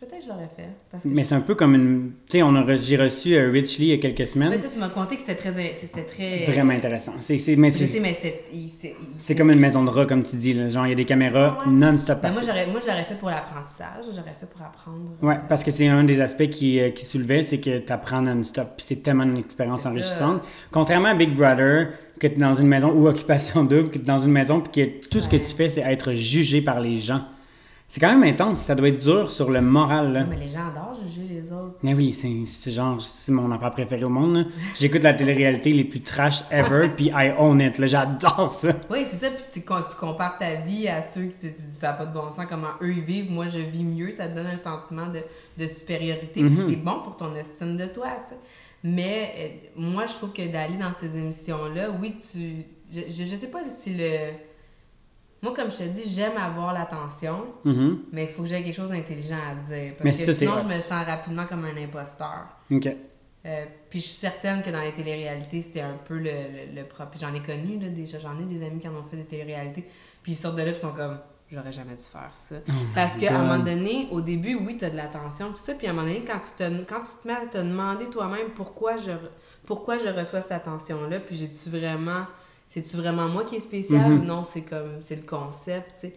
Peut-être 0.00 0.22
je 0.22 0.28
l'aurais 0.28 0.48
fait. 0.56 0.68
Parce 0.92 1.02
que 1.02 1.08
Mais 1.08 1.24
c'est 1.24 1.34
un 1.34 1.40
peu 1.40 1.56
comme 1.56 1.74
une. 1.74 2.12
Tu 2.28 2.38
sais, 2.38 2.44
re- 2.44 2.80
j'ai 2.80 2.96
reçu 2.96 3.34
euh, 3.34 3.50
Rich 3.50 3.78
Lee 3.78 3.86
il 3.86 3.88
y 3.88 3.92
a 3.94 3.98
quelques 3.98 4.28
semaines. 4.28 4.50
Mais 4.50 4.58
ça, 4.58 4.68
tu 4.72 4.78
m'as 4.78 4.90
conté 4.90 5.16
que 5.16 5.22
c'était 5.22 5.34
très... 5.34 5.74
C'était 5.74 6.04
très... 6.04 6.44
Vraiment 6.52 6.72
intéressant. 6.72 7.14
C'est, 7.18 7.36
c'est, 7.38 7.56
mais 7.56 7.72
Je 7.72 7.78
sais, 7.84 7.98
mais 7.98 8.14
c'est... 8.14 8.44
il- 8.52 8.68
c'est 8.70 8.94
il- 9.00 9.18
c'est 9.18 9.34
comme 9.34 9.50
une 9.50 9.58
maison 9.58 9.82
de 9.82 9.90
rats, 9.90 10.06
comme 10.06 10.22
tu 10.22 10.36
dis. 10.36 10.52
Là. 10.54 10.68
Genre, 10.68 10.86
il 10.86 10.90
y 10.90 10.92
a 10.92 10.94
des 10.94 11.04
caméras 11.04 11.58
Ouais. 11.66 11.72
non-stop. 11.72 12.20
Ben, 12.22 12.30
moi, 12.32 12.42
j'aurais, 12.46 12.68
moi, 12.68 12.78
je 12.80 12.86
l'aurais 12.86 13.02
fait 13.04 13.16
pour 13.18 13.28
l'apprentissage. 13.28 14.04
J'aurais 14.14 14.36
fait 14.38 14.46
pour 14.48 14.62
apprendre. 14.62 14.98
Ouais, 15.20 15.38
parce 15.48 15.64
que 15.64 15.72
c'est 15.72 15.88
un 15.88 16.04
des 16.04 16.20
aspects 16.20 16.48
qui, 16.48 16.78
euh, 16.78 16.90
qui 16.90 17.04
soulevait, 17.04 17.42
c'est 17.42 17.58
que 17.58 17.78
tu 17.78 17.92
apprends 17.92 18.22
non-stop. 18.22 18.68
Puis 18.76 18.86
c'est 18.88 19.02
tellement 19.02 19.24
une 19.24 19.38
expérience 19.38 19.82
ça. 19.82 19.90
enrichissante. 19.90 20.42
Contrairement 20.70 21.08
à 21.08 21.14
Big 21.14 21.34
Brother, 21.34 21.88
que 22.20 22.28
tu 22.28 22.34
es 22.34 22.38
dans 22.38 22.54
une 22.54 22.68
maison 22.68 22.92
ou 22.92 23.08
Occupation 23.08 23.64
Double, 23.64 23.88
que 23.88 23.94
tu 23.98 24.04
es 24.04 24.06
dans 24.06 24.20
une 24.20 24.30
maison, 24.30 24.60
puis 24.60 24.70
que 25.00 25.08
tout 25.08 25.18
ce 25.18 25.28
que 25.28 25.36
tu 25.36 25.54
fais, 25.56 25.68
c'est 25.68 25.80
être 25.80 26.14
jugé 26.14 26.60
par 26.62 26.78
les 26.78 26.96
gens. 26.98 27.22
C'est 27.90 28.00
quand 28.00 28.10
même 28.16 28.22
intense. 28.22 28.60
Ça 28.60 28.74
doit 28.74 28.88
être 28.88 29.02
dur 29.02 29.30
sur 29.30 29.50
le 29.50 29.62
moral. 29.62 30.12
Là. 30.12 30.24
Mais 30.28 30.36
les 30.36 30.50
gens 30.50 30.68
adorent 30.68 30.94
juger 30.94 31.26
les 31.26 31.50
autres. 31.50 31.76
Mais 31.82 31.94
oui, 31.94 32.12
c'est, 32.44 32.70
genre, 32.70 33.00
c'est 33.00 33.32
mon 33.32 33.50
affaire 33.50 33.70
préférée 33.70 34.04
au 34.04 34.10
monde. 34.10 34.46
J'écoute 34.78 35.02
la 35.02 35.14
télé-réalité 35.14 35.72
les 35.72 35.84
plus 35.84 36.02
trash 36.02 36.42
ever, 36.50 36.90
puis 36.96 37.06
I 37.06 37.32
own 37.38 37.60
it. 37.62 37.78
Là, 37.78 37.86
j'adore 37.86 38.52
ça. 38.52 38.68
Oui, 38.90 39.06
c'est 39.08 39.16
ça. 39.16 39.30
Puis 39.30 39.44
tu, 39.50 39.60
quand 39.62 39.82
tu 39.90 39.96
compares 39.96 40.36
ta 40.36 40.56
vie 40.56 40.86
à 40.86 41.00
ceux 41.00 41.22
que 41.28 41.40
tu, 41.40 41.46
tu 41.48 41.54
dis 41.54 41.72
ça 41.72 41.88
n'a 41.88 41.92
pas 41.94 42.04
de 42.06 42.12
bon 42.12 42.30
sens, 42.30 42.44
comment 42.46 42.72
eux 42.82 42.92
ils 42.92 43.00
vivent, 43.02 43.30
moi 43.30 43.46
je 43.46 43.58
vis 43.58 43.84
mieux, 43.84 44.10
ça 44.10 44.28
te 44.28 44.34
donne 44.34 44.48
un 44.48 44.56
sentiment 44.58 45.06
de, 45.06 45.20
de 45.56 45.66
supériorité. 45.66 46.42
Puis 46.42 46.50
Mhm. 46.50 46.66
c'est 46.68 46.76
bon 46.76 47.00
pour 47.02 47.16
ton 47.16 47.34
estime 47.36 47.76
de 47.78 47.86
toi. 47.86 48.08
Mais 48.84 49.32
euh, 49.38 49.48
moi, 49.76 50.04
je 50.06 50.12
trouve 50.12 50.32
que 50.32 50.46
d'aller 50.52 50.76
dans 50.76 50.92
ces 51.00 51.16
émissions-là, 51.16 51.88
oui, 52.00 52.16
tu. 52.32 52.64
Je, 52.92 53.00
je, 53.12 53.24
je 53.28 53.34
sais 53.36 53.48
pas 53.50 53.60
si 53.70 53.94
le. 53.94 54.18
Moi, 55.42 55.54
comme 55.54 55.70
je 55.70 55.76
te 55.78 55.82
dis, 55.84 56.02
j'aime 56.08 56.36
avoir 56.36 56.72
l'attention, 56.72 57.44
Mhm. 57.64 58.00
mais 58.12 58.24
il 58.24 58.28
faut 58.30 58.42
que 58.42 58.48
j'aie 58.48 58.62
quelque 58.62 58.74
chose 58.74 58.90
d'intelligent 58.90 59.36
à 59.50 59.54
dire. 59.54 59.92
Parce 59.96 60.04
Mais 60.18 60.24
que 60.24 60.32
ça, 60.32 60.34
sinon, 60.34 60.58
je 60.58 60.64
me 60.66 60.74
sens 60.74 61.04
rapidement 61.06 61.46
comme 61.46 61.64
un 61.64 61.76
imposteur. 61.76 62.46
OK. 62.70 62.88
Euh, 63.46 63.64
puis 63.88 64.00
je 64.00 64.04
suis 64.06 64.14
certaine 64.16 64.62
que 64.62 64.70
dans 64.70 64.80
les 64.80 64.92
téléréalités, 64.92 65.62
c'est 65.62 65.80
un 65.80 65.96
peu 66.06 66.16
le, 66.18 66.24
le, 66.24 66.74
le 66.80 66.84
propre. 66.84 67.10
Puis 67.12 67.20
J'en 67.20 67.32
ai 67.32 67.40
connu, 67.40 67.78
là, 67.78 67.88
déjà, 67.88 68.18
j'en 68.18 68.36
ai 68.38 68.42
des 68.42 68.64
amis 68.66 68.80
qui 68.80 68.88
en 68.88 68.94
ont 68.96 69.04
fait 69.08 69.16
des 69.16 69.24
téléréalités. 69.24 69.88
Puis 70.22 70.32
ils 70.32 70.34
sortent 70.34 70.56
de 70.56 70.62
là, 70.62 70.72
puis 70.72 70.80
ils 70.80 70.82
sont 70.88 70.92
comme, 70.92 71.18
j'aurais 71.50 71.72
jamais 71.72 71.94
dû 71.94 72.02
faire 72.02 72.30
ça. 72.32 72.56
Parce 72.94 73.16
qu'à 73.16 73.38
un 73.38 73.44
moment 73.44 73.62
donné, 73.64 74.08
au 74.10 74.20
début, 74.20 74.56
oui, 74.56 74.76
tu 74.76 74.84
as 74.84 74.90
de 74.90 74.96
l'attention, 74.96 75.50
tout 75.52 75.62
ça. 75.64 75.74
Puis 75.74 75.86
à 75.86 75.90
un 75.90 75.92
moment 75.92 76.06
donné, 76.08 76.24
quand 76.26 76.40
tu 76.40 76.50
te, 76.58 76.82
quand 76.82 77.00
tu 77.00 77.22
te 77.22 77.28
mets 77.28 77.34
à 77.34 77.46
te 77.46 77.58
demander 77.58 78.06
toi-même 78.10 78.48
pourquoi 78.56 78.96
je, 78.96 79.12
pourquoi 79.64 79.98
je 79.98 80.08
reçois 80.08 80.40
cette 80.40 80.52
attention-là, 80.52 81.20
puis 81.20 81.36
j'ai-tu 81.36 81.70
vraiment, 81.70 82.24
c'est-tu 82.68 82.96
vraiment 82.96 83.28
moi 83.28 83.44
qui 83.44 83.56
est 83.56 83.60
spécial 83.60 84.10
Mhm. 84.12 84.20
ou 84.20 84.24
non, 84.24 84.44
c'est 84.44 84.60
comme, 84.62 84.98
c'est 85.00 85.16
le 85.16 85.22
concept, 85.22 85.94
tu 86.00 86.08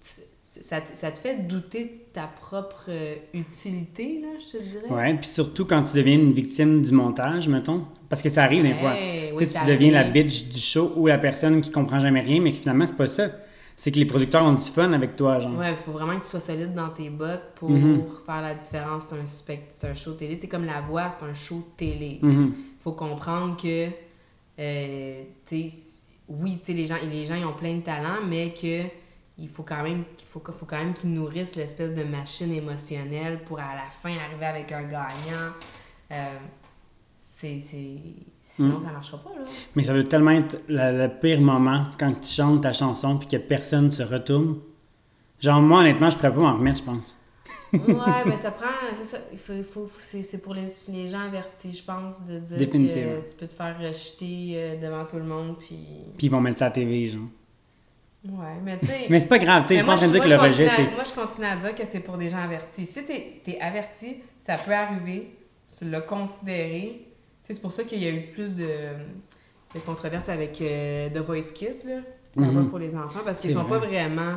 sais. 0.00 0.26
Ça, 0.60 0.80
te- 0.80 0.94
ça 0.94 1.10
te 1.10 1.18
fait 1.18 1.48
douter 1.48 1.84
de 1.84 1.90
ta 2.12 2.28
propre 2.28 2.84
euh, 2.88 3.16
utilité, 3.32 4.20
là, 4.22 4.28
je 4.38 4.56
te 4.58 4.62
dirais? 4.62 4.88
Ouais, 4.88 5.14
puis 5.14 5.26
surtout 5.26 5.64
quand 5.64 5.82
tu 5.82 5.96
deviens 5.96 6.14
une 6.14 6.32
victime 6.32 6.80
du 6.82 6.92
montage, 6.92 7.48
mettons. 7.48 7.82
Parce 8.08 8.22
que 8.22 8.28
ça 8.28 8.44
arrive 8.44 8.62
des 8.62 8.74
fois. 8.74 8.92
Tu 8.94 9.34
oui, 9.36 9.46
deviens 9.66 9.90
la 9.90 10.04
bitch 10.04 10.44
du 10.50 10.58
show 10.60 10.92
ou 10.96 11.08
la 11.08 11.18
personne 11.18 11.60
qui 11.60 11.72
comprend 11.72 11.98
jamais 11.98 12.20
rien, 12.20 12.40
mais 12.40 12.52
finalement, 12.52 12.86
c'est 12.86 12.96
pas 12.96 13.08
ça. 13.08 13.30
C'est 13.76 13.90
que 13.90 13.98
les 13.98 14.04
producteurs 14.04 14.44
ont 14.44 14.52
du 14.52 14.62
fun 14.62 14.92
avec 14.92 15.16
toi, 15.16 15.40
genre. 15.40 15.58
Ouais, 15.58 15.70
il 15.72 15.76
faut 15.76 15.90
vraiment 15.90 16.16
que 16.16 16.22
tu 16.22 16.30
sois 16.30 16.38
solide 16.38 16.72
dans 16.74 16.90
tes 16.90 17.10
bottes 17.10 17.54
pour 17.56 17.70
Mhm. 17.70 18.04
faire 18.24 18.40
la 18.42 18.54
différence. 18.54 19.06
C'est 19.08 19.86
un, 19.86 19.90
un 19.90 19.94
show 19.94 20.12
télé. 20.12 20.38
C'est 20.40 20.46
comme 20.46 20.64
la 20.66 20.80
voix, 20.82 21.08
c'est 21.10 21.24
un 21.26 21.34
show 21.34 21.64
télé. 21.76 22.18
Mhm. 22.22 22.52
faut 22.80 22.92
comprendre 22.92 23.56
que, 23.60 23.86
euh, 24.58 25.24
oui, 26.28 26.60
les 26.68 26.86
gens, 26.86 26.96
les 27.02 27.24
gens 27.24 27.34
ils 27.34 27.44
ont 27.44 27.52
plein 27.54 27.76
de 27.76 27.82
talents, 27.82 28.24
mais 28.26 28.54
que 28.54 28.82
il 29.36 29.48
faut 29.48 29.62
quand 29.64 29.82
même 29.82 30.04
il 30.18 30.24
faut, 30.26 30.42
faut 30.56 30.66
quand 30.66 30.78
même 30.78 30.94
qu'ils 30.94 31.12
nourrissent 31.12 31.56
l'espèce 31.56 31.94
de 31.94 32.04
machine 32.04 32.52
émotionnelle 32.52 33.40
pour 33.44 33.58
à 33.58 33.74
la 33.74 33.90
fin 34.02 34.16
arriver 34.16 34.46
avec 34.46 34.72
un 34.72 34.82
gagnant. 34.84 35.52
Euh, 36.12 36.38
c'est. 37.18 37.60
Sinon, 38.40 38.78
Mm. 38.78 38.84
ça 38.84 38.92
marchera 38.92 39.18
pas, 39.18 39.30
là. 39.30 39.42
Mais 39.74 39.82
ça 39.82 39.92
doit 39.92 40.04
tellement 40.04 40.30
être 40.30 40.60
le 40.68 41.08
pire 41.08 41.40
moment 41.40 41.86
quand 41.98 42.12
tu 42.20 42.28
chantes 42.28 42.62
ta 42.62 42.72
chanson 42.72 43.18
puis 43.18 43.26
que 43.26 43.36
personne 43.36 43.90
se 43.90 44.02
retourne. 44.02 44.58
Genre, 45.40 45.60
moi, 45.60 45.80
honnêtement, 45.80 46.08
je 46.08 46.16
pourrais 46.16 46.32
pas 46.32 46.40
m'en 46.40 46.54
remettre, 46.56 46.78
je 46.78 46.84
pense. 46.84 47.16
Ouais, 47.74 48.24
mais 48.26 48.36
ça 48.36 48.50
prend. 48.50 48.66
C'est 48.96 49.04
ça. 49.04 49.18
Il 49.32 49.38
faut, 49.38 49.62
faut, 49.62 49.88
c'est, 49.98 50.42
pour 50.42 50.54
les, 50.54 50.66
les 50.88 51.08
gens 51.08 51.20
avertis, 51.20 51.72
je 51.72 51.82
pense, 51.84 52.24
de 52.26 52.38
dire 52.38 52.58
que 52.70 53.28
tu 53.28 53.36
peux 53.38 53.46
te 53.46 53.54
faire 53.54 53.76
rejeter 53.78 54.52
euh, 54.54 54.76
devant 54.80 55.04
tout 55.04 55.16
le 55.16 55.24
monde. 55.24 55.56
Puis. 55.58 55.78
Puis 56.16 56.26
ils 56.26 56.30
vont 56.30 56.40
mettre 56.40 56.58
ça 56.58 56.66
à 56.66 56.68
la 56.68 56.74
TV, 56.74 57.06
genre. 57.06 57.22
Ouais, 58.26 58.54
mais 58.64 58.78
tu 58.78 58.86
sais. 58.86 59.06
Mais 59.10 59.20
c'est 59.20 59.26
pas 59.28 59.38
grave, 59.38 59.64
tu 59.66 59.74
sais, 59.74 59.80
je 59.80 59.84
train 59.84 60.06
de 60.06 60.12
dire 60.12 60.22
que 60.22 60.28
le 60.28 60.36
je 60.36 60.40
rejet, 60.40 60.70
c'est. 60.74 60.82
Moi, 60.94 61.02
je 61.04 61.20
continue 61.20 61.46
à 61.46 61.56
dire 61.56 61.74
que 61.74 61.84
c'est 61.84 62.00
pour 62.00 62.16
des 62.16 62.30
gens 62.30 62.38
avertis. 62.42 62.86
Si 62.86 63.04
t'es 63.04 63.42
es 63.46 63.60
averti, 63.60 64.16
ça 64.40 64.56
peut 64.56 64.72
arriver, 64.72 65.34
tu 65.76 65.84
l'as 65.90 66.00
considéré. 66.00 67.02
C'est 67.42 67.60
pour 67.60 67.72
ça 67.72 67.84
qu'il 67.84 68.02
y 68.02 68.06
a 68.06 68.10
eu 68.10 68.22
plus 68.32 68.54
de, 68.54 68.64
de 69.74 69.80
controverses 69.84 70.30
avec 70.30 70.58
euh, 70.62 71.10
The 71.10 71.18
Voice 71.18 71.52
Kids, 71.54 71.86
là, 71.86 72.00
Mhm. 72.36 72.50
voix 72.50 72.70
pour 72.70 72.78
les 72.78 72.96
enfants, 72.96 73.20
parce 73.24 73.40
qu'ils 73.40 73.52
sont 73.52 73.64
pas 73.66 73.78
vrai. 73.78 73.88
vraiment... 74.08 74.36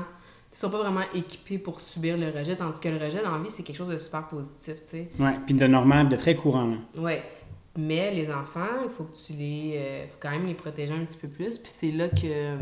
Ils 0.52 0.58
sont 0.58 0.70
pas 0.70 0.80
vraiment 0.82 1.02
équipés 1.14 1.58
pour 1.60 1.82
subir 1.82 2.18
le 2.18 2.28
rejet, 2.30 2.56
tandis 2.56 2.80
que 2.80 2.90
le 2.90 2.98
rejet 2.98 3.22
dans 3.22 3.32
la 3.38 3.44
vie, 3.44 3.50
c'est 3.50 3.64
quelque 3.64 3.76
chose 3.76 3.90
de 3.92 3.98
super 3.98 4.28
positif, 4.28 4.76
tu 4.84 4.90
sais. 4.90 5.10
Ouais, 5.20 5.36
puis 5.46 5.54
de 5.54 5.68
normal, 5.68 6.10
de 6.10 6.16
très 6.16 6.36
courant. 6.36 6.74
Ouais. 6.98 7.22
Mais 7.78 8.12
les 8.14 8.32
enfants, 8.32 8.66
il 8.86 8.90
faut 8.90 9.04
que 9.04 9.16
tu 9.16 9.34
les. 9.34 9.74
euh, 9.76 10.08
faut 10.08 10.18
quand 10.20 10.32
même 10.32 10.48
les 10.48 10.56
protéger 10.56 10.94
un 10.94 11.06
petit 11.06 11.18
peu 11.18 11.28
plus. 11.28 11.58
Puis 11.60 11.70
c'est 11.72 11.92
là 11.92 12.08
que. 12.10 12.56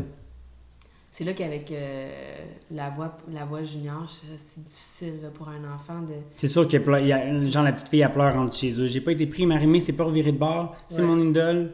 C'est 1.10 1.24
là 1.24 1.32
qu'avec 1.32 1.72
euh, 1.72 2.10
la 2.70 2.90
voix 2.90 3.16
la 3.32 3.46
voix 3.46 3.62
junior, 3.62 4.04
c'est 4.36 4.62
difficile 4.62 5.14
là, 5.22 5.28
pour 5.30 5.48
un 5.48 5.64
enfant 5.74 6.02
de. 6.02 6.12
C'est 6.36 6.48
sûr 6.48 6.68
que 6.68 6.76
y 7.06 7.12
a, 7.12 7.46
genre 7.46 7.62
la 7.62 7.72
petite 7.72 7.88
fille, 7.88 8.00
elle 8.02 8.12
pleure 8.12 8.36
entre 8.36 8.54
chez 8.54 8.78
eux. 8.78 8.86
J'ai 8.86 9.00
pas 9.00 9.12
été 9.12 9.26
pris, 9.26 9.46
Marie-Mé, 9.46 9.80
c'est 9.80 9.94
pas 9.94 10.04
reviré 10.04 10.32
de 10.32 10.38
bord, 10.38 10.76
c'est 10.90 10.96
Ouais. 11.00 11.06
mon 11.06 11.18
idole. 11.18 11.70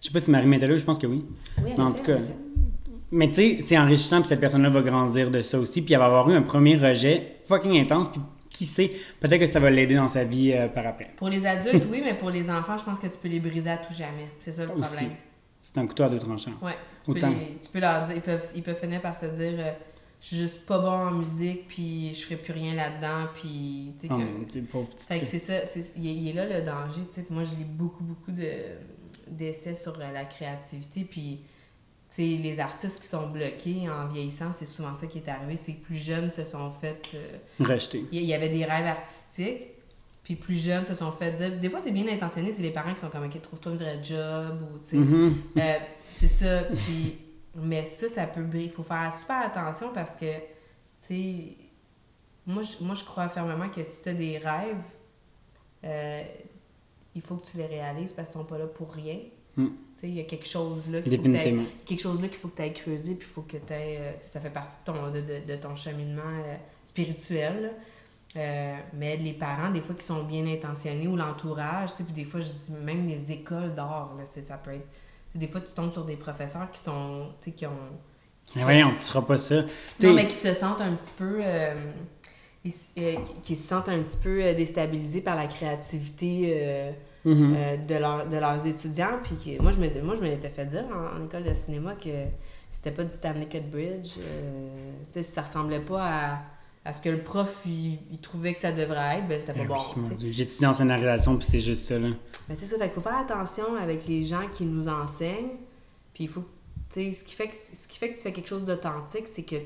Je 0.00 0.06
sais 0.06 0.12
pas 0.12 0.20
si 0.20 0.30
Marie-Mé 0.30 0.56
était 0.58 0.68
là, 0.68 0.76
je 0.76 0.84
pense 0.84 0.98
que 0.98 1.08
oui. 1.08 1.24
Oui, 1.64 1.72
Mais 1.76 1.82
en 1.82 1.90
tout 1.90 2.04
cas, 2.04 2.18
Mais 3.16 3.28
tu 3.28 3.34
sais, 3.34 3.58
c'est 3.64 3.78
enrichissant, 3.78 4.20
puis 4.20 4.28
cette 4.28 4.40
personne-là 4.40 4.70
va 4.70 4.80
grandir 4.82 5.30
de 5.30 5.40
ça 5.40 5.58
aussi, 5.58 5.82
puis 5.82 5.94
elle 5.94 6.00
va 6.00 6.06
avoir 6.06 6.28
eu 6.30 6.34
un 6.34 6.42
premier 6.42 6.76
rejet 6.76 7.36
fucking 7.44 7.78
intense, 7.80 8.08
puis 8.10 8.20
qui 8.50 8.66
sait, 8.66 8.90
peut-être 9.20 9.38
que 9.40 9.46
ça 9.46 9.60
va 9.60 9.70
l'aider 9.70 9.94
dans 9.94 10.08
sa 10.08 10.24
vie 10.24 10.52
euh, 10.52 10.68
par 10.68 10.86
après. 10.86 11.10
Pour 11.16 11.28
les 11.28 11.44
adultes, 11.46 11.84
oui, 11.90 12.00
mais 12.04 12.14
pour 12.14 12.30
les 12.30 12.50
enfants, 12.50 12.76
je 12.78 12.84
pense 12.84 12.98
que 12.98 13.06
tu 13.06 13.16
peux 13.20 13.28
les 13.28 13.40
briser 13.40 13.70
à 13.70 13.76
tout 13.78 13.92
jamais. 13.92 14.28
C'est 14.40 14.52
ça 14.52 14.64
le 14.64 14.72
Aussi. 14.72 14.80
problème. 14.82 15.10
C'est 15.62 15.78
un 15.78 15.86
couteau 15.86 16.02
à 16.04 16.08
deux 16.08 16.18
tranchants. 16.18 16.52
Ouais. 16.62 16.72
Tu 17.04 17.12
peux, 17.12 17.18
Autant. 17.18 17.30
les- 17.30 17.56
tu 17.60 17.68
peux 17.72 17.80
leur 17.80 18.04
dire, 18.06 18.16
ils 18.16 18.22
peuvent, 18.22 18.46
ils 18.54 18.62
peuvent 18.62 18.78
finir 18.80 19.00
par 19.00 19.18
se 19.18 19.26
dire 19.26 19.54
euh, 19.58 19.72
je 20.20 20.26
suis 20.28 20.36
juste 20.36 20.66
pas 20.66 20.78
bon 20.78 20.88
en 20.90 21.10
musique, 21.12 21.66
puis 21.68 22.12
je 22.14 22.20
ferai 22.24 22.36
plus 22.36 22.52
rien 22.52 22.74
là-dedans, 22.74 23.28
puis 23.34 23.92
tu 24.00 24.06
sais 24.06 24.08
que- 24.08 24.96
Fait 24.96 25.20
que 25.20 25.26
c'est 25.26 25.38
ça, 25.38 25.66
c'est- 25.66 25.92
il, 25.96 26.06
est, 26.08 26.14
il 26.14 26.28
est 26.28 26.32
là 26.32 26.44
le 26.46 26.64
danger, 26.64 27.00
tu 27.08 27.14
sais. 27.20 27.26
Moi, 27.30 27.42
je 27.44 27.50
lis 27.56 27.64
beaucoup, 27.68 28.02
beaucoup 28.04 28.32
de, 28.32 28.48
d'essais 29.28 29.74
sur 29.74 29.92
euh, 30.00 30.12
la 30.12 30.24
créativité, 30.24 31.02
puis, 31.08 31.40
sais, 32.16 32.42
les 32.42 32.60
artistes 32.60 33.00
qui 33.00 33.08
sont 33.08 33.28
bloqués 33.28 33.88
en 33.88 34.06
vieillissant, 34.08 34.52
c'est 34.52 34.66
souvent 34.66 34.94
ça 34.94 35.06
qui 35.06 35.18
est 35.18 35.28
arrivé, 35.28 35.56
c'est 35.56 35.74
que 35.74 35.84
plus 35.84 35.96
jeunes 35.96 36.30
se 36.30 36.44
sont 36.44 36.70
fait... 36.70 37.02
euh, 37.14 37.38
il 38.12 38.22
y 38.22 38.34
avait 38.34 38.48
des 38.48 38.64
rêves 38.64 38.86
artistiques, 38.86 39.62
puis 40.22 40.36
plus 40.36 40.62
jeunes 40.62 40.86
se 40.86 40.94
sont 40.94 41.12
fait 41.12 41.32
dire... 41.32 41.58
Des 41.60 41.70
fois, 41.70 41.80
c'est 41.82 41.92
bien 41.92 42.06
intentionné, 42.08 42.52
c'est 42.52 42.62
les 42.62 42.70
parents 42.70 42.94
qui 42.94 43.00
sont 43.00 43.10
comme, 43.10 43.24
OK, 43.24 43.42
trouve-toi 43.42 43.72
un 43.72 43.76
vrai 43.76 44.00
job, 44.02 44.62
ou, 44.72 44.78
tu 44.78 44.84
sais... 44.84 44.96
Mhm. 44.96 45.34
Euh, 45.58 45.78
c'est 46.14 46.28
ça. 46.28 46.62
Puis, 46.64 47.18
mais 47.56 47.86
ça, 47.86 48.08
ça 48.08 48.26
peut 48.26 48.42
briser. 48.42 48.66
Il 48.66 48.70
faut 48.70 48.82
faire 48.82 49.12
super 49.14 49.44
attention 49.44 49.90
parce 49.92 50.16
que, 50.16 50.32
tu 50.36 50.42
sais, 51.00 51.56
moi, 52.46 52.62
je, 52.62 52.84
moi, 52.84 52.94
je 52.94 53.04
crois 53.04 53.28
fermement 53.28 53.68
que 53.68 53.82
si 53.82 54.02
tu 54.02 54.08
as 54.08 54.14
des 54.14 54.38
rêves, 54.38 54.76
euh, 55.84 56.22
il 57.14 57.22
faut 57.22 57.36
que 57.36 57.46
tu 57.46 57.56
les 57.56 57.66
réalises 57.66 58.12
parce 58.12 58.30
qu'ils 58.30 58.40
sont 58.40 58.46
pas 58.46 58.58
là 58.58 58.66
pour 58.66 58.92
rien. 58.92 59.18
Mm. 59.56 59.68
Il 60.08 60.14
y 60.14 60.20
a 60.20 60.24
quelque 60.24 60.46
chose 60.46 60.84
là 60.90 61.00
qu'il 61.00 61.16
faut 61.16 61.22
que 61.22 61.22
t'ailles- 61.28 61.32
Définitivement. 61.32 61.64
quelque 61.86 62.00
chose 62.02 62.20
là 62.22 62.28
qu'il 62.28 62.36
faut 62.38 62.48
que 62.48 62.56
tu 62.56 62.62
ailles 62.62 62.72
creuser, 62.74 63.14
puis 63.14 63.26
il 63.28 63.32
faut 63.34 63.42
que 63.42 63.56
tu 63.56 63.74
ça 64.18 64.40
fait 64.40 64.50
partie 64.50 64.76
de 64.86 64.92
ton, 64.92 65.10
de, 65.10 65.20
de- 65.20 65.46
de 65.46 65.56
ton 65.56 65.74
cheminement 65.74 66.22
euh, 66.46 66.54
spirituel. 66.82 67.72
Euh, 68.36 68.74
mais 68.94 69.16
les 69.16 69.32
parents, 69.32 69.70
des 69.70 69.80
fois, 69.80 69.94
qui 69.94 70.04
sont 70.04 70.24
bien 70.24 70.44
intentionnés, 70.46 71.06
ou 71.06 71.16
l'entourage, 71.16 71.90
puis 71.94 72.12
des 72.12 72.24
fois, 72.24 72.40
je 72.40 72.46
dis 72.46 72.72
même 72.84 73.06
les 73.06 73.30
écoles 73.30 73.74
d'art, 73.74 74.12
ça 74.24 74.56
peut 74.58 74.72
être... 74.72 74.86
Des 75.36 75.46
fois, 75.48 75.60
tu 75.60 75.72
tombes 75.72 75.92
sur 75.92 76.04
des 76.04 76.16
professeurs 76.16 76.68
qui 76.72 76.80
sont, 76.80 77.28
tu 77.40 77.50
sais, 77.50 77.56
qui 77.56 77.64
ont... 77.66 77.70
qui 78.44 78.58
Mais 78.58 78.62
se- 78.62 78.66
voyons, 78.66 78.90
tu 78.98 79.02
seras 79.04 79.22
pas 79.22 79.38
ça. 79.38 79.62
Non, 80.02 80.12
mais 80.14 80.26
qui 80.26 80.34
se 80.34 80.52
sentent 80.52 80.80
un 80.80 80.94
petit 80.94 81.12
peu... 81.16 81.38
euh, 81.42 81.92
ils 82.64 82.72
qui 83.42 83.54
se 83.56 83.68
sentent 83.68 83.88
un 83.90 84.02
petit 84.02 84.16
peu 84.16 84.38
déstabilisés 84.54 85.20
par 85.20 85.36
la 85.36 85.46
créativité 85.46 86.92
Mhm. 87.24 87.54
euh, 87.56 87.76
de, 87.78 87.94
leur- 87.94 88.26
de 88.28 88.36
leurs 88.36 88.66
étudiants. 88.66 89.18
Puis 89.22 89.36
que- 89.56 89.62
moi, 89.62 89.70
je 89.72 89.78
me, 89.78 90.02
moi, 90.02 90.14
je 90.14 90.20
me 90.20 90.26
l'étais 90.28 90.48
fait 90.50 90.66
dire 90.66 90.84
en, 90.92 91.20
en 91.20 91.24
école 91.24 91.42
de 91.44 91.54
cinéma 91.54 91.94
que 91.94 92.10
c'était 92.70 92.90
pas 92.90 93.04
du 93.04 93.10
Stanley 93.14 93.46
Bridge. 93.70 94.12
Euh, 94.18 94.90
tu 95.06 95.12
sais, 95.12 95.22
ça 95.22 95.42
ressemblait 95.42 95.80
pas 95.80 96.02
à, 96.02 96.38
à 96.84 96.92
ce 96.92 97.00
que 97.00 97.08
le 97.08 97.18
prof, 97.22 97.62
il, 97.66 97.98
il 98.12 98.18
trouvait 98.18 98.52
que 98.54 98.60
ça 98.60 98.72
devrait 98.72 99.18
être. 99.18 99.28
Ben, 99.28 99.40
c'était 99.40 99.52
pas 99.54 99.60
Ben 99.60 99.68
bon. 99.68 99.80
oui. 99.96 100.32
J'étudie 100.32 100.66
en 100.66 100.72
scénarisation, 100.74 101.36
puis 101.36 101.46
c'est 101.50 101.60
juste 101.60 101.84
ça, 101.86 101.98
là. 101.98 102.08
Ben, 102.48 102.56
c'est 102.60 102.66
ça, 102.66 102.76
fait 102.76 102.84
qu'il 102.84 102.92
faut 102.92 103.00
faire 103.00 103.18
attention 103.18 103.74
avec 103.80 104.06
les 104.06 104.22
gens 104.24 104.48
qui 104.52 104.64
nous 104.64 104.86
enseignent. 104.88 105.56
Puis 106.12 106.24
il 106.24 106.28
faut, 106.28 106.44
ce 106.94 107.00
qui 107.24 107.34
fait 107.34 107.48
que 107.48 107.54
ce 107.54 107.88
qui 107.88 107.98
fait 107.98 108.10
que 108.10 108.16
tu 108.16 108.22
fais 108.22 108.32
quelque 108.32 108.48
chose 108.48 108.64
d'authentique, 108.64 109.26
c'est 109.26 109.42
que 109.44 109.56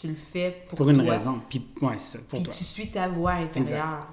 tu 0.00 0.06
le 0.08 0.14
fais 0.14 0.62
pour, 0.68 0.76
Pour 0.78 0.90
une 0.90 1.02
toi, 1.04 1.14
raison. 1.16 1.40
Puis, 1.48 1.60
ouais, 1.82 1.88
pour 2.28 2.38
Puis 2.38 2.42
toi. 2.44 2.54
tu 2.56 2.64
suis 2.64 2.88
ta 2.88 3.08
voix 3.08 3.32
intérieure. 3.32 4.06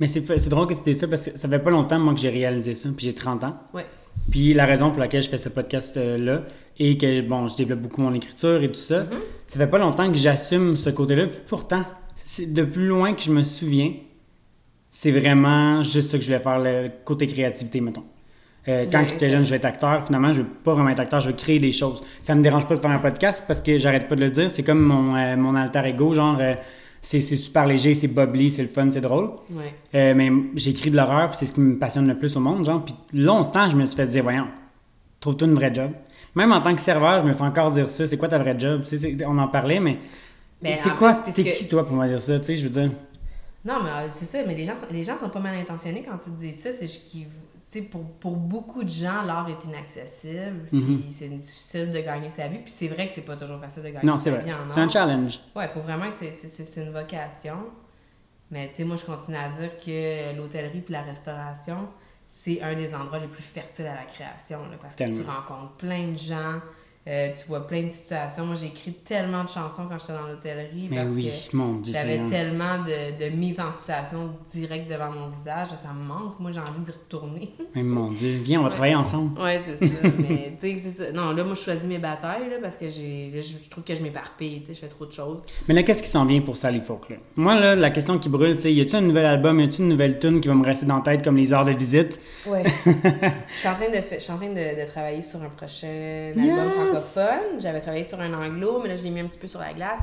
Mais 0.00 0.06
c'est 0.06 0.48
drôle 0.48 0.66
que 0.66 0.74
c'était 0.74 0.94
ça 0.94 1.06
parce 1.08 1.24
que 1.30 1.38
ça 1.38 1.48
fait 1.48 1.58
pas 1.58 1.70
longtemps, 1.70 1.98
moi, 1.98 2.14
que 2.14 2.20
j'ai 2.20 2.30
réalisé 2.30 2.74
ça. 2.74 2.88
Puis 2.96 3.06
j'ai 3.06 3.14
30 3.14 3.44
ans. 3.44 3.58
Ouais. 3.72 3.86
Puis 4.30 4.54
la 4.54 4.64
raison 4.66 4.90
pour 4.90 5.00
laquelle 5.00 5.22
je 5.22 5.28
fais 5.28 5.38
ce 5.38 5.48
podcast-là 5.48 6.42
et 6.78 6.96
que, 6.98 7.20
bon, 7.22 7.46
je 7.48 7.56
développe 7.56 7.80
beaucoup 7.80 8.00
mon 8.00 8.14
écriture 8.14 8.62
et 8.62 8.68
tout 8.68 8.80
ça, 8.80 9.04
Mhm. 9.04 9.10
ça 9.46 9.58
fait 9.58 9.66
pas 9.66 9.78
longtemps 9.78 10.10
que 10.10 10.16
j'assume 10.18 10.76
ce 10.76 10.90
côté-là. 10.90 11.26
Pourtant, 11.46 11.84
c'est 12.16 12.52
de 12.52 12.62
plus 12.64 12.86
loin 12.86 13.12
que 13.12 13.22
je 13.22 13.30
me 13.30 13.42
souviens, 13.42 13.92
c'est 14.90 15.12
vraiment 15.12 15.82
juste 15.82 16.10
ça 16.10 16.18
que 16.18 16.24
je 16.24 16.28
voulais 16.30 16.42
faire, 16.42 16.58
le 16.58 16.90
côté 17.04 17.26
créativité, 17.26 17.80
mettons. 17.80 18.04
Euh, 18.66 18.80
quand 18.90 19.04
j'étais 19.08 19.28
jeune, 19.28 19.44
je 19.44 19.50
vais 19.50 19.56
être 19.56 19.64
acteur. 19.66 20.02
Finalement, 20.04 20.32
je 20.32 20.40
veux 20.40 20.46
pas 20.48 20.72
vraiment 20.74 20.88
être 20.88 21.00
acteur, 21.00 21.20
je 21.20 21.28
veux 21.28 21.36
créer 21.36 21.58
des 21.58 21.72
choses. 21.72 22.02
Ça 22.22 22.34
me 22.34 22.42
dérange 22.42 22.66
pas 22.66 22.76
de 22.76 22.80
faire 22.80 22.90
un 22.90 22.98
podcast 22.98 23.44
parce 23.46 23.60
que 23.60 23.76
j'arrête 23.76 24.08
pas 24.08 24.14
de 24.16 24.20
le 24.22 24.30
dire. 24.30 24.50
C'est 24.50 24.62
comme 24.62 24.80
mon, 24.80 25.14
euh, 25.16 25.36
mon 25.36 25.54
alter 25.54 25.82
ego, 25.86 26.14
genre, 26.14 26.38
euh, 26.40 26.54
c'est 27.02 27.20
super 27.20 27.66
léger, 27.66 27.94
c'est 27.94 28.08
bubbly, 28.08 28.50
c'est 28.50 28.62
le 28.62 28.68
fun, 28.68 28.88
c'est 28.90 29.02
drôle. 29.02 29.30
Ouais. 29.50 30.14
Mais 30.14 30.30
j'écris 30.54 30.90
de 30.90 30.96
l'horreur, 30.96 31.34
c'est 31.34 31.44
ce 31.44 31.52
qui 31.52 31.60
me 31.60 31.78
passionne 31.78 32.08
le 32.08 32.16
plus 32.16 32.34
au 32.36 32.40
monde, 32.40 32.64
genre. 32.64 32.82
Puis 32.82 32.94
longtemps, 33.12 33.68
je 33.68 33.76
me 33.76 33.84
suis 33.84 33.96
fait 33.96 34.06
dire, 34.06 34.22
voyons, 34.22 34.46
trouve-toi 35.20 35.46
une 35.48 35.54
vraie 35.54 35.72
job. 35.74 35.90
Même 36.34 36.50
en 36.52 36.62
tant 36.62 36.74
que 36.74 36.80
serveur, 36.80 37.20
je 37.20 37.26
me 37.26 37.34
fais 37.34 37.42
encore 37.44 37.70
dire 37.72 37.90
ça. 37.90 38.06
C'est 38.06 38.16
quoi 38.16 38.28
ta 38.28 38.38
vraie 38.38 38.58
job? 38.58 38.82
On 39.26 39.36
en 39.38 39.48
parlait, 39.48 39.80
mais 39.80 39.98
Ben, 40.62 40.74
c'est 40.80 40.94
quoi? 40.94 41.12
C'est 41.12 41.42
puisque- 41.42 41.58
qui, 41.58 41.68
toi, 41.68 41.84
pour 41.86 41.94
me 41.96 42.08
dire 42.08 42.20
ça? 42.20 42.38
Tu 42.38 42.46
sais, 42.46 42.54
je 42.56 42.62
veux 42.64 42.70
dire. 42.70 42.90
Non, 43.66 43.74
mais 43.84 43.90
c'est 44.12 44.24
ça, 44.24 44.38
mais 44.46 44.54
les 44.54 44.64
gens, 44.64 44.74
sont, 44.76 44.86
les 44.90 45.04
gens 45.04 45.16
sont 45.16 45.28
pas 45.28 45.40
mal 45.40 45.54
intentionnés 45.56 46.02
quand 46.02 46.16
ils 46.26 46.34
disent 46.36 46.62
ça. 46.62 46.72
C'est 46.72 46.86
qu'ils. 46.86 47.26
Pour, 47.90 48.04
pour 48.20 48.36
beaucoup 48.36 48.84
de 48.84 48.88
gens, 48.88 49.22
l'art 49.22 49.48
est 49.48 49.64
inaccessible, 49.64 50.66
puis 50.70 51.06
c'est 51.10 51.28
difficile 51.28 51.90
de 51.90 51.98
gagner 52.00 52.30
sa 52.30 52.46
vie, 52.46 52.58
puis 52.58 52.70
c'est 52.70 52.86
vrai 52.88 53.08
que 53.08 53.12
c'est 53.12 53.22
pas 53.24 53.36
toujours 53.36 53.58
facile 53.58 53.82
de 53.82 53.88
gagner 53.88 54.06
Non, 54.06 54.16
sa 54.16 54.30
vrai. 54.30 54.42
vie 54.44 54.52
en 54.52 54.68
C'est 54.68 54.80
un 54.80 54.88
challenge. 54.88 55.40
Ouais, 55.56 55.64
il 55.64 55.70
faut 55.70 55.80
vraiment 55.80 56.08
que 56.10 56.16
c'est- 56.16 56.80
une 56.82 56.92
vocation. 56.92 57.56
Mais 58.50 58.68
tu 58.68 58.76
sais, 58.76 58.84
moi, 58.84 58.94
je 58.96 59.04
continue 59.04 59.36
à 59.38 59.48
dire 59.48 59.70
que 59.78 60.36
l'hôtellerie 60.36 60.82
puis 60.82 60.92
la 60.92 61.02
restauration, 61.02 61.88
c'est 62.28 62.60
un 62.62 62.74
des 62.74 62.94
endroits 62.94 63.18
les 63.18 63.26
plus 63.26 63.42
fertiles 63.42 63.86
à 63.86 63.94
la 63.94 64.04
création. 64.04 64.60
là, 64.70 64.76
parce 64.80 64.94
que 64.94 65.04
tu 65.04 65.22
rencontres 65.28 65.72
plein 65.78 66.08
de 66.12 66.16
gens, 66.16 66.60
euh, 67.06 67.28
tu 67.38 67.46
vois 67.48 67.66
plein 67.66 67.82
de 67.82 67.90
situations. 67.90 68.46
Moi, 68.46 68.54
j'ai 68.58 68.66
écrit 68.68 68.92
tellement 68.92 69.44
de 69.44 69.48
chansons 69.48 69.86
quand 69.90 69.98
j'étais 69.98 70.14
dans 70.14 70.26
l'hôtellerie 70.26 70.88
Mais 70.90 70.96
parce 71.04 71.14
oui, 71.14 71.24
que 71.30 71.90
j'avais 71.92 72.18
tellement 72.30 72.78
de, 72.78 73.24
de 73.30 73.36
mise 73.36 73.60
en 73.60 73.70
situation 73.72 74.30
directe 74.52 74.88
devant 74.90 75.10
mon 75.10 75.28
visage. 75.28 75.68
Ça 75.68 75.92
me 75.92 76.02
manque. 76.02 76.40
Moi, 76.40 76.50
j'ai 76.50 76.60
envie 76.60 76.80
d'y 76.82 76.90
retourner. 76.90 77.50
Mais 77.74 77.82
mon 77.82 78.10
Dieu. 78.10 78.38
Viens, 78.42 78.60
on 78.60 78.62
va 78.62 78.68
Ouais. 78.68 78.74
travailler 78.74 78.94
ensemble. 78.94 79.38
Ouais, 79.40 79.60
c'est 79.64 79.76
ça. 79.76 79.94
Mais, 80.18 80.56
tu 80.60 80.66
sais, 80.66 80.82
c'est 80.82 81.04
ça. 81.04 81.12
Non, 81.12 81.32
là, 81.32 81.44
moi, 81.44 81.54
je 81.54 81.60
choisis 81.60 81.84
mes 81.86 81.98
batailles, 81.98 82.48
là, 82.48 82.56
parce 82.62 82.76
que 82.78 82.88
j'ai, 82.88 83.30
je 83.40 83.68
trouve 83.68 83.84
que 83.84 83.94
je 83.94 84.00
m'éparpille, 84.02 84.60
tu 84.62 84.68
sais, 84.68 84.74
je 84.74 84.78
fais 84.80 84.88
trop 84.88 85.04
de 85.04 85.12
choses. 85.12 85.42
Mais 85.68 85.74
là, 85.74 85.82
qu'est-ce 85.82 86.02
qui 86.02 86.08
s'en 86.08 86.24
vient 86.24 86.40
pour 86.40 86.56
Sally 86.56 86.80
Folk, 86.80 87.10
là? 87.10 87.16
Moi, 87.36 87.54
là, 87.60 87.76
la 87.76 87.90
question 87.90 88.18
qui 88.18 88.28
brûle, 88.30 88.56
c'est 88.56 88.72
y 88.72 88.80
a-tu 88.80 88.96
un 88.96 89.02
nouvel 89.02 89.26
album, 89.26 89.60
y 89.60 89.64
a-tu 89.64 89.82
une 89.82 89.88
nouvelle 89.88 90.18
tune 90.18 90.40
qui 90.40 90.48
va 90.48 90.54
me 90.54 90.64
rester 90.64 90.86
dans 90.86 90.96
la 90.96 91.02
tête 91.02 91.22
comme 91.22 91.36
les 91.36 91.52
heures 91.52 91.64
de 91.66 91.72
visite? 91.76 92.18
Ouais. 92.46 92.62
je 92.86 93.58
suis 93.58 93.68
en 93.68 93.74
train, 93.74 93.90
de, 93.90 94.32
en 94.32 94.36
train 94.38 94.48
de, 94.48 94.82
de 94.82 94.86
travailler 94.88 95.20
sur 95.22 95.42
un 95.42 95.48
prochain 95.50 96.32
album! 96.36 96.93
Francophone. 96.94 97.60
J'avais 97.60 97.80
travaillé 97.80 98.04
sur 98.04 98.20
un 98.20 98.32
anglo, 98.34 98.80
mais 98.82 98.88
là, 98.88 98.96
je 98.96 99.02
l'ai 99.02 99.10
mis 99.10 99.20
un 99.20 99.26
petit 99.26 99.38
peu 99.38 99.46
sur 99.46 99.60
la 99.60 99.72
glace. 99.72 100.02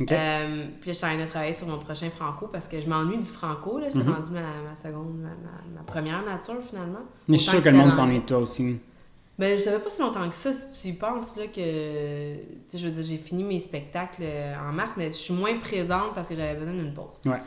Euh, 0.00 0.04
puis 0.80 0.88
là, 0.90 0.92
je 0.92 0.92
suis 0.92 1.04
en 1.06 1.10
train 1.10 1.24
de 1.24 1.28
travailler 1.28 1.52
sur 1.52 1.66
mon 1.66 1.78
prochain 1.78 2.08
franco 2.08 2.46
parce 2.46 2.66
que 2.66 2.80
je 2.80 2.86
m'ennuie 2.88 3.18
du 3.18 3.28
franco. 3.28 3.78
Là. 3.78 3.88
C'est 3.90 3.98
Mhm. 3.98 4.14
rendu 4.14 4.30
ma, 4.32 4.40
ma 4.40 4.74
seconde, 4.74 5.14
ma, 5.20 5.28
ma- 5.28 5.76
ma 5.76 5.82
première 5.86 6.24
nature 6.24 6.56
finalement. 6.66 7.00
Mais 7.28 7.36
je 7.36 7.42
suis 7.42 7.50
sûr 7.50 7.62
que 7.62 7.68
le 7.68 7.76
monde 7.76 7.92
s'ennuie 7.92 8.20
de 8.20 8.24
toi 8.24 8.38
aussi. 8.38 8.78
Ben, 9.38 9.58
je 9.58 9.62
savais 9.62 9.78
pas 9.78 9.90
si 9.90 10.00
longtemps 10.00 10.28
que 10.28 10.34
ça, 10.34 10.52
si 10.52 10.82
tu 10.82 10.88
y 10.88 10.92
penses, 10.94 11.36
là, 11.36 11.46
que... 11.48 12.34
Tu 12.34 12.42
sais, 12.68 12.78
je 12.78 12.86
veux 12.88 12.92
dire, 12.94 13.02
j'ai 13.04 13.16
fini 13.16 13.42
mes 13.44 13.58
spectacles 13.58 14.22
euh, 14.22 14.54
en 14.58 14.72
mars, 14.72 14.92
mais 14.98 15.04
je 15.10 15.14
suis 15.14 15.34
moins 15.34 15.56
présente 15.58 16.14
parce 16.14 16.28
que 16.28 16.34
j'avais 16.36 16.54
besoin 16.58 16.74
d'une 16.74 16.92
pause. 16.94 17.18
Ouais. 17.24 17.40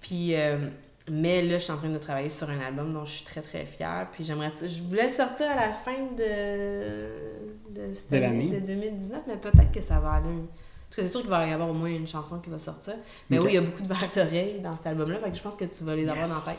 Puis, 0.00 0.34
euh, 0.36 0.68
mais 1.08 1.42
là, 1.42 1.58
je 1.58 1.64
suis 1.64 1.72
en 1.72 1.76
train 1.76 1.88
de 1.88 1.98
travailler 1.98 2.28
sur 2.28 2.48
un 2.50 2.60
album 2.60 2.92
dont 2.92 3.04
je 3.04 3.12
suis 3.12 3.24
très, 3.24 3.40
très 3.40 3.64
fière. 3.64 4.08
Puis 4.12 4.24
j'aimerais 4.24 4.50
ça... 4.50 4.66
Je 4.66 4.82
voulais 4.82 5.08
sortir 5.08 5.50
à 5.50 5.54
la 5.54 5.72
fin 5.72 5.92
de... 6.16 7.26
De, 7.70 7.92
cette 7.92 8.10
De 8.10 8.24
année, 8.24 8.48
de 8.48 8.60
2019, 8.60 9.22
mais 9.28 9.36
peut-être 9.36 9.70
que 9.72 9.80
ça 9.80 10.00
va 10.00 10.12
aller... 10.12 10.28
En 10.28 10.90
tout 10.90 10.96
cas, 10.96 11.02
c'est 11.02 11.08
sûr 11.08 11.20
qu'il 11.20 11.30
va 11.30 11.46
y 11.46 11.52
avoir 11.52 11.68
au 11.68 11.74
moins 11.74 11.90
une 11.90 12.06
chanson 12.06 12.38
qui 12.38 12.48
va 12.48 12.58
sortir. 12.58 12.94
Mais 13.28 13.38
oui, 13.38 13.50
il 13.50 13.54
y 13.54 13.58
a 13.58 13.60
beaucoup 13.60 13.82
de 13.82 13.88
verres 13.88 14.10
d'oreilles 14.14 14.60
dans 14.60 14.76
cet 14.76 14.86
album-là, 14.86 15.18
fait 15.18 15.30
que 15.30 15.36
je 15.36 15.42
pense 15.42 15.56
que 15.56 15.64
tu 15.64 15.84
vas 15.84 15.94
les 15.94 16.08
avoir 16.08 16.28
dans 16.28 16.36
la 16.36 16.40
tête. 16.40 16.58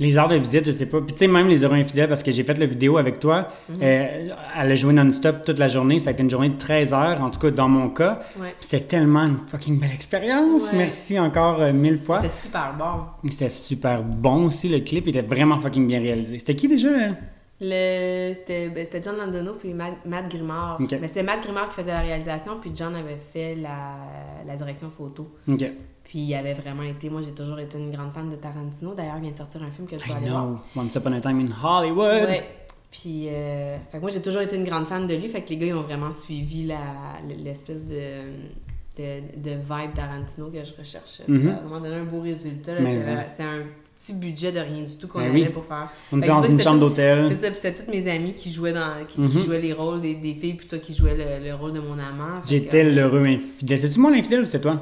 Les 0.00 0.16
heures 0.18 0.28
de 0.28 0.36
visite, 0.36 0.66
je 0.66 0.72
sais 0.72 0.86
pas. 0.86 1.00
Puis 1.00 1.12
tu 1.12 1.18
sais, 1.20 1.26
même 1.28 1.48
les 1.48 1.64
heures 1.64 1.72
infidèles, 1.74 2.08
parce 2.08 2.22
que 2.22 2.30
j'ai 2.32 2.42
fait 2.42 2.58
la 2.58 2.66
vidéo 2.66 2.96
avec 2.96 3.20
toi, 3.20 3.48
Mhm. 3.68 3.76
euh, 3.82 4.28
elle 4.60 4.72
a 4.72 4.74
joué 4.76 4.92
non-stop 4.92 5.44
toute 5.44 5.58
la 5.58 5.68
journée. 5.68 6.00
Ça 6.00 6.10
a 6.10 6.12
été 6.12 6.22
une 6.22 6.30
journée 6.30 6.48
de 6.48 6.56
13 6.58 6.92
heures, 6.92 7.22
en 7.22 7.30
tout 7.30 7.38
cas 7.38 7.50
dans 7.50 7.68
mon 7.68 7.88
cas. 7.90 8.20
Ouais. 8.40 8.48
Puis 8.58 8.68
C'était 8.68 8.84
tellement 8.86 9.24
une 9.24 9.38
fucking 9.46 9.78
belle 9.78 9.92
expérience. 9.92 10.62
Ouais. 10.72 10.78
Merci 10.78 11.18
encore 11.18 11.60
euh, 11.60 11.72
mille 11.72 11.98
fois. 11.98 12.20
C'était 12.22 12.32
super 12.34 12.74
bon. 12.78 13.28
C'était 13.30 13.48
super 13.50 14.02
bon 14.02 14.46
aussi. 14.46 14.68
Le 14.68 14.80
clip 14.80 15.06
était 15.08 15.22
vraiment 15.22 15.58
fucking 15.58 15.86
bien 15.86 16.00
réalisé. 16.00 16.38
C'était 16.38 16.54
qui 16.54 16.68
déjà? 16.68 16.90
là? 16.90 17.06
Le, 17.64 18.34
c'était, 18.34 18.68
ben, 18.70 18.84
c'était 18.84 19.02
John 19.04 19.16
Landano 19.16 19.52
puis 19.54 19.72
Matt, 19.72 20.04
Matt 20.04 20.28
Grimard. 20.28 20.78
Ok. 20.80 20.96
Mais 21.00 21.06
c'était 21.06 21.22
Matt 21.22 21.42
Grimard 21.44 21.68
qui 21.68 21.76
faisait 21.76 21.92
la 21.92 22.00
réalisation, 22.00 22.58
puis 22.60 22.72
John 22.74 22.94
avait 22.96 23.16
fait 23.32 23.54
la, 23.54 23.94
la 24.46 24.56
direction 24.56 24.90
photo. 24.90 25.30
Puis 25.46 26.18
il 26.18 26.34
avait 26.34 26.54
vraiment 26.54 26.82
été... 26.82 27.08
Moi, 27.08 27.20
j'ai 27.22 27.30
toujours 27.32 27.58
été 27.60 27.78
une 27.78 27.90
grande 27.92 28.12
fan 28.12 28.28
de 28.28 28.34
Tarantino. 28.36 28.92
D'ailleurs, 28.94 29.14
il 29.18 29.22
vient 29.22 29.30
de 29.30 29.36
sortir 29.36 29.62
un 29.62 29.70
film 29.70 29.86
que 29.86 29.96
je 29.98 30.06
I 30.08 30.12
aller 30.12 30.28
voir. 30.28 30.62
Once 30.76 30.94
upon 30.96 31.12
a 31.12 31.20
time 31.20 31.40
in 31.40 31.52
Hollywood. 31.62 32.28
Ouais. 32.28 32.42
Puis, 32.90 33.28
euh, 33.28 33.76
fait 33.90 33.96
que 33.96 34.02
moi, 34.02 34.10
j'ai 34.10 34.20
toujours 34.20 34.42
été 34.42 34.56
une 34.56 34.64
grande 34.64 34.86
fan 34.86 35.06
de 35.06 35.14
lui. 35.14 35.28
Fait 35.28 35.40
que 35.42 35.48
les 35.50 35.56
gars, 35.56 35.66
ils 35.66 35.74
ont 35.74 35.82
vraiment 35.82 36.12
suivi 36.12 36.66
la, 36.66 36.76
l'espèce 37.42 37.86
de, 37.86 37.94
de, 38.98 39.20
de 39.38 39.50
vibe 39.52 39.94
Tarantino 39.94 40.48
que 40.50 40.62
je 40.62 40.74
recherchais. 40.76 41.22
Puis 41.24 41.34
Mhm. 41.38 41.48
Ça 41.48 41.56
a 41.56 41.60
vraiment 41.60 41.80
donné 41.80 41.94
un 41.96 42.04
beau 42.04 42.20
résultat. 42.20 42.76
ça. 42.76 43.28
c'était 43.28 43.42
un 43.44 43.62
petit 43.96 44.14
budget 44.14 44.52
de 44.52 44.58
rien 44.58 44.82
du 44.82 44.96
tout 44.96 45.06
qu'on 45.08 45.18
Ben 45.20 45.30
avait 45.30 45.42
oui. 45.42 45.48
pour 45.50 45.64
faire. 45.64 45.90
On 46.12 46.18
était 46.18 46.28
dans 46.28 46.40
c'est 46.40 46.50
une 46.52 46.60
chambre 46.60 46.74
c'est 46.76 46.80
d'hôtel. 46.80 47.36
C'est 47.36 47.54
c'était 47.54 47.74
toutes 47.74 47.88
mes 47.94 48.10
amies 48.10 48.34
qui 48.34 48.50
jouaient 48.52 48.72
dans 48.72 49.04
qui, 49.08 49.14
qui 49.16 49.20
Mhm. 49.38 49.44
jouaient 49.44 49.60
les 49.60 49.72
rôles 49.72 50.00
des, 50.00 50.14
des 50.14 50.34
filles, 50.34 50.54
puis 50.54 50.66
toi 50.66 50.78
qui 50.78 50.94
jouais 50.94 51.16
le, 51.16 51.44
le 51.46 51.54
rôle 51.54 51.72
de 51.72 51.80
mon 51.80 51.92
amant. 51.94 52.40
J'étais 52.46 52.84
l'heureux 52.84 53.24
infidèle. 53.24 53.78
C'est-tu 53.78 54.00
moi 54.00 54.10
l'infidèle 54.10 54.40
ou 54.40 54.44
c'est 54.44 54.60
toi? 54.60 54.74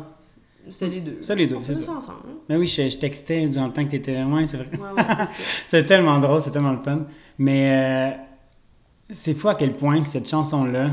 C'était 0.69 0.95
les 0.95 1.01
deux. 1.01 1.19
C'est 1.23 1.35
les 1.35 1.47
deux, 1.47 1.57
On 1.57 1.61
c'est 1.63 1.73
faisait 1.73 1.85
ça. 1.85 1.93
ensemble. 1.93 2.19
hein. 2.29 2.35
Ben 2.49 2.57
oui, 2.59 2.67
je, 2.67 2.89
je 2.89 2.97
textais 2.97 3.47
durant 3.49 3.67
le 3.67 3.73
temps 3.73 3.85
que 3.85 3.91
t'étais. 3.91 4.23
Ouais, 4.23 4.47
c'est 4.47 4.59
vrai. 4.59 4.67
Ouais, 4.73 5.03
c'est. 5.37 5.43
C'est 5.69 5.87
tellement 5.87 6.19
drôle, 6.21 6.41
c'est 6.43 6.51
tellement 6.51 6.73
le 6.73 6.81
fun. 6.81 7.07
Mais 7.39 8.15
euh, 8.15 8.17
c'est 9.13 9.35
fou 9.35 9.49
à 9.49 9.55
quel 9.55 9.73
point 9.75 10.01
que 10.03 10.09
cette 10.09 10.29
chanson-là, 10.29 10.91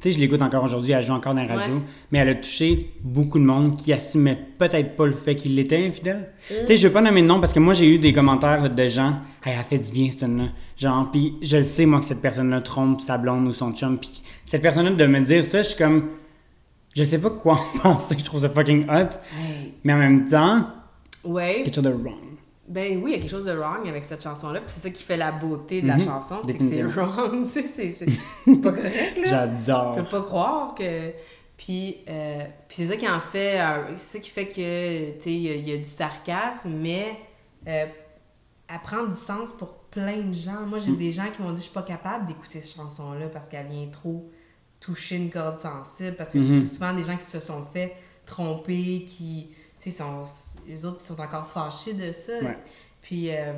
tu 0.00 0.04
sais, 0.04 0.12
je 0.12 0.18
l'écoute 0.20 0.40
encore 0.42 0.62
aujourd'hui, 0.62 0.92
elle 0.92 1.02
joue 1.02 1.12
encore 1.12 1.34
dans 1.34 1.42
la 1.42 1.54
radio, 1.56 1.74
Ouais. 1.74 1.80
mais 2.12 2.18
elle 2.18 2.28
a 2.28 2.34
touché 2.36 2.92
beaucoup 3.02 3.38
de 3.38 3.44
monde 3.44 3.76
qui 3.76 3.92
assumait 3.92 4.38
peut-être 4.58 4.94
pas 4.96 5.06
le 5.06 5.12
fait 5.12 5.34
qu'il 5.34 5.58
était 5.58 5.86
infidèle. 5.86 6.28
Mm. 6.50 6.54
Tu 6.60 6.66
sais, 6.68 6.76
je 6.76 6.86
veux 6.86 6.92
pas 6.92 7.00
nommer 7.00 7.22
de 7.22 7.26
nom 7.26 7.40
parce 7.40 7.52
que 7.52 7.58
moi, 7.58 7.74
j'ai 7.74 7.92
eu 7.94 7.98
des 7.98 8.12
commentaires 8.12 8.70
de 8.72 8.88
gens, 8.88 9.14
hey, 9.44 9.54
elle 9.58 9.64
fait 9.64 9.78
du 9.78 9.90
bien, 9.90 10.10
cette 10.10 10.22
là 10.22 10.44
Genre, 10.76 11.10
puis 11.10 11.34
je 11.42 11.56
le 11.56 11.62
sais, 11.64 11.84
moi, 11.84 11.98
que 11.98 12.06
cette 12.06 12.22
personne-là 12.22 12.60
trompe 12.60 13.00
sa 13.00 13.18
blonde 13.18 13.48
ou 13.48 13.52
son 13.52 13.72
chum, 13.72 13.98
puis 13.98 14.22
cette 14.44 14.62
personne-là, 14.62 14.90
de 14.92 15.06
me 15.06 15.20
dire 15.20 15.44
ça, 15.44 15.62
je 15.62 15.68
suis 15.70 15.78
comme, 15.78 16.04
je 16.94 17.02
sais 17.02 17.18
pas 17.18 17.30
quoi 17.30 17.58
en 17.74 17.78
penser, 17.94 18.14
je 18.18 18.24
trouve 18.24 18.40
ça 18.40 18.48
fucking 18.48 18.84
hot, 18.88 18.92
Hey. 19.36 19.74
mais 19.82 19.92
en 19.94 19.98
même 19.98 20.28
temps, 20.28 20.66
Ouais. 21.24 21.62
quelque 21.64 21.74
chose 21.74 21.84
de 21.84 21.90
wrong. 21.90 22.14
Ben 22.68 23.00
oui, 23.02 23.12
il 23.12 23.14
y 23.14 23.14
a 23.16 23.18
quelque 23.20 23.30
chose 23.30 23.46
de 23.46 23.52
wrong 23.56 23.88
avec 23.88 24.04
cette 24.04 24.22
chanson-là, 24.22 24.60
puis 24.60 24.68
c'est 24.70 24.80
ça 24.80 24.90
qui 24.90 25.02
fait 25.02 25.16
la 25.16 25.32
beauté 25.32 25.80
de 25.80 25.86
la 25.86 25.96
Mhm. 25.96 26.04
chanson, 26.04 26.40
c'est 26.44 26.54
que 26.58 26.64
c'est 26.68 26.82
wrong. 26.82 27.44
c'est, 27.46 28.06
pas 28.60 28.72
correct, 28.72 29.16
là. 29.24 29.24
J'adore. 29.24 29.94
Je 29.96 30.02
peux 30.02 30.08
pas 30.08 30.22
croire 30.22 30.74
que. 30.74 31.12
Puis, 31.56 31.96
euh, 32.08 32.44
puis 32.68 32.76
c'est 32.76 32.86
ça 32.86 32.96
qui 32.96 33.08
en 33.08 33.20
fait. 33.20 33.58
euh, 33.60 33.82
c'est 33.96 34.18
ça 34.18 34.22
qui 34.22 34.30
fait 34.30 34.46
que, 34.48 35.12
tu 35.16 35.22
sais, 35.22 35.32
il 35.32 35.40
y, 35.42 35.50
a- 35.50 35.54
il 35.56 35.68
y 35.68 35.72
a 35.72 35.76
du 35.78 35.84
sarcasme, 35.84 36.70
mais 36.70 37.16
euh, 37.66 37.86
elle 38.68 38.80
prend 38.84 39.04
du 39.04 39.16
sens 39.16 39.50
pour 39.52 39.68
plein 39.90 40.18
de 40.18 40.32
gens. 40.34 40.66
Moi, 40.66 40.78
j'ai 40.78 40.92
Mm. 40.92 40.96
des 40.98 41.12
gens 41.12 41.30
qui 41.34 41.42
m'ont 41.42 41.50
dit 41.52 41.56
Je 41.60 41.64
suis 41.64 41.72
pas 41.74 41.82
capable 41.82 42.26
d'écouter 42.26 42.60
cette 42.60 42.76
chanson-là 42.76 43.28
parce 43.28 43.48
qu'elle 43.48 43.66
vient 43.66 43.88
trop 43.90 44.30
toucher 44.78 45.16
une 45.16 45.30
corde 45.30 45.58
sensible. 45.58 46.14
Parce 46.16 46.32
que 46.32 46.38
Mhm. 46.38 46.60
c'est 46.60 46.74
souvent 46.74 46.92
des 46.92 47.02
gens 47.04 47.16
qui 47.16 47.26
se 47.26 47.40
sont 47.40 47.64
fait 47.72 47.96
tromper, 48.26 49.04
qui. 49.08 49.48
Tu 49.80 49.90
sais, 49.90 49.98
sont, 49.98 50.24
les 50.68 50.84
autres, 50.84 50.98
ils 51.02 51.06
sont 51.06 51.20
encore 51.20 51.46
fâchés 51.48 51.94
de 51.94 52.12
ça. 52.12 52.32
Ouais. 52.42 52.58
Puis. 53.02 53.30
euh, 53.30 53.52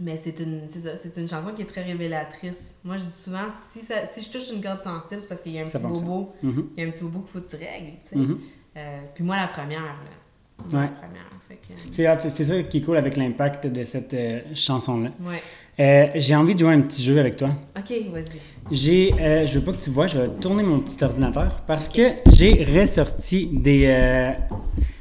mais 0.00 0.16
c'est 0.16 0.38
une, 0.38 0.68
c'est 0.68 1.16
une 1.16 1.28
chanson 1.28 1.48
qui 1.56 1.62
est 1.62 1.64
très 1.64 1.82
révélatrice. 1.82 2.76
Moi, 2.84 2.98
je 2.98 3.02
dis 3.02 3.10
souvent, 3.10 3.48
si, 3.72 3.80
ça, 3.80 4.06
si 4.06 4.22
je 4.22 4.30
touche 4.30 4.48
une 4.54 4.62
corde 4.62 4.80
sensible, 4.80 5.20
c'est 5.20 5.26
parce 5.26 5.40
qu'il 5.40 5.50
y 5.50 5.58
a 5.58 5.64
un 5.64 5.68
Ça 5.68 5.80
petit 5.80 5.88
bobo, 5.88 6.32
Mhm. 6.40 6.68
il 6.76 6.82
y 6.84 6.86
a 6.86 6.88
un 6.88 6.92
petit 6.92 7.02
bobo 7.02 7.18
qu'il 7.22 7.30
faut 7.32 7.40
que 7.40 7.50
tu 7.50 7.56
règles, 7.56 7.96
tu 8.00 8.08
sais. 8.10 8.16
Mhm. 8.16 8.38
Euh, 8.76 8.98
puis 9.12 9.24
moi, 9.24 9.34
la 9.34 9.48
première, 9.48 9.82
là. 9.82 10.68
Ouais. 10.72 10.84
La 10.84 10.88
première. 10.88 11.28
Que, 11.48 11.72
euh, 11.72 11.76
C'est 11.90 12.08
hot, 12.08 12.30
c'est 12.32 12.44
ça 12.44 12.62
qui 12.62 12.78
est 12.78 12.80
cool 12.82 12.96
avec 12.96 13.16
l'impact 13.16 13.66
de 13.66 13.82
cette 13.82 14.14
euh, 14.14 14.38
chanson-là. 14.54 15.10
ouais. 15.20 15.42
Euh, 15.80 16.10
j'ai 16.14 16.36
envie 16.36 16.54
de 16.54 16.60
jouer 16.60 16.74
un 16.74 16.80
petit 16.82 17.02
jeu 17.02 17.18
avec 17.18 17.36
toi. 17.36 17.50
Ok, 17.76 17.92
vas-y. 18.12 18.24
J'ai, 18.70 19.14
euh, 19.20 19.46
je 19.46 19.58
veux 19.58 19.64
pas 19.64 19.72
que 19.72 19.82
tu 19.82 19.90
vois, 19.90 20.06
je 20.06 20.18
vais 20.20 20.28
tourner 20.40 20.62
mon 20.62 20.78
petit 20.78 21.02
ordinateur 21.02 21.60
parce 21.66 21.88
que 21.88 22.02
j'ai 22.36 22.62
ressorti 22.62 23.46
des, 23.52 23.86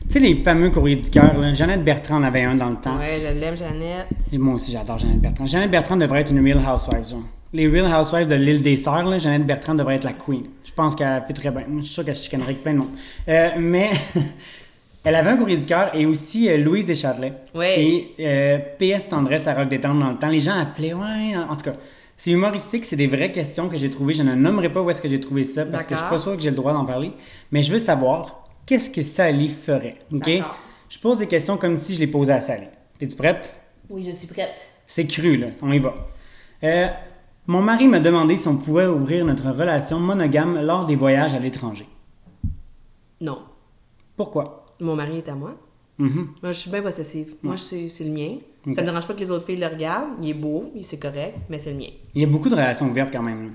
tu 0.08 0.14
sais 0.14 0.20
les 0.20 0.36
fameux 0.36 0.70
courriers 0.70 0.96
du 0.98 1.10
cœur. 1.10 1.38
là. 1.38 1.54
Jeannette 1.54 1.84
Bertrand 1.84 2.18
en 2.18 2.24
avait 2.24 2.44
un 2.44 2.56
dans 2.56 2.70
le 2.70 2.78
temps. 2.78 2.98
Ouais, 2.98 3.20
je 3.22 3.40
l'aime, 3.40 3.58
Jeannette. 3.58 4.08
Et 4.32 4.38
moi 4.38 4.56
aussi, 4.56 4.72
j'adore 4.72 4.98
Jeannette 5.00 5.20
Bertrand. 5.22 5.46
Jeannette 5.48 5.72
Bertrand 5.72 5.98
devrait 5.98 6.22
être 6.22 6.32
une 6.32 6.44
Real 6.44 6.60
Housewives. 6.60 7.10
genre. 7.10 7.24
Les 7.54 7.68
Real 7.68 7.86
Housewives 7.86 8.28
de 8.28 8.36
l'île 8.36 8.62
des 8.62 8.76
Sœurs, 8.78 9.04
là, 9.04 9.18
Jeannette 9.18 9.46
Bertrand 9.46 9.76
devrait 9.76 9.96
être 9.96 10.04
la 10.04 10.14
queen. 10.14 10.44
Je 10.66 10.72
pense 10.74 10.96
qu'elle 10.96 11.24
fait 11.28 11.34
très 11.34 11.50
bien. 11.52 11.64
Moi, 11.68 11.80
Je 11.82 11.86
suis 11.86 11.94
sûr 11.94 12.06
qu'elle 12.06 12.16
chicanerait 12.16 12.50
avec 12.52 12.64
plein 12.64 12.74
de 12.74 12.78
monde. 12.80 12.90
Euh, 13.30 13.50
mais 13.58 13.90
elle 15.04 15.16
avait 15.16 15.30
un 15.30 15.38
courrier 15.38 15.58
du 15.58 15.66
cœur 15.66 15.92
et 15.96 16.06
aussi 16.06 16.50
euh, 16.50 16.58
Louise 16.58 16.86
Deschâtelet. 16.86 17.34
Ouais. 17.56 17.82
Et 17.82 18.16
euh, 18.20 18.58
PS 18.80 19.08
Tendresse 19.08 19.48
à 19.48 19.54
Rock 19.54 19.70
Détente 19.70 20.00
dans 20.00 20.10
le 20.10 20.16
temps. 20.18 20.28
Les 20.30 20.40
gens 20.42 20.60
appelaient, 20.60 20.94
ouais, 20.94 21.36
en 21.50 21.56
tout 21.56 21.64
cas. 21.64 21.76
C'est 22.20 22.32
humoristique, 22.32 22.84
c'est 22.86 22.96
des 22.96 23.06
vraies 23.08 23.32
questions 23.32 23.70
que 23.70 23.78
j'ai 23.78 23.92
trouvées. 23.92 24.14
Je 24.16 24.24
ne 24.24 24.34
nommerai 24.34 24.70
pas 24.70 24.82
où 24.82 24.90
est-ce 24.90 25.02
que 25.02 25.08
j'ai 25.08 25.20
trouvé 25.20 25.44
ça 25.46 25.66
parce 25.66 25.86
que 25.86 25.94
je 25.94 26.00
suis 26.00 26.10
pas 26.10 26.18
sûr 26.18 26.36
que 26.36 26.42
j'ai 26.42 26.50
le 26.50 26.56
droit 26.56 26.74
d'en 26.74 26.84
parler. 26.84 27.12
Mais 27.52 27.62
je 27.62 27.72
veux 27.72 27.78
savoir 27.80 28.47
qu'est-ce 28.68 28.92
que 28.92 29.02
Sally 29.02 29.50
ferait. 29.50 29.98
OK? 30.14 30.30
Je 30.90 31.00
pose 31.00 31.18
des 31.18 31.28
questions 31.28 31.58
comme 31.58 31.80
si 31.80 31.96
je 31.96 32.00
les 32.00 32.08
posais 32.08 32.34
à 32.34 32.40
Sally. 32.40 32.68
Es-tu 33.02 33.16
prête? 33.16 33.56
Oui, 33.90 34.04
je 34.04 34.12
suis 34.12 34.28
prête. 34.28 34.70
C'est 34.86 35.08
cru, 35.08 35.38
là. 35.38 35.48
On 35.64 35.72
y 35.72 35.80
va. 35.80 35.96
Euh, 36.64 36.88
mon 37.48 37.62
mari 37.62 37.88
m'a 37.88 38.00
demandé 38.00 38.38
si 38.38 38.48
on 38.48 38.58
pouvait 38.58 38.86
ouvrir 38.86 39.26
notre 39.26 39.50
relation 39.50 40.00
monogame 40.00 40.62
lors 40.62 40.86
des 40.86 40.96
voyages 40.96 41.34
à 41.34 41.40
l'étranger. 41.40 41.88
Non. 43.22 43.40
Pourquoi? 44.16 44.76
Mon 44.80 44.96
mari 44.96 45.18
est 45.18 45.30
à 45.30 45.36
moi. 45.36 45.56
Mhm. 45.98 46.30
Moi, 46.44 46.52
je 46.52 46.60
suis 46.60 46.70
bien 46.70 46.82
possessive. 46.82 47.36
Moi, 47.42 47.58
c'est 47.58 47.88
le 48.02 48.12
mien. 48.12 48.38
Ça 48.74 48.82
me 48.82 48.88
dérange 48.88 49.08
pas 49.08 49.14
que 49.14 49.20
les 49.20 49.32
autres 49.32 49.46
filles 49.46 49.58
le 49.60 49.68
regardent. 49.68 50.10
Il 50.22 50.30
est 50.30 50.34
beau, 50.34 50.72
c'est 50.82 51.00
correct, 51.00 51.38
mais 51.50 51.58
c'est 51.58 51.72
le 51.72 51.78
mien. 51.78 51.90
Il 52.14 52.22
y 52.22 52.26
a 52.26 52.28
beaucoup 52.28 52.50
de 52.50 52.56
relations 52.56 52.88
ouvertes 52.88 53.12
quand 53.12 53.24
même. 53.24 53.54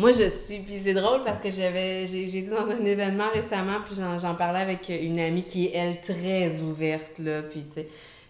Moi, 0.00 0.12
je 0.12 0.30
suis. 0.30 0.60
Puis 0.60 0.78
c'est 0.82 0.94
drôle 0.94 1.22
parce 1.24 1.40
que 1.40 1.50
j'avais. 1.50 2.06
J'ai 2.06 2.24
été 2.24 2.48
dans 2.48 2.70
un 2.70 2.84
événement 2.86 3.28
récemment, 3.34 3.80
puis 3.84 3.94
j'en 3.94 4.18
j'en 4.18 4.34
parlais 4.34 4.60
avec 4.60 4.88
une 4.88 5.20
amie 5.20 5.42
qui 5.44 5.66
est, 5.66 5.72
elle, 5.74 6.00
très 6.00 6.60
ouverte, 6.62 7.18
là. 7.18 7.42
Puis, 7.42 7.64
tu 7.64 7.74
sais. 7.74 7.88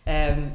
euh, 0.08 0.46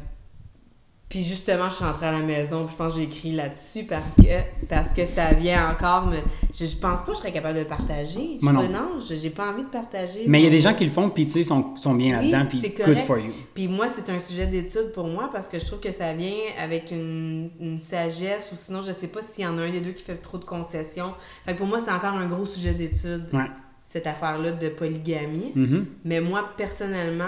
puis 1.08 1.24
justement, 1.24 1.70
je 1.70 1.76
suis 1.76 1.86
rentrée 1.86 2.08
à 2.08 2.12
la 2.12 2.20
maison, 2.20 2.66
puis 2.66 2.74
je 2.74 2.78
pense 2.78 2.94
que 2.96 3.00
j'ai 3.00 3.06
écrit 3.06 3.32
là-dessus 3.32 3.84
parce 3.84 4.16
que, 4.18 4.66
parce 4.68 4.92
que 4.92 5.06
ça 5.06 5.34
vient 5.34 5.70
encore 5.70 6.08
me. 6.08 6.18
Je, 6.54 6.66
je 6.66 6.76
pense 6.78 7.02
pas 7.02 7.06
que 7.08 7.14
je 7.14 7.18
serais 7.20 7.32
capable 7.32 7.56
de 7.56 7.60
le 7.62 7.68
partager. 7.68 8.38
Je 8.40 8.44
Moi 8.44 8.52
non. 8.54 8.62
pas, 8.62 8.68
non, 8.68 8.90
je- 9.08 9.16
j'ai 9.16 9.30
pas 9.30 9.50
envie 9.52 9.64
de 9.64 9.70
partager. 9.70 10.24
Mais 10.28 10.42
il 10.42 10.46
y 10.46 10.48
a 10.48 10.50
des 10.50 10.60
gens 10.62 10.74
qui 10.74 10.84
le 10.84 10.90
font, 10.90 11.10
puis 11.12 11.26
tu 11.26 11.32
sais, 11.34 11.44
sont, 11.44 11.76
sont 11.78 11.94
bien 11.94 12.20
Oui, 12.20 12.32
là-dedans, 12.32 12.50
puis 12.50 12.60
c'est 12.60 12.70
good 12.70 12.86
correct. 12.86 13.06
for 13.06 13.20
you. 13.20 13.32
Puis 13.54 13.68
moi, 13.68 13.88
c'est 13.88 14.10
un 14.12 14.18
sujet 14.20 14.48
d'étude 14.48 14.92
pour 14.94 15.08
moi 15.08 15.30
parce 15.32 15.48
que 15.48 15.60
je 15.60 15.66
trouve 15.66 15.80
que 15.80 15.92
ça 15.92 16.12
vient 16.14 16.34
avec 16.60 16.90
une, 16.92 17.52
une 17.60 17.78
sagesse 17.78 18.50
ou 18.52 18.56
sinon, 18.56 18.82
je 18.82 18.92
sais 18.92 19.08
pas 19.08 19.22
s'il 19.22 19.44
y 19.46 19.48
en 19.48 19.58
a 19.60 19.62
un 19.62 19.70
des 19.72 19.82
deux 19.82 19.92
qui 19.92 20.04
fait 20.04 20.16
trop 20.16 20.40
de 20.40 20.44
concessions. 20.46 21.14
Fait 21.46 21.54
que 21.54 21.60
pour 21.60 21.68
moi, 21.68 21.80
c'est 21.80 21.92
encore 21.92 22.14
un 22.16 22.26
gros 22.28 22.46
sujet 22.48 22.74
d'étude, 22.74 23.28
Ouais. 23.32 23.46
cette 23.84 24.08
affaire-là 24.08 24.54
de 24.54 24.70
polygamie. 24.70 25.52
Mhm. 25.54 25.86
Mais 26.04 26.20
moi, 26.20 26.50
personnellement, 26.58 27.26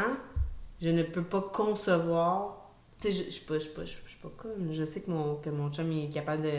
je 0.81 0.89
ne 0.89 1.03
peux 1.03 1.21
pas 1.23 1.41
concevoir. 1.53 2.56
Tu 2.99 3.11
sais, 3.11 3.25
je 3.25 3.29
suis 3.31 3.45
pas, 3.45 3.55
pas, 3.75 3.83
je 3.85 3.89
suis 3.89 4.17
pas 4.21 4.31
comme. 4.37 4.71
Je 4.71 4.83
sais 4.83 5.01
que 5.01 5.11
mon, 5.11 5.35
que 5.35 5.49
mon 5.49 5.69
chum 5.71 5.91
il 5.91 6.05
est 6.05 6.09
capable 6.09 6.41
de, 6.43 6.49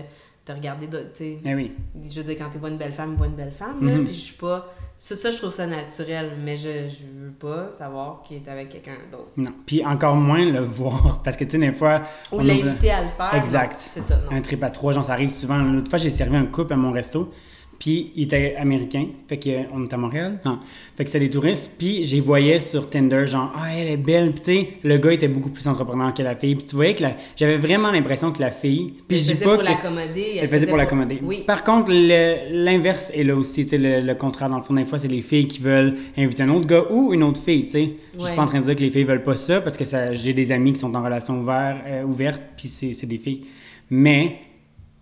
de 0.46 0.52
regarder. 0.52 0.86
de- 0.86 0.98
Tu 1.12 1.24
sais, 1.24 1.38
Eh 1.44 1.54
oui. 1.54 1.72
je 2.00 2.20
veux 2.20 2.24
dire, 2.26 2.36
quand 2.38 2.50
tu 2.50 2.58
vois 2.58 2.68
une 2.68 2.76
belle 2.78 2.92
femme, 2.92 3.10
il 3.12 3.18
voit 3.18 3.26
une 3.26 3.34
belle 3.34 3.50
femme. 3.52 3.78
Mhm. 3.80 4.04
Puis 4.04 4.14
je 4.14 4.20
suis 4.20 4.36
pas. 4.36 4.72
Ça, 4.96 5.14
ça, 5.16 5.30
je 5.30 5.36
trouve 5.38 5.52
ça 5.52 5.66
naturel, 5.66 6.32
mais 6.44 6.56
je, 6.56 6.88
je 6.88 7.04
veux 7.06 7.30
pas 7.32 7.70
savoir 7.70 8.22
qu'il 8.22 8.36
est 8.38 8.48
avec 8.48 8.68
quelqu'un 8.68 8.96
d'autre. 9.12 9.28
Non. 9.36 9.50
Puis 9.66 9.84
encore 9.84 10.16
moins 10.16 10.44
le 10.44 10.60
voir, 10.60 11.22
parce 11.24 11.36
que 11.36 11.44
tu 11.44 11.52
sais, 11.52 11.58
des 11.58 11.72
fois, 11.72 12.02
Ou 12.32 12.40
l'inviter 12.40 12.90
à 12.90 13.02
le 13.04 13.08
faire. 13.10 13.34
Exact. 13.34 13.76
C'est 13.78 14.00
ça, 14.02 14.16
non. 14.20 14.30
un 14.36 14.40
trip 14.40 14.62
à 14.62 14.70
trois, 14.70 14.92
genre 14.92 15.04
ça 15.04 15.12
arrive 15.12 15.30
souvent. 15.30 15.58
L'autre 15.58 15.88
fois, 15.90 15.98
j'ai 15.98 16.10
servi 16.10 16.36
un 16.36 16.46
couple 16.46 16.72
à 16.72 16.76
mon 16.76 16.90
resto, 16.92 17.32
puis 17.78 18.10
il 18.16 18.24
était 18.24 18.56
américain, 18.56 19.06
fait 19.28 19.38
qu'on 19.38 19.84
était 19.84 19.94
à 19.94 19.98
Montréal, 19.98 20.40
non. 20.44 20.58
fait 20.96 21.04
que 21.04 21.10
c'était 21.10 21.24
des 21.26 21.30
touristes, 21.30 21.72
puis 21.78 22.02
j'ai 22.04 22.20
voyais 22.20 22.58
sur 22.60 22.90
Tinder, 22.90 23.26
genre, 23.26 23.52
ah, 23.56 23.68
elle 23.76 23.86
est 23.88 23.96
belle, 23.96 24.32
puis 24.32 24.40
tu 24.44 24.52
sais, 24.52 24.68
le 24.82 24.96
gars 24.98 25.12
était 25.12 25.28
beaucoup 25.28 25.50
plus 25.50 25.66
entrepreneur 25.68 26.12
que 26.12 26.22
la 26.22 26.34
fille, 26.34 26.56
puis 26.56 26.66
tu 26.66 26.74
voyais 26.76 26.94
que 26.94 27.02
la- 27.02 27.16
j'avais 27.36 27.56
vraiment 27.58 27.90
l'impression 27.92 28.32
que 28.32 28.40
la 28.40 28.50
fille, 28.50 28.94
puis 29.06 29.16
Elle 29.16 29.16
je 29.18 29.22
dis 29.22 29.30
faisait 29.34 29.44
pas 29.44 29.54
pour 29.54 29.64
que... 29.64 29.68
l'accommoder. 29.68 30.26
Elle 30.40 30.48
faisait 30.48 30.66
pour 30.66 30.76
l'accommoder. 30.76 31.18
Oui. 31.22 31.44
Par 31.46 31.62
contre, 31.62 31.92
l'inverse 31.92 33.12
est 33.14 33.24
là 33.24 33.34
aussi. 33.36 33.64
tu 33.64 33.70
sais, 33.70 33.78
Le, 33.78 34.00
le 34.00 34.14
contraire, 34.14 34.48
dans 34.50 34.56
le 34.56 34.62
fond, 34.62 34.74
des 34.74 34.84
fois, 34.84 34.98
c'est 34.98 35.08
les 35.08 35.22
filles 35.22 35.46
qui 35.46 35.60
veulent 35.60 35.94
inviter 36.16 36.42
un 36.42 36.48
autre 36.50 36.66
gars 36.66 36.84
ou 36.90 37.12
une 37.12 37.22
autre 37.22 37.40
fille. 37.40 37.62
tu 37.64 37.70
sais. 37.70 37.90
Je 38.18 38.24
suis 38.26 38.34
pas 38.36 38.42
en 38.42 38.46
train 38.46 38.60
de 38.60 38.64
dire 38.64 38.76
que 38.76 38.80
les 38.80 38.90
filles 38.90 39.04
veulent 39.04 39.22
pas 39.22 39.36
ça 39.36 39.60
parce 39.60 39.76
que 39.76 39.84
ça, 39.84 40.12
j'ai 40.12 40.32
des 40.32 40.50
amis 40.52 40.72
qui 40.72 40.78
sont 40.80 40.94
en 40.96 41.02
relation 41.02 41.38
ouvert, 41.38 41.76
euh, 41.86 42.02
ouverte, 42.04 42.42
puis 42.56 42.68
c'est 42.68 43.06
des 43.06 43.18
filles. 43.18 43.42
Mais 43.90 44.36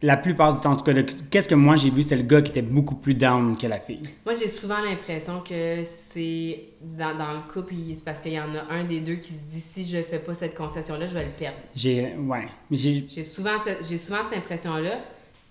la 0.03 0.16
plupart 0.16 0.55
du 0.55 0.61
temps, 0.61 0.72
en 0.72 0.76
tout 0.76 0.84
cas, 0.84 0.92
qu'est-ce 1.30 1.49
que 1.49 1.55
moi 1.55 1.76
j'ai 1.76 1.90
vu, 1.90 2.03
c'est 2.03 2.16
le 2.16 2.22
gars 2.22 2.42
qui 2.42 2.51
était 2.51 2.62
beaucoup 2.62 2.97
plus 2.97 3.14
down 3.14 3.57
que 3.57 3.66
la 3.66 3.80
fille. 3.80 4.03
Moi, 4.24 4.34
j'ai 4.34 4.49
souvent 4.49 4.80
l'impression 4.80 5.40
que 5.40 5.82
c'est 5.84 6.64
dans, 6.82 7.16
dans 7.16 7.32
le 7.32 7.51
couple, 7.53 7.74
c'est 7.94 8.05
parce 8.05 8.20
qu'il 8.20 8.32
y 8.32 8.40
en 8.40 8.55
a 8.55 8.72
un 8.74 8.84
des 8.84 9.01
deux 9.01 9.14
qui 9.16 9.32
se 9.32 9.44
dit 9.44 9.61
si 9.61 9.84
je 9.84 9.99
fais 10.03 10.18
pas 10.18 10.34
cette 10.34 10.55
concession-là, 10.55 11.07
je 11.07 11.14
vais 11.14 11.24
le 11.24 11.32
perdre. 11.32 11.57
J'ai, 11.74 12.14
ouais, 12.14 12.47
j'ai, 12.70 13.07
J'ai 13.09 13.24
souvent, 13.24 13.59
cette- 13.59 13.86
j'ai 13.88 13.99
souvent 13.99 14.18
cette 14.28 14.38
impression-là. 14.38 14.99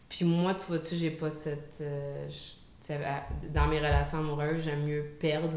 Puis 0.07 0.23
moi, 0.25 0.53
tu 0.53 0.67
vois-tu, 0.67 0.95
j'ai 0.95 1.09
pas 1.09 1.31
cette. 1.31 1.79
euh, 1.81 2.27
dans 3.51 3.65
mes 3.67 3.79
relations 3.79 4.19
amoureuses, 4.19 4.63
j'aime 4.63 4.85
mieux 4.85 5.03
perdre 5.19 5.49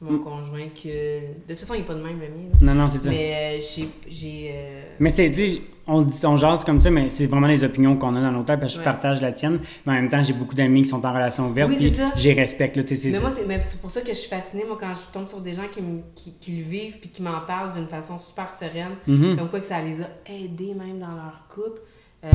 mon 0.00 0.12
Mm. 0.12 0.20
conjoint 0.20 0.68
que. 0.68 0.88
De 1.20 1.26
toute 1.48 1.58
façon, 1.58 1.74
il 1.74 1.80
est 1.80 1.84
pas 1.84 1.94
de 1.94 2.02
même, 2.02 2.18
le 2.20 2.26
mien. 2.28 2.48
là. 2.60 2.74
non, 2.74 2.82
non, 2.82 2.88
c'est 2.90 2.98
ça. 2.98 3.08
Mais, 3.08 3.16
Mais 3.16 3.58
euh, 3.60 3.62
j'ai. 3.74 3.88
j'ai 4.08 4.50
euh, 4.52 5.10
c'est, 5.10 5.30
tu 5.30 5.34
sais, 5.34 5.62
on, 5.86 6.02
dit- 6.02 6.26
on 6.26 6.36
jase 6.36 6.64
comme 6.64 6.80
ça, 6.80 6.90
mais 6.90 7.08
c'est 7.08 7.26
vraiment 7.26 7.46
les 7.46 7.62
opinions 7.64 7.96
qu'on 7.96 8.14
a 8.16 8.20
dans 8.20 8.32
nos 8.32 8.42
têtes, 8.42 8.60
parce 8.60 8.72
que 8.74 8.80
je 8.80 8.84
partage 8.84 9.22
la 9.22 9.32
tienne. 9.32 9.58
Mais 9.86 9.92
en 9.92 9.96
même 9.96 10.08
temps, 10.08 10.22
j'ai 10.22 10.32
beaucoup 10.32 10.54
d'amis 10.54 10.82
qui 10.82 10.88
sont 10.88 11.04
en 11.06 11.12
relation 11.12 11.48
ouverte, 11.48 11.70
Oui, 11.70 11.76
puis 11.76 11.90
c'est 11.90 12.02
ça. 12.02 12.10
j'ai 12.16 12.32
respecte, 12.34 12.76
là, 12.76 12.82
c'est 12.86 12.98
Mais 13.04 13.12
ça. 13.12 13.20
moi, 13.20 13.30
c'est 13.30 13.46
mais 13.46 13.60
c'est 13.64 13.80
pour 13.80 13.90
ça 13.90 14.00
que 14.02 14.08
je 14.08 14.14
suis 14.14 14.28
fascinée, 14.28 14.64
moi, 14.66 14.76
quand 14.78 14.92
je 14.94 15.12
tombe 15.12 15.28
sur 15.28 15.40
des 15.40 15.54
gens 15.54 15.68
qui, 15.70 15.80
me- 15.80 16.02
qui, 16.14 16.34
qui 16.40 16.52
le 16.56 16.62
vivent 16.64 16.98
puis 16.98 17.08
qui 17.10 17.22
m'en 17.22 17.40
parlent 17.46 17.72
d'une 17.72 17.88
façon 17.88 18.18
super 18.18 18.50
sereine, 18.50 18.96
Mhm. 19.06 19.36
comme 19.38 19.48
quoi 19.48 19.60
que 19.60 19.66
ça 19.66 19.80
les 19.80 20.02
a 20.02 20.08
aidés 20.26 20.74
même 20.74 20.98
dans 20.98 21.14
leur 21.14 21.46
couple. 21.48 21.80
Euh, 22.24 22.28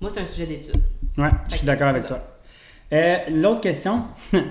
moi, 0.00 0.10
c'est 0.12 0.20
un 0.20 0.26
sujet 0.26 0.46
d'étude. 0.46 0.82
Ouais, 1.16 1.30
je 1.48 1.54
suis 1.56 1.66
d'accord 1.66 1.88
avec 1.88 2.02
c'est 2.02 2.08
toi. 2.08 2.20
Euh, 2.92 3.16
L'autre 3.30 3.60
question. 3.62 4.02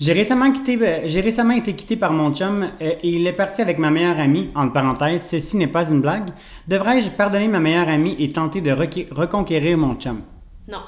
j'ai 0.00 0.12
récemment 0.12 0.52
quitté, 0.52 0.78
euh, 0.80 1.00
j'ai 1.06 1.20
récemment 1.20 1.54
été 1.54 1.74
quitté 1.74 1.96
par 1.96 2.12
mon 2.12 2.32
chum 2.32 2.62
euh, 2.62 2.68
et 3.02 3.08
il 3.08 3.26
est 3.26 3.32
parti 3.32 3.62
avec 3.62 3.78
ma 3.78 3.90
meilleure 3.90 4.18
amie. 4.18 4.48
Entre 4.54 4.72
parenthèses, 4.72 5.26
ceci 5.28 5.56
n'est 5.56 5.66
pas 5.66 5.90
une 5.90 6.00
blague. 6.00 6.30
Devrais-je 6.68 7.10
pardonner 7.10 7.48
ma 7.48 7.58
meilleure 7.58 7.88
amie 7.88 8.14
et 8.20 8.30
tenter 8.30 8.60
de 8.60 8.70
reconquérir 8.70 9.76
mon 9.76 9.96
chum? 9.96 10.20
Non. 10.68 10.82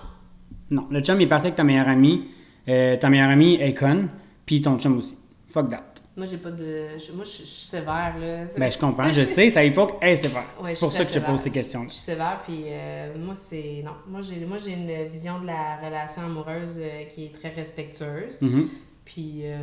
Non, 0.70 0.86
le 0.90 1.00
chum 1.00 1.20
est 1.20 1.26
parti 1.26 1.46
avec 1.46 1.56
ta 1.56 1.64
meilleure 1.64 1.88
amie. 1.88 2.28
Euh, 2.68 2.96
ta 2.96 3.10
meilleure 3.10 3.30
amie 3.30 3.54
est 3.54 3.74
conne, 3.74 4.10
puis 4.46 4.60
ton 4.60 4.78
chum 4.78 4.98
aussi. 4.98 5.16
Fuck 5.50 5.70
that. 5.70 5.84
Moi, 6.16 6.26
j'ai 6.30 6.36
pas 6.36 6.50
de. 6.50 6.86
moi, 7.14 7.24
je 7.24 7.30
suis 7.30 7.46
sévère, 7.46 8.14
là. 8.20 8.44
Ben, 8.56 8.70
je 8.70 8.78
comprends, 8.78 9.12
je 9.12 9.22
sais, 9.22 9.50
ça 9.50 9.64
il 9.64 9.72
faut 9.72 9.86
que. 9.86 10.04
Hey, 10.04 10.16
c'est 10.16 10.28
vrai. 10.28 10.42
Ouais, 10.62 10.70
c'est 10.70 10.78
pour 10.78 10.92
ça 10.92 11.04
que 11.04 11.12
je 11.12 11.18
te 11.18 11.18
pose 11.18 11.38
sévère. 11.38 11.38
ces 11.38 11.50
questions. 11.50 11.84
Je 11.84 11.94
suis 11.94 12.00
sévère, 12.02 12.40
puis 12.44 12.64
euh, 12.66 13.14
moi, 13.18 13.34
c'est. 13.34 13.82
Non. 13.84 13.92
Moi, 14.06 14.20
j'ai 14.20 14.44
moi, 14.44 14.58
j'ai 14.58 14.72
une 14.74 15.10
vision 15.10 15.40
de 15.40 15.46
la 15.46 15.78
relation 15.84 16.22
amoureuse 16.22 16.78
qui 17.12 17.24
est 17.24 17.32
très 17.32 17.48
respectueuse. 17.48 18.38
Mhm. 18.40 18.68
Puis, 19.12 19.40
euh, 19.42 19.56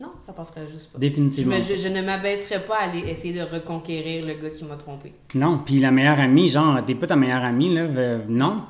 non, 0.00 0.12
ça 0.26 0.32
passerait 0.32 0.66
juste 0.66 0.90
pas. 0.92 0.96
Je, 0.96 1.00
Définitivement. 1.00 1.54
me- 1.54 1.60
je- 1.60 1.76
je 1.76 1.86
ne 1.88 2.02
m'abaisserais 2.02 2.64
pas 2.64 2.78
à 2.80 2.88
aller 2.90 2.98
essayer 3.08 3.32
de 3.32 3.42
reconquérir 3.42 4.26
le 4.26 4.34
gars 4.34 4.50
qui 4.50 4.64
m'a 4.64 4.74
trompé. 4.76 5.12
Non, 5.36 5.58
puis 5.64 5.78
la 5.78 5.92
meilleure 5.92 6.18
amie, 6.18 6.48
genre, 6.48 6.84
t'es 6.84 6.96
pas 6.96 7.06
ta 7.06 7.14
meilleure 7.14 7.44
amie, 7.44 7.72
là. 7.72 7.82
euh, 7.82 8.18
non. 8.28 8.62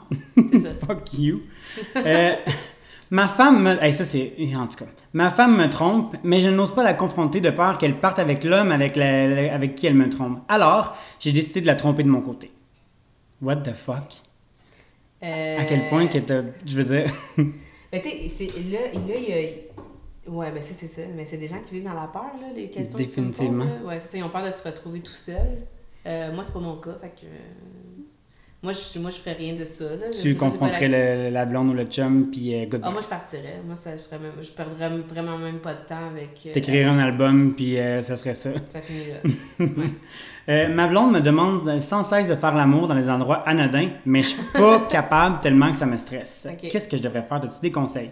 C'est 0.50 0.58
ça. 0.58 0.68
Fuck 0.86 1.14
you. 1.14 1.40
Euh, 1.96 2.34
ma 3.10 3.26
femme 3.26 3.62
me... 3.62 3.82
hey, 3.82 3.94
ça, 3.94 4.04
c'est... 4.04 4.34
En 4.54 4.66
tout 4.66 4.76
cas. 4.84 4.90
Ma 5.14 5.30
femme 5.30 5.56
me 5.56 5.70
trompe, 5.70 6.14
mais 6.22 6.40
je 6.40 6.48
n'ose 6.50 6.74
pas 6.74 6.84
la 6.84 6.92
confronter 6.92 7.40
de 7.40 7.48
peur 7.50 7.78
qu'elle 7.78 7.96
parte 7.98 8.18
avec 8.18 8.44
l'homme 8.44 8.70
avec, 8.70 8.96
la- 8.96 9.54
avec 9.54 9.76
qui 9.76 9.86
elle 9.86 9.94
me 9.94 10.10
trompe. 10.10 10.40
Alors, 10.48 10.94
j'ai 11.20 11.32
décidé 11.32 11.62
de 11.62 11.66
la 11.66 11.74
tromper 11.74 12.02
de 12.02 12.08
mon 12.10 12.20
côté. 12.20 12.50
What 13.40 13.56
the 13.56 13.72
fuck? 13.72 14.04
Euh, 15.22 15.58
À 15.58 15.64
quel 15.64 15.88
point 15.88 16.06
que 16.08 16.18
t'as... 16.18 16.42
Je 16.66 16.76
veux 16.82 16.84
dire... 16.84 17.10
Ben, 17.92 18.00
tu 18.00 18.08
sais, 18.28 18.46
là, 18.70 18.78
il 18.94 19.28
y 19.28 19.32
a. 19.34 19.36
Ouais, 20.26 20.50
ben, 20.52 20.62
c'est 20.62 20.74
c'est 20.74 20.86
ça. 20.86 21.02
Mais 21.16 21.24
c'est 21.24 21.36
des 21.38 21.48
gens 21.48 21.58
qui 21.66 21.74
vivent 21.74 21.84
dans 21.84 21.94
la 22.00 22.06
peur, 22.06 22.30
là, 22.40 22.46
les 22.54 22.68
questions 22.70 22.96
Définitivement. 22.96 23.64
là. 23.64 23.70
Ouais, 23.86 23.98
c'est 24.00 24.08
ça. 24.08 24.18
Ils 24.18 24.24
ont 24.24 24.28
peur 24.28 24.44
de 24.46 24.50
se 24.50 24.62
retrouver 24.62 25.00
tout 25.00 25.12
seuls. 25.12 25.36
Euh, 26.06 26.32
moi, 26.32 26.44
c'est 26.44 26.52
pas 26.52 26.60
mon 26.60 26.76
cas, 26.76 26.96
fait 27.00 27.08
que. 27.10 27.26
euh, 27.26 28.02
Moi, 28.62 28.72
je, 28.72 28.98
moi, 29.00 29.10
je 29.10 29.16
ferais 29.16 29.32
rien 29.34 29.54
de 29.56 29.64
ça, 29.64 29.84
là. 29.84 30.10
tu 30.10 30.36
confronterais 30.36 30.86
la- 30.88 31.24
le- 31.24 31.30
la 31.30 31.44
blonde 31.44 31.70
ou 31.70 31.72
le 31.74 31.84
chum, 31.86 32.28
puis 32.30 32.54
euh, 32.54 32.66
Ah, 32.82 32.90
moi, 32.92 33.00
je 33.02 33.08
partirais. 33.08 33.60
Moi, 33.66 33.74
ça, 33.74 33.96
je, 33.96 34.02
serais 34.02 34.20
même... 34.20 34.32
je 34.40 34.50
perdrais 34.52 34.88
vraiment 35.08 35.36
même 35.38 35.58
pas 35.58 35.74
de 35.74 35.84
temps 35.88 36.08
avec. 36.12 36.38
euh, 36.46 36.52
T'écrirais 36.52 36.84
un 36.84 36.98
album, 37.00 37.54
puis 37.56 37.76
ça 38.02 38.14
serait 38.14 38.34
ça. 38.36 38.50
Ça 38.70 38.80
finit 38.80 39.06
là. 39.58 40.68
Ma 40.68 40.86
blonde 40.88 41.12
me 41.12 41.20
demande 41.20 41.80
sans 41.80 42.04
cesse 42.04 42.28
de 42.28 42.34
faire 42.36 42.54
l'amour 42.54 42.86
dans 42.88 42.94
des 42.94 43.08
endroits 43.10 43.38
anodins, 43.48 43.88
mais 44.06 44.22
je 44.22 44.28
suis 44.28 44.42
pas 44.52 44.80
capable 44.90 45.40
tellement 45.40 45.70
que 45.72 45.78
ça 45.78 45.86
me 45.86 45.96
stresse. 45.96 46.46
Qu'est-ce 46.60 46.86
que 46.88 46.96
je 46.96 47.02
devrais 47.02 47.22
faire? 47.22 47.38
As-tu 47.38 47.60
des 47.62 47.72
conseils? 47.72 48.10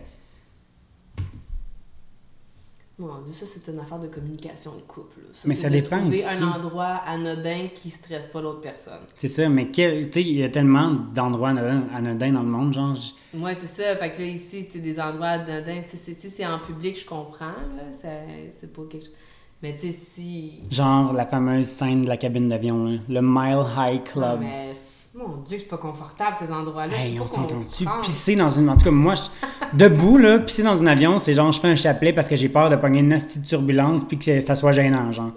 Mon 3.01 3.21
Dieu, 3.23 3.33
ça, 3.33 3.47
c'est 3.47 3.71
une 3.73 3.79
affaire 3.79 3.99
de 3.99 4.09
communication 4.09 4.73
de 4.75 4.81
couple. 4.83 5.21
là. 5.21 5.29
Mais 5.47 5.55
ça 5.55 5.69
de 5.69 5.73
dépend 5.75 5.99
trouver 6.01 6.23
aussi. 6.25 6.43
un 6.45 6.47
endroit 6.53 7.01
anodin 7.07 7.69
qui 7.75 7.89
stresse 7.89 8.29
pas 8.29 8.43
l'autre 8.43 8.61
personne. 8.61 9.01
C'est 9.17 9.29
ça, 9.29 9.49
mais 9.49 9.69
quel- 9.71 10.15
il 10.15 10.37
y 10.37 10.45
a 10.45 10.51
tellement 10.51 10.91
d'endroits 11.15 11.49
anodins, 11.49 11.85
anodins 11.95 12.33
dans 12.33 12.43
le 12.43 12.49
monde, 12.51 12.73
genre. 12.75 12.95
Moi, 13.33 13.55
c'est 13.55 13.67
ça. 13.67 13.97
Fait 13.97 14.11
que 14.11 14.19
là, 14.21 14.27
ici, 14.29 14.65
c'est 14.71 14.81
des 14.81 15.01
endroits 15.01 15.29
anodins. 15.29 15.81
Si 15.89 15.97
c'est 15.97 16.15
c'est 16.15 16.47
en 16.47 16.59
public, 16.59 17.01
je 17.01 17.07
comprends, 17.07 17.47
là. 17.77 17.93
Ça- 17.93 18.09
C'est 18.51 18.73
pas 18.73 18.83
quelque 18.91 19.07
chose. 19.07 19.15
Mais 19.63 19.75
tu 19.75 19.89
sais, 19.89 19.93
si. 19.93 20.63
Genre 20.71 21.13
la 21.13 21.27
fameuse 21.27 21.67
scène 21.67 22.03
de 22.05 22.09
la 22.09 22.17
cabine 22.17 22.49
d'avion, 22.49 22.85
là, 22.85 22.99
le 23.09 23.21
Mile 23.23 23.65
High 23.77 24.01
Ah, 24.07 24.11
Club. 24.11 24.41
mais 24.41 24.75
mon 25.15 25.39
Dieu, 25.39 25.59
c'est 25.59 25.69
pas 25.69 25.77
confortable, 25.79 26.37
ces 26.39 26.51
endroits-là. 26.53 26.97
Hey, 26.97 27.19
on 27.21 27.27
s'entend-tu? 27.27 27.85
Pisser 28.03 28.37
dans 28.37 28.51
une. 28.51 28.69
En 28.71 28.77
tout 28.77 28.85
cas, 28.85 28.91
moi, 28.93 29.15
je- 29.17 29.77
debout, 29.77 30.19
là, 30.19 30.39
pisser 30.39 30.63
dans 30.63 30.81
un 30.81 30.87
avion, 30.87 31.19
c'est 31.19 31.35
genre, 31.35 31.51
je 31.51 31.61
fais 31.61 31.69
un 31.69 31.77
chapelet 31.77 32.13
parce 32.13 32.29
que 32.29 32.37
j'ai 32.37 32.49
peur 32.49 32.71
de 32.71 32.77
pogner 32.77 33.01
une 33.01 33.13
hostie 33.13 33.41
de 33.41 33.47
turbulence 33.47 34.03
puis 34.05 34.19
que 34.19 34.41
ça 34.41 34.55
soit 34.57 34.73
gênant, 34.73 35.11
genre. 35.13 35.33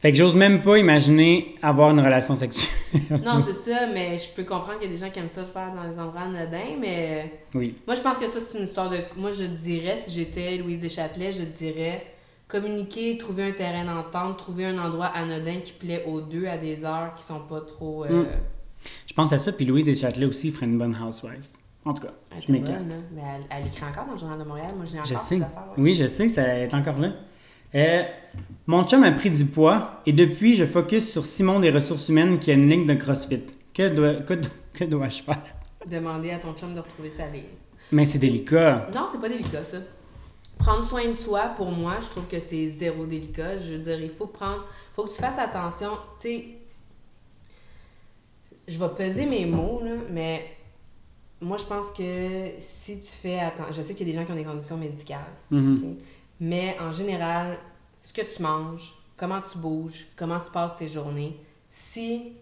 Fait 0.00 0.12
que 0.12 0.16
j'ose 0.18 0.34
même 0.34 0.62
pas 0.62 0.78
imaginer 0.78 1.56
avoir 1.62 1.90
une 1.90 2.00
relation 2.00 2.34
sexuelle. 2.34 2.74
Non, 3.22 3.38
c'est 3.44 3.52
ça, 3.52 3.86
mais 3.92 4.16
je 4.16 4.28
peux 4.34 4.44
comprendre 4.44 4.78
qu'il 4.78 4.90
y 4.90 4.94
a 4.94 4.96
des 4.96 5.00
gens 5.04 5.10
qui 5.10 5.18
aiment 5.18 5.28
ça 5.28 5.44
faire 5.44 5.72
dans 5.74 5.82
les 5.82 5.98
endroits 5.98 6.22
anodins, 6.22 6.76
mais 6.80 7.30
oui. 7.54 7.76
moi, 7.86 7.94
je 7.94 8.00
pense 8.00 8.18
que 8.18 8.26
ça, 8.26 8.38
c'est 8.40 8.58
une 8.58 8.64
histoire 8.64 8.88
de. 8.88 8.96
Moi, 9.18 9.30
je 9.30 9.44
dirais, 9.44 9.98
si 10.06 10.14
j'étais 10.14 10.56
Louise 10.56 10.78
Deschâtelet, 10.80 11.32
je 11.32 11.42
dirais 11.42 12.02
communiquer, 12.48 13.16
trouver 13.18 13.44
un 13.44 13.52
terrain 13.52 13.84
d'entente, 13.84 14.38
trouver 14.38 14.64
un 14.66 14.78
endroit 14.78 15.06
anodin 15.06 15.56
qui 15.62 15.72
plaît 15.72 16.02
aux 16.06 16.20
deux 16.20 16.46
à 16.46 16.56
des 16.56 16.84
heures 16.84 17.14
qui 17.16 17.22
sont 17.22 17.40
pas 17.40 17.60
trop. 17.60 18.04
Euh, 18.06 18.22
Mm. 18.24 18.26
Je 19.06 19.12
pense 19.14 19.32
à 19.32 19.38
ça, 19.38 19.52
puis 19.52 19.64
Louise 19.66 19.84
Deschâtelet 19.84 20.26
aussi 20.26 20.50
ferait 20.50 20.66
une 20.66 20.78
bonne 20.78 20.96
housewife. 20.96 21.48
En 21.84 21.94
tout 21.94 22.02
cas, 22.02 22.12
elle 22.36 22.42
je 22.42 22.52
m'écarte. 22.52 22.80
Mais 23.14 23.22
elle, 23.36 23.42
elle 23.50 23.66
écrit 23.66 23.84
encore 23.84 24.04
dans 24.06 24.12
le 24.12 24.18
Journal 24.18 24.38
de 24.38 24.44
Montréal. 24.44 24.68
Moi, 24.76 24.84
j'ai 24.84 24.98
encore 24.98 25.06
Je 25.10 25.28
sais. 25.28 25.36
ouais. 25.36 25.46
Oui, 25.78 25.94
je 25.94 26.06
sais 26.06 26.28
ça 26.28 26.42
est 26.58 26.72
encore 26.74 26.98
là. 26.98 27.12
Euh, 27.74 28.02
mon 28.66 28.84
chum 28.84 29.02
a 29.04 29.12
pris 29.12 29.30
du 29.30 29.44
poids 29.46 30.00
et 30.04 30.12
depuis, 30.12 30.56
je 30.56 30.64
focus 30.66 31.08
sur 31.10 31.24
Simon 31.24 31.60
des 31.60 31.70
ressources 31.70 32.08
humaines 32.08 32.38
qui 32.38 32.50
a 32.50 32.54
une 32.54 32.68
ligne 32.68 32.86
de 32.86 32.94
CrossFit. 32.94 33.42
Que, 33.72 33.88
dois- 33.88 34.14
que, 34.22 34.34
do- 34.34 34.48
que 34.74 34.84
dois-je 34.84 35.22
faire? 35.22 35.42
Demander 35.86 36.32
à 36.32 36.38
ton 36.38 36.52
chum 36.54 36.74
de 36.74 36.80
retrouver 36.80 37.10
sa 37.10 37.26
ligne. 37.28 37.44
Mais 37.92 38.04
c'est 38.04 38.18
délicat. 38.18 38.88
Non, 38.94 39.06
c'est 39.10 39.20
pas 39.20 39.28
délicat, 39.28 39.64
ça. 39.64 39.78
Prendre 40.58 40.84
soin 40.84 41.06
de 41.08 41.14
soi, 41.14 41.52
pour 41.56 41.70
moi, 41.70 41.94
je 42.02 42.08
trouve 42.08 42.26
que 42.26 42.38
c'est 42.38 42.66
zéro 42.68 43.06
délicat. 43.06 43.56
Je 43.56 43.72
veux 43.72 43.78
dire, 43.78 43.98
il 44.02 44.10
faut 44.10 44.26
prendre. 44.26 44.66
faut 44.92 45.04
que 45.04 45.10
tu 45.14 45.22
fasses 45.22 45.38
attention. 45.38 45.92
Tu 46.20 46.28
sais, 46.28 46.44
je 48.70 48.78
vais 48.78 48.88
peser 48.96 49.26
mes 49.26 49.46
mots, 49.46 49.80
là, 49.84 49.92
mais 50.10 50.44
moi, 51.40 51.56
je 51.56 51.64
pense 51.64 51.90
que 51.90 52.50
si 52.60 53.00
tu 53.00 53.08
fais 53.08 53.38
attention. 53.38 53.72
Je 53.72 53.82
sais 53.82 53.94
qu'il 53.94 54.06
y 54.06 54.10
a 54.10 54.12
des 54.12 54.18
gens 54.18 54.26
qui 54.26 54.32
ont 54.32 54.36
des 54.36 54.44
conditions 54.44 54.76
médicales. 54.76 55.32
Mhm. 55.50 55.96
Mais 56.40 56.76
en 56.80 56.92
général, 56.92 57.58
ce 58.02 58.12
que 58.12 58.22
tu 58.22 58.42
manges, 58.42 58.94
comment 59.16 59.40
tu 59.40 59.58
bouges, 59.58 60.06
comment 60.16 60.40
tu 60.40 60.50
passes 60.50 60.76
tes 60.76 60.88
journées, 60.88 61.36
si 61.70 62.32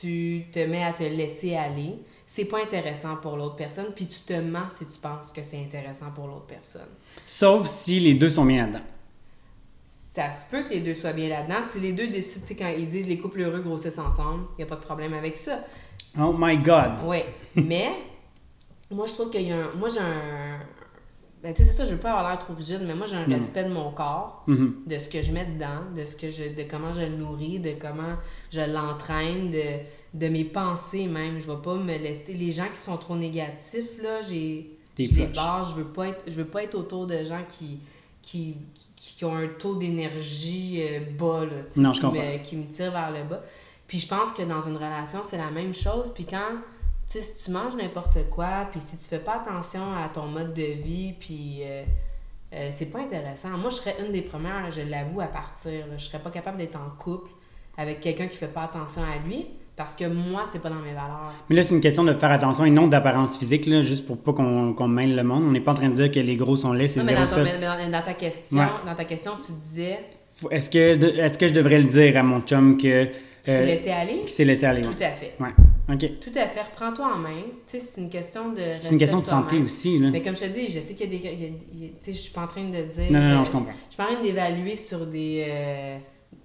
tu 0.00 0.44
te 0.52 0.58
mets 0.58 0.84
à 0.84 0.92
te 0.92 1.02
laisser 1.02 1.56
aller, 1.56 1.94
c'est 2.26 2.44
pas 2.44 2.62
intéressant 2.62 3.16
pour 3.16 3.36
l'autre 3.36 3.56
personne, 3.56 3.86
puis 3.94 4.06
tu 4.06 4.20
te 4.20 4.34
mens 4.34 4.68
si 4.76 4.86
tu 4.86 4.98
penses 4.98 5.32
que 5.32 5.42
c'est 5.42 5.58
intéressant 5.58 6.10
pour 6.14 6.26
l'autre 6.26 6.46
personne. 6.46 6.88
Sauf 7.24 7.66
si 7.66 8.00
les 8.00 8.14
deux 8.14 8.28
sont 8.28 8.44
bien 8.44 8.66
là-dedans. 8.66 8.84
Ça 10.18 10.32
se 10.32 10.50
peut 10.50 10.64
que 10.64 10.70
les 10.70 10.80
deux 10.80 10.94
soient 10.94 11.12
bien 11.12 11.28
là-dedans. 11.28 11.60
Si 11.70 11.78
les 11.78 11.92
deux 11.92 12.08
décident, 12.08 12.44
tu 12.44 12.48
sais, 12.54 12.56
quand 12.58 12.74
ils 12.76 12.88
disent 12.88 13.06
les 13.06 13.18
couples 13.18 13.40
heureux 13.40 13.60
grossissent 13.60 14.00
ensemble, 14.00 14.46
il 14.54 14.56
n'y 14.58 14.64
a 14.64 14.66
pas 14.66 14.74
de 14.74 14.80
problème 14.80 15.14
avec 15.14 15.36
ça. 15.36 15.60
Oh 16.18 16.34
my 16.36 16.58
God. 16.58 16.94
Oui, 17.04 17.18
mais 17.54 17.90
moi, 18.90 19.06
je 19.06 19.12
trouve 19.12 19.30
qu'il 19.30 19.42
y 19.46 19.52
a 19.52 19.58
un. 19.58 19.70
Moi, 19.78 19.88
j'ai 19.88 20.00
un. 20.00 20.58
Ben, 21.40 21.54
tu 21.54 21.62
sais, 21.62 21.68
c'est 21.68 21.76
ça, 21.76 21.84
je 21.84 21.92
veux 21.92 22.00
pas 22.00 22.10
avoir 22.10 22.28
l'air 22.28 22.36
trop 22.40 22.52
rigide, 22.54 22.80
mais 22.84 22.96
moi, 22.96 23.06
j'ai 23.06 23.14
un 23.14 23.26
respect 23.26 23.62
de 23.62 23.68
mon 23.68 23.92
corps. 23.92 24.42
Mhm. 24.48 24.74
de 24.88 24.98
ce 24.98 25.08
que 25.08 25.22
je 25.22 25.30
mets 25.30 25.44
dedans, 25.44 25.84
de 25.94 26.04
ce 26.04 26.16
que 26.16 26.32
je 26.32 26.42
de 26.52 26.68
comment 26.68 26.92
je 26.92 27.02
le 27.02 27.10
nourris, 27.16 27.60
de 27.60 27.74
comment 27.80 28.16
je 28.50 28.60
l'entraîne, 28.60 29.52
de, 29.52 29.78
de 30.14 30.28
mes 30.28 30.42
pensées 30.42 31.06
même. 31.06 31.38
Je 31.38 31.48
vais 31.48 31.62
pas 31.62 31.76
me 31.76 31.96
laisser. 31.96 32.34
Les 32.34 32.50
gens 32.50 32.66
qui 32.74 32.80
sont 32.80 32.96
trop 32.96 33.14
négatifs, 33.14 34.02
là, 34.02 34.20
j'ai. 34.28 34.76
T'es 34.96 35.04
Je 35.04 35.14
les 35.14 35.26
flush. 35.26 35.36
barre, 35.36 35.62
je 35.62 35.76
veux 35.76 35.84
pas 35.92 36.08
être. 36.08 36.24
Je 36.26 36.32
veux 36.32 36.48
pas 36.48 36.64
être 36.64 36.74
autour 36.74 37.06
de 37.06 37.22
gens 37.22 37.44
qui. 37.48 37.78
qui, 38.20 38.56
qui, 38.74 38.87
qui 39.18 39.24
ont 39.24 39.36
un 39.36 39.48
taux 39.48 39.74
d'énergie 39.74 40.80
euh, 40.80 41.00
bas, 41.18 41.44
là, 41.44 41.62
Non, 41.76 41.90
qui 41.90 42.06
me, 42.06 42.38
qui 42.44 42.56
me 42.56 42.68
tirent 42.68 42.92
vers 42.92 43.10
le 43.10 43.24
bas. 43.24 43.42
Puis 43.88 43.98
je 43.98 44.06
pense 44.06 44.32
que 44.32 44.42
dans 44.42 44.60
une 44.60 44.76
relation, 44.76 45.22
c'est 45.24 45.38
la 45.38 45.50
même 45.50 45.74
chose. 45.74 46.12
Puis 46.14 46.24
quand, 46.24 46.52
tu 47.08 47.18
sais, 47.18 47.20
si 47.20 47.44
tu 47.44 47.50
manges 47.50 47.74
n'importe 47.74 48.30
quoi, 48.30 48.68
puis 48.70 48.80
si 48.80 48.96
tu 48.96 49.06
fais 49.06 49.18
pas 49.18 49.40
attention 49.42 49.92
à 49.92 50.08
ton 50.08 50.28
mode 50.28 50.54
de 50.54 50.62
vie, 50.62 51.14
puis 51.18 51.62
euh, 51.62 51.82
euh, 52.52 52.70
c'est 52.72 52.92
pas 52.92 53.00
intéressant. 53.00 53.48
Moi, 53.58 53.70
je 53.70 53.76
serais 53.76 53.96
une 54.06 54.12
des 54.12 54.22
premières, 54.22 54.70
je 54.70 54.82
l'avoue, 54.82 55.20
à 55.20 55.26
partir. 55.26 55.88
là. 55.88 55.96
Je 55.96 56.04
serais 56.04 56.20
pas 56.20 56.30
capable 56.30 56.58
d'être 56.58 56.76
en 56.76 56.88
couple 56.96 57.32
avec 57.76 58.00
quelqu'un 58.00 58.28
qui 58.28 58.36
fait 58.36 58.46
pas 58.46 58.62
attention 58.62 59.02
à 59.02 59.18
lui, 59.26 59.46
parce 59.78 59.94
que 59.96 60.04
moi, 60.04 60.44
c'est 60.52 60.60
pas 60.60 60.68
dans 60.68 60.74
mes 60.76 60.90
valeurs. 60.92 61.32
Mais 61.48 61.56
là, 61.56 61.62
c'est 61.62 61.74
une 61.74 61.80
question 61.80 62.04
de 62.04 62.12
faire 62.12 62.30
attention 62.32 62.66
et 62.66 62.70
non 62.70 62.86
d'apparence 62.88 63.38
physique, 63.38 63.64
là, 63.66 63.80
juste 63.80 64.06
pour 64.06 64.18
pas 64.18 64.32
qu'on 64.34 64.74
qu'on 64.74 64.88
mêle 64.88 65.16
le 65.16 65.22
monde. 65.22 65.44
On 65.44 65.52
n'est 65.52 65.60
pas 65.60 65.72
en 65.72 65.76
train 65.76 65.88
de 65.88 65.94
dire 65.94 66.10
que 66.10 66.20
les 66.20 66.36
gros 66.36 66.56
sont 66.56 66.72
laids, 66.74 66.88
c'est 66.88 67.00
Non, 67.00 67.06
mais 67.06 67.14
zéro 67.14 67.24
dans, 67.26 67.36
ton- 67.36 67.44
mais 67.44 67.58
dans- 67.58 67.90
dans 67.92 68.02
ta 68.04 68.12
question, 68.14 68.58
Ouais. 68.58 68.66
dans 68.84 68.94
ta 68.94 69.04
question, 69.06 69.32
tu 69.46 69.52
disais 69.52 69.98
Est-ce 70.50 70.68
que, 70.68 71.18
est-ce 71.20 71.38
que 71.38 71.48
je 71.48 71.54
devrais 71.54 71.78
le 71.78 71.84
dire 71.86 72.16
à 72.18 72.22
mon 72.22 72.40
chum 72.42 72.76
que. 72.76 73.04
qu'il 73.04 73.12
s'est 73.44 73.62
euh, 73.62 73.64
laissé 73.64 73.90
aller? 73.90 74.18
qu'il 74.20 74.28
s'est 74.28 74.44
laissé 74.44 74.66
aller? 74.66 74.82
Tout 74.82 74.90
ouais. 74.98 75.04
à 75.06 75.12
fait. 75.12 75.32
Ouais. 75.40 75.48
OK. 75.90 76.00
Tout 76.20 76.30
à 76.38 76.46
fait. 76.46 76.60
Reprends-toi 76.62 77.12
en 77.14 77.18
main. 77.18 77.42
Tu 77.66 77.78
sais, 77.78 77.80
c'est 77.80 78.00
une 78.02 78.10
question 78.10 78.52
de. 78.52 78.60
C'est 78.80 78.92
une 78.92 78.98
question 78.98 79.20
de 79.20 79.24
santé 79.24 79.56
aussi, 79.58 79.98
là. 79.98 80.10
Mais 80.10 80.20
comme 80.22 80.36
je 80.36 80.42
te 80.42 80.48
dis, 80.52 80.66
je 80.70 80.80
sais 80.80 80.94
qu'il 80.94 81.12
y 81.14 81.16
a 81.16 81.30
des. 81.30 81.52
Tu 81.78 81.90
sais, 82.00 82.12
je 82.12 82.18
suis 82.18 82.32
pas 82.32 82.42
en 82.42 82.46
train 82.46 82.64
de 82.64 82.70
dire. 82.82 83.10
Non, 83.10 83.20
non, 83.20 83.34
non, 83.36 83.40
euh, 83.40 83.44
je 83.44 83.50
comprends. 83.50 83.72
Je 83.88 83.94
suis 83.94 83.96
pas 83.96 84.04
en 84.04 84.14
train 84.14 84.22
d'évaluer 84.22 84.76
sur 84.76 85.06
des. 85.06 85.46
euh, 85.48 85.96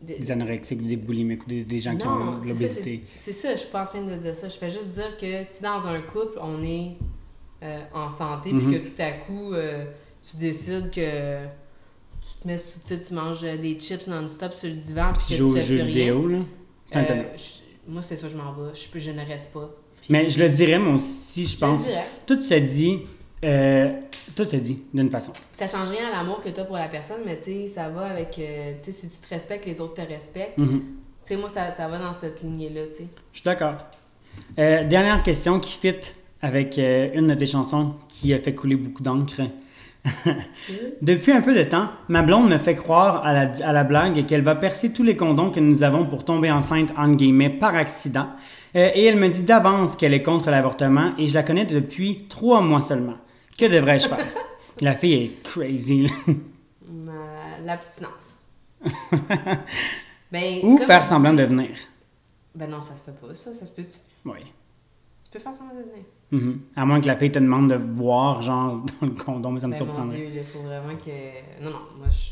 des- 0.02 0.20
Des 0.20 0.32
anorexiques, 0.32 0.82
des 0.82 0.96
boulimiques, 0.98 1.44
ou 1.46 1.50
des, 1.50 1.64
des 1.64 1.80
gens 1.80 1.96
qui 1.96 2.06
ont 2.08 2.40
de 2.40 2.48
l'obésité. 2.50 3.02
c'est 3.18 3.32
ça, 3.34 3.52
je 3.56 3.60
suis 3.62 3.70
pas 3.70 3.84
en 3.84 3.86
train 3.86 4.02
de 4.02 4.16
dire 4.16 4.36
ça. 4.36 4.50
Je 4.50 4.58
fais 4.58 4.70
juste 4.70 4.90
dire 4.90 5.16
que 5.20 5.44
si 5.50 5.64
dans 5.64 5.86
un 5.88 6.02
couple, 6.02 6.40
on 6.42 6.62
est 6.64 6.94
euh, 7.64 7.80
en 7.94 8.10
santé, 8.10 8.52
Mhm. 8.52 8.60
puis 8.72 8.80
que 8.82 8.88
tout 8.90 9.02
à 9.02 9.12
coup, 9.12 9.54
euh, 9.54 9.86
tu 10.30 10.36
décides 10.38 10.92
que 10.92 11.46
tu 11.46 12.42
te 12.42 12.48
mets, 12.48 12.58
sous- 12.58 12.80
tu 12.82 12.88
sais, 12.88 13.02
tu 13.02 13.14
manges 13.14 13.42
des 13.42 13.76
chips 13.80 14.08
non-stop 14.08 14.54
sur 14.54 14.68
le 14.68 14.76
divan, 14.76 15.14
puis 15.14 15.24
que 15.38 15.42
tu 15.42 15.54
fais 15.54 15.66
plus 15.66 15.76
rien. 15.76 15.86
vidéo, 15.86 16.28
là. 16.28 16.40
Euh, 16.96 17.24
je- 17.38 17.92
moi, 17.92 18.02
c'est 18.02 18.18
ça, 18.18 18.28
je 18.28 18.36
m'en 18.36 18.52
vais. 18.52 18.72
Je, 18.74 19.12
ne 19.12 19.26
reste 19.26 19.54
pas. 19.54 19.74
Puis- 20.02 20.08
Mais 20.12 20.30
je 20.30 20.44
le 20.44 20.50
dirais, 20.50 20.78
moi 20.80 20.96
aussi, 20.96 21.46
je 21.48 21.56
le 21.56 21.60
pense. 21.62 21.86
Tout 22.28 22.42
se 22.42 22.54
dit. 22.56 23.00
Tout 24.36 24.46
se 24.46 24.56
dit 24.56 24.84
d'une 24.94 25.10
façon. 25.10 25.32
Ça 25.54 25.68
change 25.68 25.90
rien 25.90 26.08
à 26.08 26.12
l'amour 26.12 26.42
que 26.42 26.50
tu 26.50 26.60
as 26.60 26.66
pour 26.66 26.78
la 26.78 26.88
personne, 26.88 27.22
mais 27.26 27.38
tu 27.38 27.46
sais, 27.52 27.68
ça 27.68 27.90
va 27.90 28.06
avec. 28.06 28.38
euh, 28.40 28.74
tu 28.84 28.92
sais, 28.92 29.08
si 29.08 29.10
tu 29.10 29.18
te 29.18 29.30
respectes, 29.30 29.66
les 29.66 29.80
autres 29.82 29.96
te 29.96 30.02
respectent. 30.08 30.58
Mhm. 30.58 30.80
Tu 31.26 31.34
sais, 31.34 31.38
moi, 31.38 31.50
ça, 31.50 31.72
ça 31.72 31.88
va 31.88 32.00
dans 32.00 32.14
cette 32.14 32.42
lignée-là, 32.42 32.88
tu 32.88 32.98
sais. 32.98 33.08
Je 33.32 33.40
suis 33.40 33.46
d'accord. 33.46 33.76
Euh, 34.60 34.84
dernière 34.84 35.22
question 35.24 35.60
qui 35.60 35.78
fit 35.78 35.96
avec 36.42 36.78
euh, 36.78 37.10
une 37.14 37.28
de 37.28 37.36
tes 37.36 37.46
chansons 37.46 37.94
qui 38.10 38.34
a 38.34 38.40
fait 38.40 38.54
couler 38.54 38.76
beaucoup 38.76 39.04
d'encre. 39.04 39.42
Depuis 41.02 41.32
un 41.32 41.42
peu 41.42 41.54
de 41.56 41.64
temps, 41.64 41.88
ma 42.10 42.22
blonde 42.22 42.50
me 42.50 42.58
fait 42.58 42.76
croire 42.76 43.26
à 43.26 43.32
la, 43.32 43.52
à 43.66 43.72
la 43.72 43.84
blague 43.86 44.26
qu'elle 44.26 44.42
va 44.42 44.56
percer 44.56 44.92
tous 44.92 45.04
les 45.04 45.16
condoms 45.16 45.50
que 45.52 45.60
nous 45.62 45.84
avons 45.84 46.06
pour 46.06 46.26
tomber 46.26 46.52
enceinte, 46.52 46.92
entre 46.98 47.16
guillemets, 47.16 47.50
par 47.50 47.76
accident. 47.76 48.28
Euh, 48.76 48.90
et 48.94 49.06
elle 49.06 49.18
me 49.18 49.30
dit 49.30 49.44
d'avance 49.44 49.96
qu'elle 49.96 50.14
est 50.14 50.24
contre 50.24 50.50
l'avortement 50.50 51.12
et 51.18 51.28
je 51.28 51.34
la 51.34 51.44
connais 51.44 51.66
depuis 51.66 52.26
trois 52.28 52.62
mois 52.62 52.82
seulement. 52.82 53.16
Que 53.58 53.66
devrais-je 53.66 54.08
faire? 54.08 54.26
la 54.82 54.94
fille 54.96 55.14
est 55.14 55.44
crazy. 55.44 56.08
L'abstinence. 57.64 58.40
ben, 60.32 60.60
Ou 60.64 60.78
faire 60.80 61.04
semblant 61.04 61.32
dis- 61.32 61.38
de 61.38 61.44
venir. 61.44 61.70
Ben 62.56 62.70
non, 62.70 62.82
ça 62.82 62.96
se 62.96 63.02
fait 63.04 63.12
pas, 63.20 63.34
ça. 63.34 63.54
Ça 63.54 63.66
se 63.66 63.72
peut. 63.72 63.84
Tu, 63.84 64.00
Oui. 64.30 64.40
tu 65.24 65.32
peux 65.32 65.40
faire 65.40 65.54
semblant 65.54 65.76
de 65.76 65.82
venir. 65.90 66.06
Mhm. 66.32 66.62
À 66.76 66.86
moins 66.86 67.00
que 67.02 67.08
la 67.08 67.16
fille 67.16 67.32
te 67.32 67.40
demande 67.40 67.70
de 67.70 67.76
voir, 67.76 68.42
genre, 68.42 68.84
dans 69.02 69.08
le 69.08 69.14
condom, 69.14 69.52
mais 69.52 69.60
ça 69.60 69.68
me 69.68 69.74
Ben 69.74 69.80
mon 69.80 69.86
surprendrait. 69.86 70.18
Dieu, 70.18 70.30
il 70.36 70.44
faut 70.44 70.60
vraiment 70.62 70.96
que. 70.96 71.64
Non, 71.64 71.70
non, 71.72 71.80
moi 71.98 72.08
je. 72.10 72.32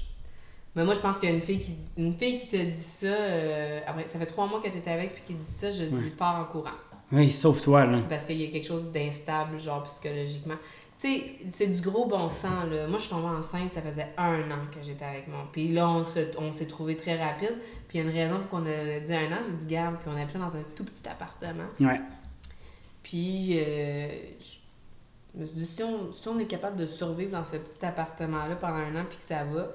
Mais 0.76 0.86
moi 0.86 0.94
je 0.94 1.00
pense 1.02 1.20
qu'une 1.20 1.42
fille 1.42 1.60
qui 1.62 1.74
une 1.98 2.14
fille 2.16 2.40
qui 2.40 2.48
te 2.48 2.56
dit 2.56 2.82
ça, 2.82 3.08
euh, 3.08 3.82
après 3.86 4.08
ça 4.08 4.18
fait 4.18 4.26
trois 4.26 4.48
mois 4.48 4.62
que 4.62 4.70
tu 4.70 4.78
es 4.78 4.90
avec 4.92 5.14
puis 5.16 5.24
qui 5.28 5.34
te 5.34 5.44
dit 5.44 5.52
ça, 5.52 5.70
je 5.70 5.84
Ouais. 5.84 6.02
dis 6.02 6.10
pars 6.12 6.40
en 6.40 6.46
courant. 6.46 6.70
Oui, 7.12 7.30
sauf 7.30 7.62
toi, 7.62 7.86
là. 7.86 8.00
Parce 8.08 8.26
qu'il 8.26 8.38
y 8.42 8.48
a 8.48 8.52
quelque 8.52 8.66
chose 8.68 8.86
d'instable, 8.90 9.60
genre 9.60 9.84
psychologiquement. 9.84 10.56
Tu 11.02 11.08
sais, 11.08 11.24
c'est 11.50 11.68
du 11.68 11.82
gros 11.82 12.06
bon 12.06 12.30
sens, 12.30 12.70
là. 12.70 12.86
Moi, 12.88 12.98
je 13.00 13.06
suis 13.06 13.10
tombée 13.10 13.36
enceinte, 13.36 13.74
ça 13.74 13.82
faisait 13.82 14.10
un 14.18 14.52
an 14.52 14.68
que 14.72 14.84
j'étais 14.84 15.04
avec 15.06 15.28
mon. 15.28 15.48
Puis 15.52 15.70
là, 15.70 15.90
on 15.90 16.06
se- 16.06 16.38
on 16.38 16.54
s'est 16.54 16.68
trouvé 16.68 16.96
très 16.96 17.22
rapide. 17.22 17.56
Puis 17.88 17.98
il 17.98 18.04
y 18.06 18.08
a 18.08 18.12
une 18.12 18.16
raison 18.16 18.40
pour 18.42 18.50
qu'on 18.60 18.66
a 18.68 19.00
dit 19.00 19.14
un 19.14 19.32
an, 19.32 19.40
j'ai 19.44 19.66
dit 19.66 19.68
garde, 19.68 19.96
puis 20.00 20.10
on 20.14 20.16
habitait 20.16 20.38
dans 20.38 20.56
un 20.56 20.62
tout 20.76 20.84
petit 20.86 21.08
appartement. 21.10 21.64
Ouais. 21.80 22.00
Puis, 23.02 23.58
euh, 23.60 24.10
je 25.34 25.40
me 25.40 25.46
suis 25.46 25.58
dit, 25.58 25.66
si 25.66 25.82
on, 25.84 26.14
si 26.14 26.28
on 26.28 26.38
est 26.38 26.46
capable 26.46 26.78
de 26.78 26.86
survivre 26.86 27.32
dans 27.32 27.46
ce 27.46 27.58
petit 27.58 27.84
appartement-là 27.84 28.56
pendant 28.58 28.76
un 28.76 28.96
an, 29.02 29.06
puis 29.10 29.18
que 29.18 29.24
ça 29.24 29.44
va, 29.44 29.68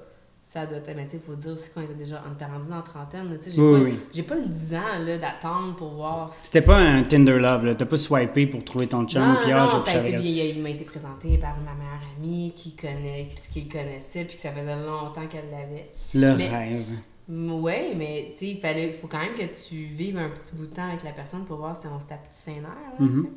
ça 0.49 0.65
doit 0.65 0.77
être. 0.77 0.95
Mais 0.95 1.03
tu 1.05 1.11
sais, 1.11 1.17
il 1.17 1.29
faut 1.29 1.35
dire 1.35 1.51
aussi 1.51 1.71
qu'on 1.73 1.81
était 1.81 1.93
déjà. 1.93 2.23
On 2.27 2.33
était 2.33 2.45
rendu 2.45 2.69
dans 2.69 2.77
la 2.77 2.81
trentaine. 2.81 3.37
Tu 3.37 3.49
sais, 3.49 3.55
j'ai 3.55 3.61
Oui, 3.61 3.79
pas, 3.79 3.83
oui. 3.85 3.99
j'ai 4.13 4.23
pas 4.23 4.35
le 4.35 4.45
10 4.47 4.75
ans 4.75 4.99
là, 4.99 5.17
d'attendre 5.17 5.75
pour 5.75 5.89
voir 5.95 6.33
si. 6.33 6.45
C'était 6.47 6.61
pas 6.61 6.77
un 6.77 7.03
Tinder 7.03 7.37
Love, 7.37 7.65
là. 7.65 7.75
T'as 7.75 7.85
pas 7.85 7.97
swipé 7.97 8.47
pour 8.47 8.63
trouver 8.63 8.87
ton 8.87 9.05
chum, 9.05 9.21
Non, 9.21 9.35
puis 9.43 9.51
non, 9.51 9.83
ça 9.85 9.91
a 9.91 10.07
été, 10.07 10.17
bien- 10.17 10.43
il 10.45 10.61
m'a 10.63 10.69
été 10.69 10.85
présenté 10.85 11.37
par 11.37 11.57
ma 11.57 11.73
meilleure 11.73 12.01
amie 12.17 12.53
qui, 12.55 12.75
connaît, 12.75 13.27
qui, 13.51 13.61
le 13.63 13.71
connaissait, 13.71 14.23
puis 14.25 14.35
que 14.37 14.41
ça 14.41 14.51
faisait 14.51 14.75
longtemps 14.85 15.27
qu'elle 15.27 15.49
l'avait. 15.51 15.91
Le 16.13 16.35
Mais- 16.37 16.47
rêve. 16.49 16.85
Oui, 17.29 17.93
mais 17.97 18.29
tu 18.31 18.37
sais, 18.39 18.51
il 18.51 18.59
fallait, 18.61 18.93
faut 18.93 19.07
quand 19.07 19.19
même 19.19 19.33
que 19.35 19.53
tu 19.67 19.75
vives 19.75 20.17
un 20.17 20.29
petit 20.29 20.55
bout 20.55 20.65
de 20.67 20.73
temps 20.73 20.87
avec 20.87 21.03
la 21.03 21.11
personne 21.11 21.43
pour 21.43 21.57
voir 21.57 21.75
si 21.75 21.85
on 21.87 21.99
se 21.99 22.05
tape 22.07 22.23
du 22.29 22.33
saint 22.33 22.53
Mhm. 22.99 23.27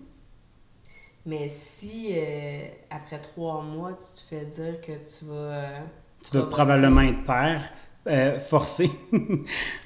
Mais 1.27 1.49
si 1.49 2.13
euh, 2.13 2.69
après 2.89 3.21
trois 3.21 3.61
mois, 3.63 3.93
tu 3.95 4.07
te 4.15 4.21
fais 4.29 4.45
dire 4.47 4.81
que 4.81 4.93
tu 4.93 5.25
vas. 5.25 5.81
Tu 6.25 6.37
vas 6.37 6.45
probablement 6.45 7.01
être 7.03 7.23
père, 7.25 7.63
euh, 8.07 8.39
forcé. 8.39 8.91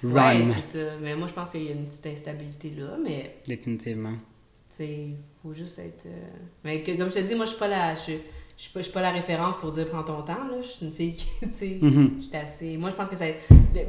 Ouais, 0.02 0.20
Run. 0.42 0.44
c'est 0.62 0.78
ça. 0.78 0.92
Mais 1.02 1.14
moi, 1.16 1.26
je 1.28 1.32
pense 1.32 1.50
qu'il 1.50 1.62
y 1.64 1.68
a 1.68 1.72
une 1.72 1.84
petite 1.84 2.06
instabilité 2.06 2.72
là, 2.76 2.96
mais 3.02 3.36
Définitivement. 3.46 4.12
tu 4.76 4.76
sais, 4.84 4.88
il 5.08 5.16
faut 5.42 5.52
juste 5.54 5.78
être. 5.78 6.06
euh, 6.06 6.10
Mais 6.64 6.82
que- 6.82 6.96
comme 6.96 7.10
je 7.10 7.14
te 7.16 7.20
dis, 7.20 7.34
moi, 7.34 7.44
je 7.44 7.50
suis 7.50 7.58
pas 7.58 7.68
la. 7.68 7.94
Je, 7.94 8.12
je 8.56 8.62
suis 8.62 8.72
pas, 8.72 8.80
je 8.80 8.84
suis 8.84 8.92
pas 8.92 9.02
la 9.02 9.10
référence 9.10 9.56
pour 9.56 9.72
dire 9.72 9.88
prends 9.88 10.04
ton 10.04 10.22
temps, 10.22 10.44
là. 10.48 10.60
Je 10.60 10.66
suis 10.66 10.86
une 10.86 10.92
fille 10.92 11.14
qui, 11.14 11.26
tu 11.40 11.48
sais. 11.52 11.78
Mhm. 11.80 12.18
J'étais 12.20 12.38
assez. 12.38 12.76
Moi, 12.76 12.90
je 12.90 12.94
pense 12.96 13.08
que 13.08 13.16
ça. 13.16 13.24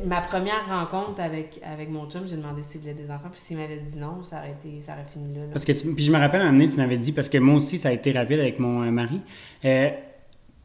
Ma 0.06 0.22
première 0.22 0.66
rencontre 0.68 1.22
avec, 1.22 1.60
avec 1.64 1.89
mon 1.91 2.10
chum, 2.10 2.24
j'ai 2.28 2.38
demandé 2.38 2.64
s'il 2.64 2.82
voulait 2.82 2.96
des 2.96 3.12
enfants, 3.12 3.30
puis 3.32 3.39
s'il 3.39 3.58
m'avait 3.58 3.78
dit 3.78 4.00
non, 4.00 4.24
ça 4.24 4.38
aurait, 4.39 4.52
été, 4.60 4.82
ça 4.82 4.93
aurait 4.93 5.06
fini 5.12 5.34
là. 5.36 5.41
là. 5.41 5.48
Parce 5.54 5.64
que 5.66 5.72
tu- 5.74 5.93
puis 5.93 6.04
je 6.04 6.12
me 6.12 6.18
rappelle 6.18 6.41
un 6.41 6.46
moment 6.46 6.58
donné, 6.58 6.72
tu 6.72 6.78
m'avais 6.78 6.98
dit, 6.98 7.12
parce 7.12 7.30
que 7.30 7.38
moi 7.38 7.56
aussi, 7.56 7.78
ça 7.78 7.89
a 7.89 7.91
été 7.91 8.12
rapide 8.12 8.39
avec 8.39 8.58
mon 8.60 8.82
euh, 8.82 8.89
mari. 8.89 9.22
Euh, 9.66 9.89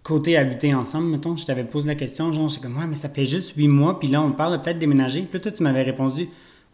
côté 0.02 0.36
habiter 0.36 0.74
ensemble, 0.74 1.08
mettons, 1.08 1.36
je 1.36 1.44
t'avais 1.46 1.64
posé 1.64 1.86
la 1.86 1.94
question, 1.94 2.32
genre, 2.32 2.48
j'étais 2.48 2.62
comme, 2.62 2.78
ouais, 2.78 2.86
mais 2.86 2.94
ça 2.96 3.08
fait 3.08 3.26
juste 3.26 3.54
huit 3.56 3.68
mois, 3.68 3.98
puis 3.98 4.08
là, 4.08 4.22
on 4.22 4.32
parle 4.32 4.56
de 4.58 4.62
peut-être 4.62 4.78
déménager. 4.78 5.22
Puis 5.22 5.40
toi, 5.40 5.52
tu 5.52 5.62
m'avais 5.62 5.82
répondu, 5.82 6.22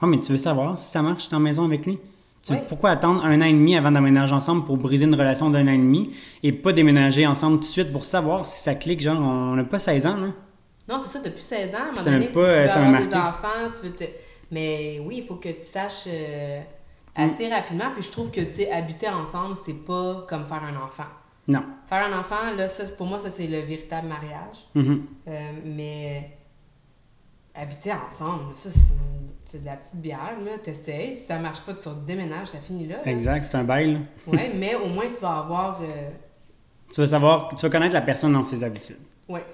ouais, 0.03 0.09
mais 0.09 0.19
tu 0.21 0.33
veux 0.33 0.39
savoir 0.39 0.79
si 0.79 0.91
ça 0.91 1.03
marche 1.03 1.33
en 1.33 1.41
maison 1.41 1.65
avec 1.65 1.87
lui? 1.87 1.99
Tu-. 2.45 2.55
Pourquoi 2.69 2.91
attendre 2.91 3.25
un 3.25 3.41
an 3.41 3.45
et 3.45 3.53
demi 3.53 3.77
avant 3.77 3.91
d'emménager 3.91 4.33
ensemble 4.33 4.65
pour 4.65 4.77
briser 4.77 5.05
une 5.05 5.15
relation 5.17 5.51
d'un 5.51 5.67
an 5.67 5.73
et 5.73 5.79
demi 5.79 6.11
et 6.45 6.53
pas 6.53 6.73
déménager 6.73 7.27
ensemble 7.27 7.57
tout 7.57 7.65
de 7.65 7.71
suite 7.71 7.91
pour 7.93 8.05
savoir 8.05 8.47
si 8.47 8.63
ça 8.63 8.75
clique? 8.77 9.01
Genre, 9.01 9.19
on 9.19 9.57
n'a 9.57 9.65
pas 9.65 9.81
16 9.81 10.07
ans, 10.07 10.17
là? 10.17 10.29
Non, 10.89 11.01
c'est 11.05 11.19
ça, 11.19 11.21
depuis 11.25 11.43
16 11.43 11.75
ans, 11.75 11.79
à 11.79 11.81
un 11.81 11.85
moment 11.87 11.97
Ça 11.97 12.11
donné, 12.13 12.29
si 12.29 12.33
pas, 12.35 12.69
tu 12.69 12.79
veux 12.79 13.09
des 13.09 13.15
enfants, 13.17 13.71
tu 13.75 13.87
veux 13.89 13.93
te... 13.95 14.05
Mais 14.53 15.01
oui, 15.05 15.17
il 15.19 15.27
faut 15.27 15.35
que 15.35 15.49
tu 15.49 15.61
saches 15.61 16.05
euh, 16.07 16.61
Mm. 17.17 17.23
assez 17.23 17.49
rapidement, 17.49 17.91
puis 17.95 18.03
je 18.03 18.11
trouve 18.11 18.31
que, 18.31 18.41
tu 18.41 18.51
sais, 18.51 18.71
habiter 18.71 19.09
ensemble, 19.09 19.57
c'est 19.57 19.85
pas 19.87 20.27
comme 20.29 20.45
faire 20.45 20.63
un 20.63 20.77
enfant. 20.85 21.05
Non. 21.49 21.63
Faire 21.89 22.07
un 22.13 22.19
enfant, 22.19 22.53
là, 22.57 22.67
ça, 22.69 22.85
pour 22.97 23.07
moi, 23.07 23.19
ça, 23.19 23.31
c'est 23.31 23.47
le 23.47 23.61
véritable 23.61 24.09
mariage. 24.09 24.67
Mhm. 24.75 25.07
Euh, 25.29 25.53
mais 25.65 26.37
habiter 27.55 27.93
ensemble, 27.93 28.55
ça, 28.57 28.69
c'est 29.45 29.61
de 29.61 29.67
la 29.67 29.77
petite 29.77 29.97
bière, 29.97 30.35
là. 30.45 30.59
T'essayes, 30.63 31.13
si 31.13 31.23
ça 31.25 31.39
marche 31.39 31.61
pas, 31.61 31.75
tu 31.75 31.89
déménages, 32.07 32.49
ça 32.49 32.59
finit 32.59 32.87
là. 32.87 32.97
là. 33.05 33.11
Exact, 33.11 33.45
c'est 33.45 33.57
un 33.57 33.65
bail, 33.65 33.93
là. 33.95 33.99
Ouais, 34.33 34.53
mais 34.55 34.75
au 34.75 34.87
moins, 34.89 35.07
tu 35.07 35.21
vas 35.21 35.39
avoir... 35.39 35.81
euh, 35.83 36.11
Tu 36.93 37.01
vas 37.01 37.07
savoir, 37.07 37.55
tu 37.55 37.63
vas 37.65 37.71
connaître 37.71 37.95
la 37.95 38.03
personne 38.03 38.33
dans 38.33 38.43
ses 38.43 38.63
habitudes. 38.65 38.99
Ouais. 39.29 39.45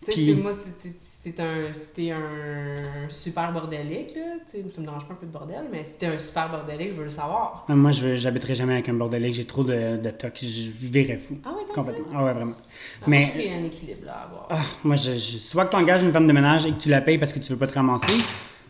Tu 0.00 0.06
sais, 0.06 0.12
Puis- 0.12 0.34
moi, 0.34 0.52
c'est- 0.54 0.88
un, 1.30 1.72
si 1.72 1.92
t'es 1.94 2.10
un 2.10 3.08
super 3.08 3.52
bordélique, 3.52 4.14
là, 4.16 4.38
tu 4.50 4.80
me 4.80 4.84
dérange 4.86 5.06
pas 5.06 5.14
un 5.14 5.16
peu 5.16 5.26
de 5.26 5.32
bordel, 5.32 5.68
mais 5.70 5.84
si 5.84 5.98
t'es 5.98 6.06
un 6.06 6.18
super 6.18 6.50
bordélique, 6.50 6.90
je 6.92 6.96
veux 6.96 7.04
le 7.04 7.10
savoir. 7.10 7.64
Euh, 7.70 7.74
Moi, 7.74 7.92
je 7.92 8.16
j'habiterai 8.16 8.54
jamais 8.54 8.72
avec 8.74 8.88
un 8.88 8.94
bordelier, 8.94 9.32
j'ai 9.32 9.44
trop 9.44 9.62
de, 9.62 9.96
de 9.98 10.10
toc, 10.10 10.38
je, 10.42 10.70
virais 10.90 11.16
fou. 11.18 11.38
Ah 11.44 11.50
ouais, 11.50 11.62
Complètement. 11.72 12.06
Ah 12.14 12.24
ouais, 12.24 12.32
vraiment. 12.32 12.54
ça? 12.54 13.06
Mais- 13.06 13.20
Moi, 13.20 13.28
je 13.36 13.60
un 13.60 13.64
équilibre, 13.64 14.06
là, 14.06 14.12
à 14.14 14.24
avoir. 14.24 14.46
Ah, 14.50 14.58
moi, 14.82 14.96
je, 14.96 15.12
je- 15.12 15.38
soit 15.38 15.64
que 15.66 15.70
tu 15.70 15.76
engages 15.76 16.02
une 16.02 16.12
femme 16.12 16.26
de 16.26 16.32
ménage 16.32 16.66
et 16.66 16.72
que 16.72 16.80
tu 16.80 16.88
la 16.88 17.00
payes 17.00 17.18
parce 17.18 17.32
que 17.32 17.38
tu 17.38 17.52
veux 17.52 17.58
pas 17.58 17.68
te 17.68 17.74
ramasser, 17.74 18.14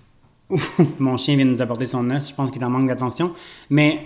ou 0.50 0.59
mon 0.98 1.16
chien 1.16 1.36
vient 1.36 1.46
de 1.46 1.50
nous 1.53 1.62
apporter 1.62 1.86
son 1.86 2.11
os, 2.11 2.28
je 2.28 2.34
pense 2.34 2.50
qu'il 2.50 2.62
en 2.64 2.70
manque 2.70 2.86
d'attention. 2.88 3.32
Mais, 3.70 4.00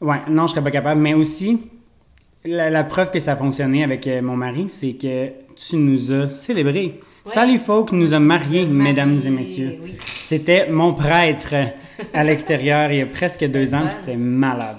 ouais, 0.00 0.22
non, 0.28 0.46
je 0.46 0.52
serais 0.52 0.64
pas 0.64 0.70
capable. 0.70 1.00
Mais 1.02 1.12
aussi, 1.12 1.60
la, 2.46 2.70
la 2.70 2.84
preuve 2.84 3.10
que 3.10 3.20
ça 3.20 3.32
a 3.32 3.36
fonctionné 3.36 3.84
avec 3.84 4.06
euh, 4.06 4.22
mon 4.22 4.36
mari, 4.36 4.70
c'est 4.70 4.94
que 4.94 5.28
tu 5.54 5.76
nous 5.76 6.12
as 6.12 6.30
célébrés. 6.30 7.00
Sally 7.32 7.58
Folk 7.58 7.92
nous 7.92 8.14
a 8.14 8.18
mariés, 8.18 8.66
mesdames 8.66 9.18
et 9.24 9.30
messieurs. 9.30 9.78
Oui. 9.82 9.96
C'était 10.24 10.68
mon 10.70 10.94
prêtre 10.94 11.54
à 12.14 12.24
l'extérieur 12.24 12.90
il 12.92 12.98
y 12.98 13.02
a 13.02 13.06
presque 13.06 13.44
deux 13.46 13.74
ans, 13.74 13.82
puis 13.86 13.96
c'était 14.00 14.16
malade. 14.16 14.78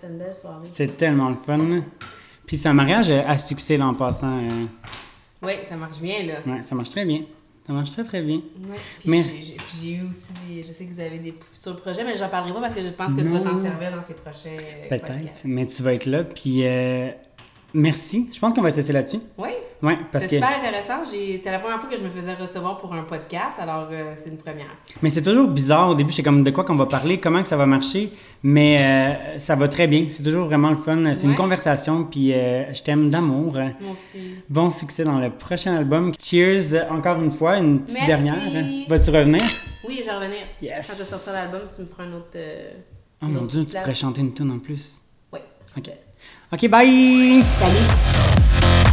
c'est 0.00 0.06
une 0.06 0.18
belle 0.18 0.34
soirée. 0.34 0.66
C'était 0.72 0.92
tellement 0.92 1.28
le 1.30 1.36
fun. 1.36 1.58
là. 1.58 1.80
Puis 2.46 2.56
c'est 2.56 2.68
un 2.68 2.74
mariage 2.74 3.10
à 3.10 3.36
succès 3.36 3.76
là, 3.76 3.86
en 3.86 3.94
passant. 3.94 4.38
euh, 4.38 4.64
Oui, 5.42 5.52
ça 5.68 5.76
marche 5.76 5.98
bien, 6.00 6.24
là. 6.24 6.40
ouais, 6.46 6.62
ça 6.62 6.74
marche 6.74 6.88
très 6.90 7.04
bien. 7.04 7.20
Ça 7.66 7.74
marche 7.74 7.90
très 7.90 8.04
très 8.04 8.22
bien. 8.22 8.36
Ouais. 8.36 8.76
Puis 9.00 9.10
Mais- 9.10 9.22
j'ai- 9.22 9.92
eu 9.92 10.02
aussi 10.08 10.32
des. 10.48 10.62
Je 10.62 10.68
sais 10.68 10.86
que 10.86 10.90
vous 10.90 11.00
avez 11.00 11.18
des 11.18 11.34
futurs 11.38 11.76
projets, 11.76 12.02
mais 12.02 12.16
j'en 12.16 12.30
parlerai 12.30 12.54
pas 12.54 12.62
parce 12.62 12.74
que 12.74 12.80
je 12.80 12.88
pense 12.88 13.12
que 13.12 13.20
tu 13.20 13.26
vas 13.26 13.40
t'en 13.40 13.60
servir 13.60 13.90
dans 13.94 14.02
tes 14.02 14.14
prochains 14.14 14.48
euh, 14.58 14.88
Peut-être, 14.88 15.42
mais 15.44 15.66
tu 15.66 15.82
vas 15.82 15.92
être 15.92 16.06
là. 16.06 16.24
Puis 16.24 16.62
euh, 16.64 17.10
merci. 17.74 18.28
Je 18.32 18.38
pense 18.38 18.52
qu'on 18.54 18.62
va 18.62 18.70
se 18.70 18.76
laisser 18.76 18.92
là-dessus. 18.92 19.20
Oui, 19.36 19.48
Ouais, 19.80 19.96
parce 20.10 20.24
c'est 20.24 20.30
que. 20.30 20.36
super 20.36 20.58
intéressant. 20.58 21.04
C'est 21.08 21.50
la 21.52 21.60
première 21.60 21.78
fois 21.80 21.88
que 21.88 21.96
je 21.96 22.02
me 22.02 22.10
faisais 22.10 22.34
recevoir 22.34 22.78
pour 22.78 22.92
un 22.94 23.04
podcast, 23.04 23.52
alors 23.60 23.86
euh, 23.92 24.14
c'est 24.16 24.28
une 24.30 24.36
première. 24.38 24.66
Mais 25.02 25.10
c'est 25.10 25.22
toujours 25.22 25.46
bizarre. 25.48 25.90
Au 25.90 25.94
début, 25.94 26.12
c'est 26.12 26.24
comme 26.24 26.42
de 26.42 26.50
quoi 26.50 26.64
qu'on 26.64 26.74
va 26.74 26.86
parler, 26.86 27.20
comment 27.20 27.40
que 27.42 27.48
ça 27.48 27.56
va 27.56 27.64
marcher? 27.64 28.10
Mais 28.42 28.76
euh, 28.80 29.38
ça 29.38 29.54
va 29.54 29.68
très 29.68 29.86
bien. 29.86 30.06
C'est 30.10 30.24
toujours 30.24 30.46
vraiment 30.46 30.70
le 30.70 30.76
fun. 30.76 31.14
C'est 31.14 31.28
une 31.28 31.36
conversation. 31.36 32.02
Puis 32.04 32.32
euh, 32.32 32.72
je 32.74 32.82
t'aime 32.82 33.08
d'amour. 33.08 33.52
Moi 33.52 33.92
aussi. 33.92 34.34
Bon 34.48 34.68
succès 34.70 35.04
dans 35.04 35.20
le 35.20 35.30
prochain 35.30 35.76
album. 35.76 36.12
Cheers 36.20 36.90
encore 36.90 37.22
une 37.22 37.30
fois. 37.30 37.58
Une 37.58 37.78
petite 37.82 37.94
Merci. 37.98 38.08
dernière. 38.08 38.34
Vas-tu 38.88 39.10
revenir? 39.10 39.40
Oui, 39.86 39.98
je 40.00 40.04
vais 40.06 40.12
revenir. 40.16 40.40
Yes. 40.60 40.88
Quand 40.90 40.96
tu 40.96 41.08
sortiras 41.08 41.34
l'album, 41.44 41.60
tu 41.72 41.82
me 41.82 41.86
feras 41.86 42.02
un 42.02 42.12
autre. 42.14 42.36
Oh 43.22 43.26
mon 43.26 43.44
dieu, 43.44 43.64
tu 43.64 43.76
pourrais 43.76 43.94
chanter 43.94 44.22
une 44.22 44.34
tune 44.34 44.50
en 44.50 44.58
plus. 44.58 45.00
Oui. 45.32 45.38
Ok. 45.76 45.90
Ok, 46.50 46.66
bye! 46.70 47.42
Salut! 47.60 48.87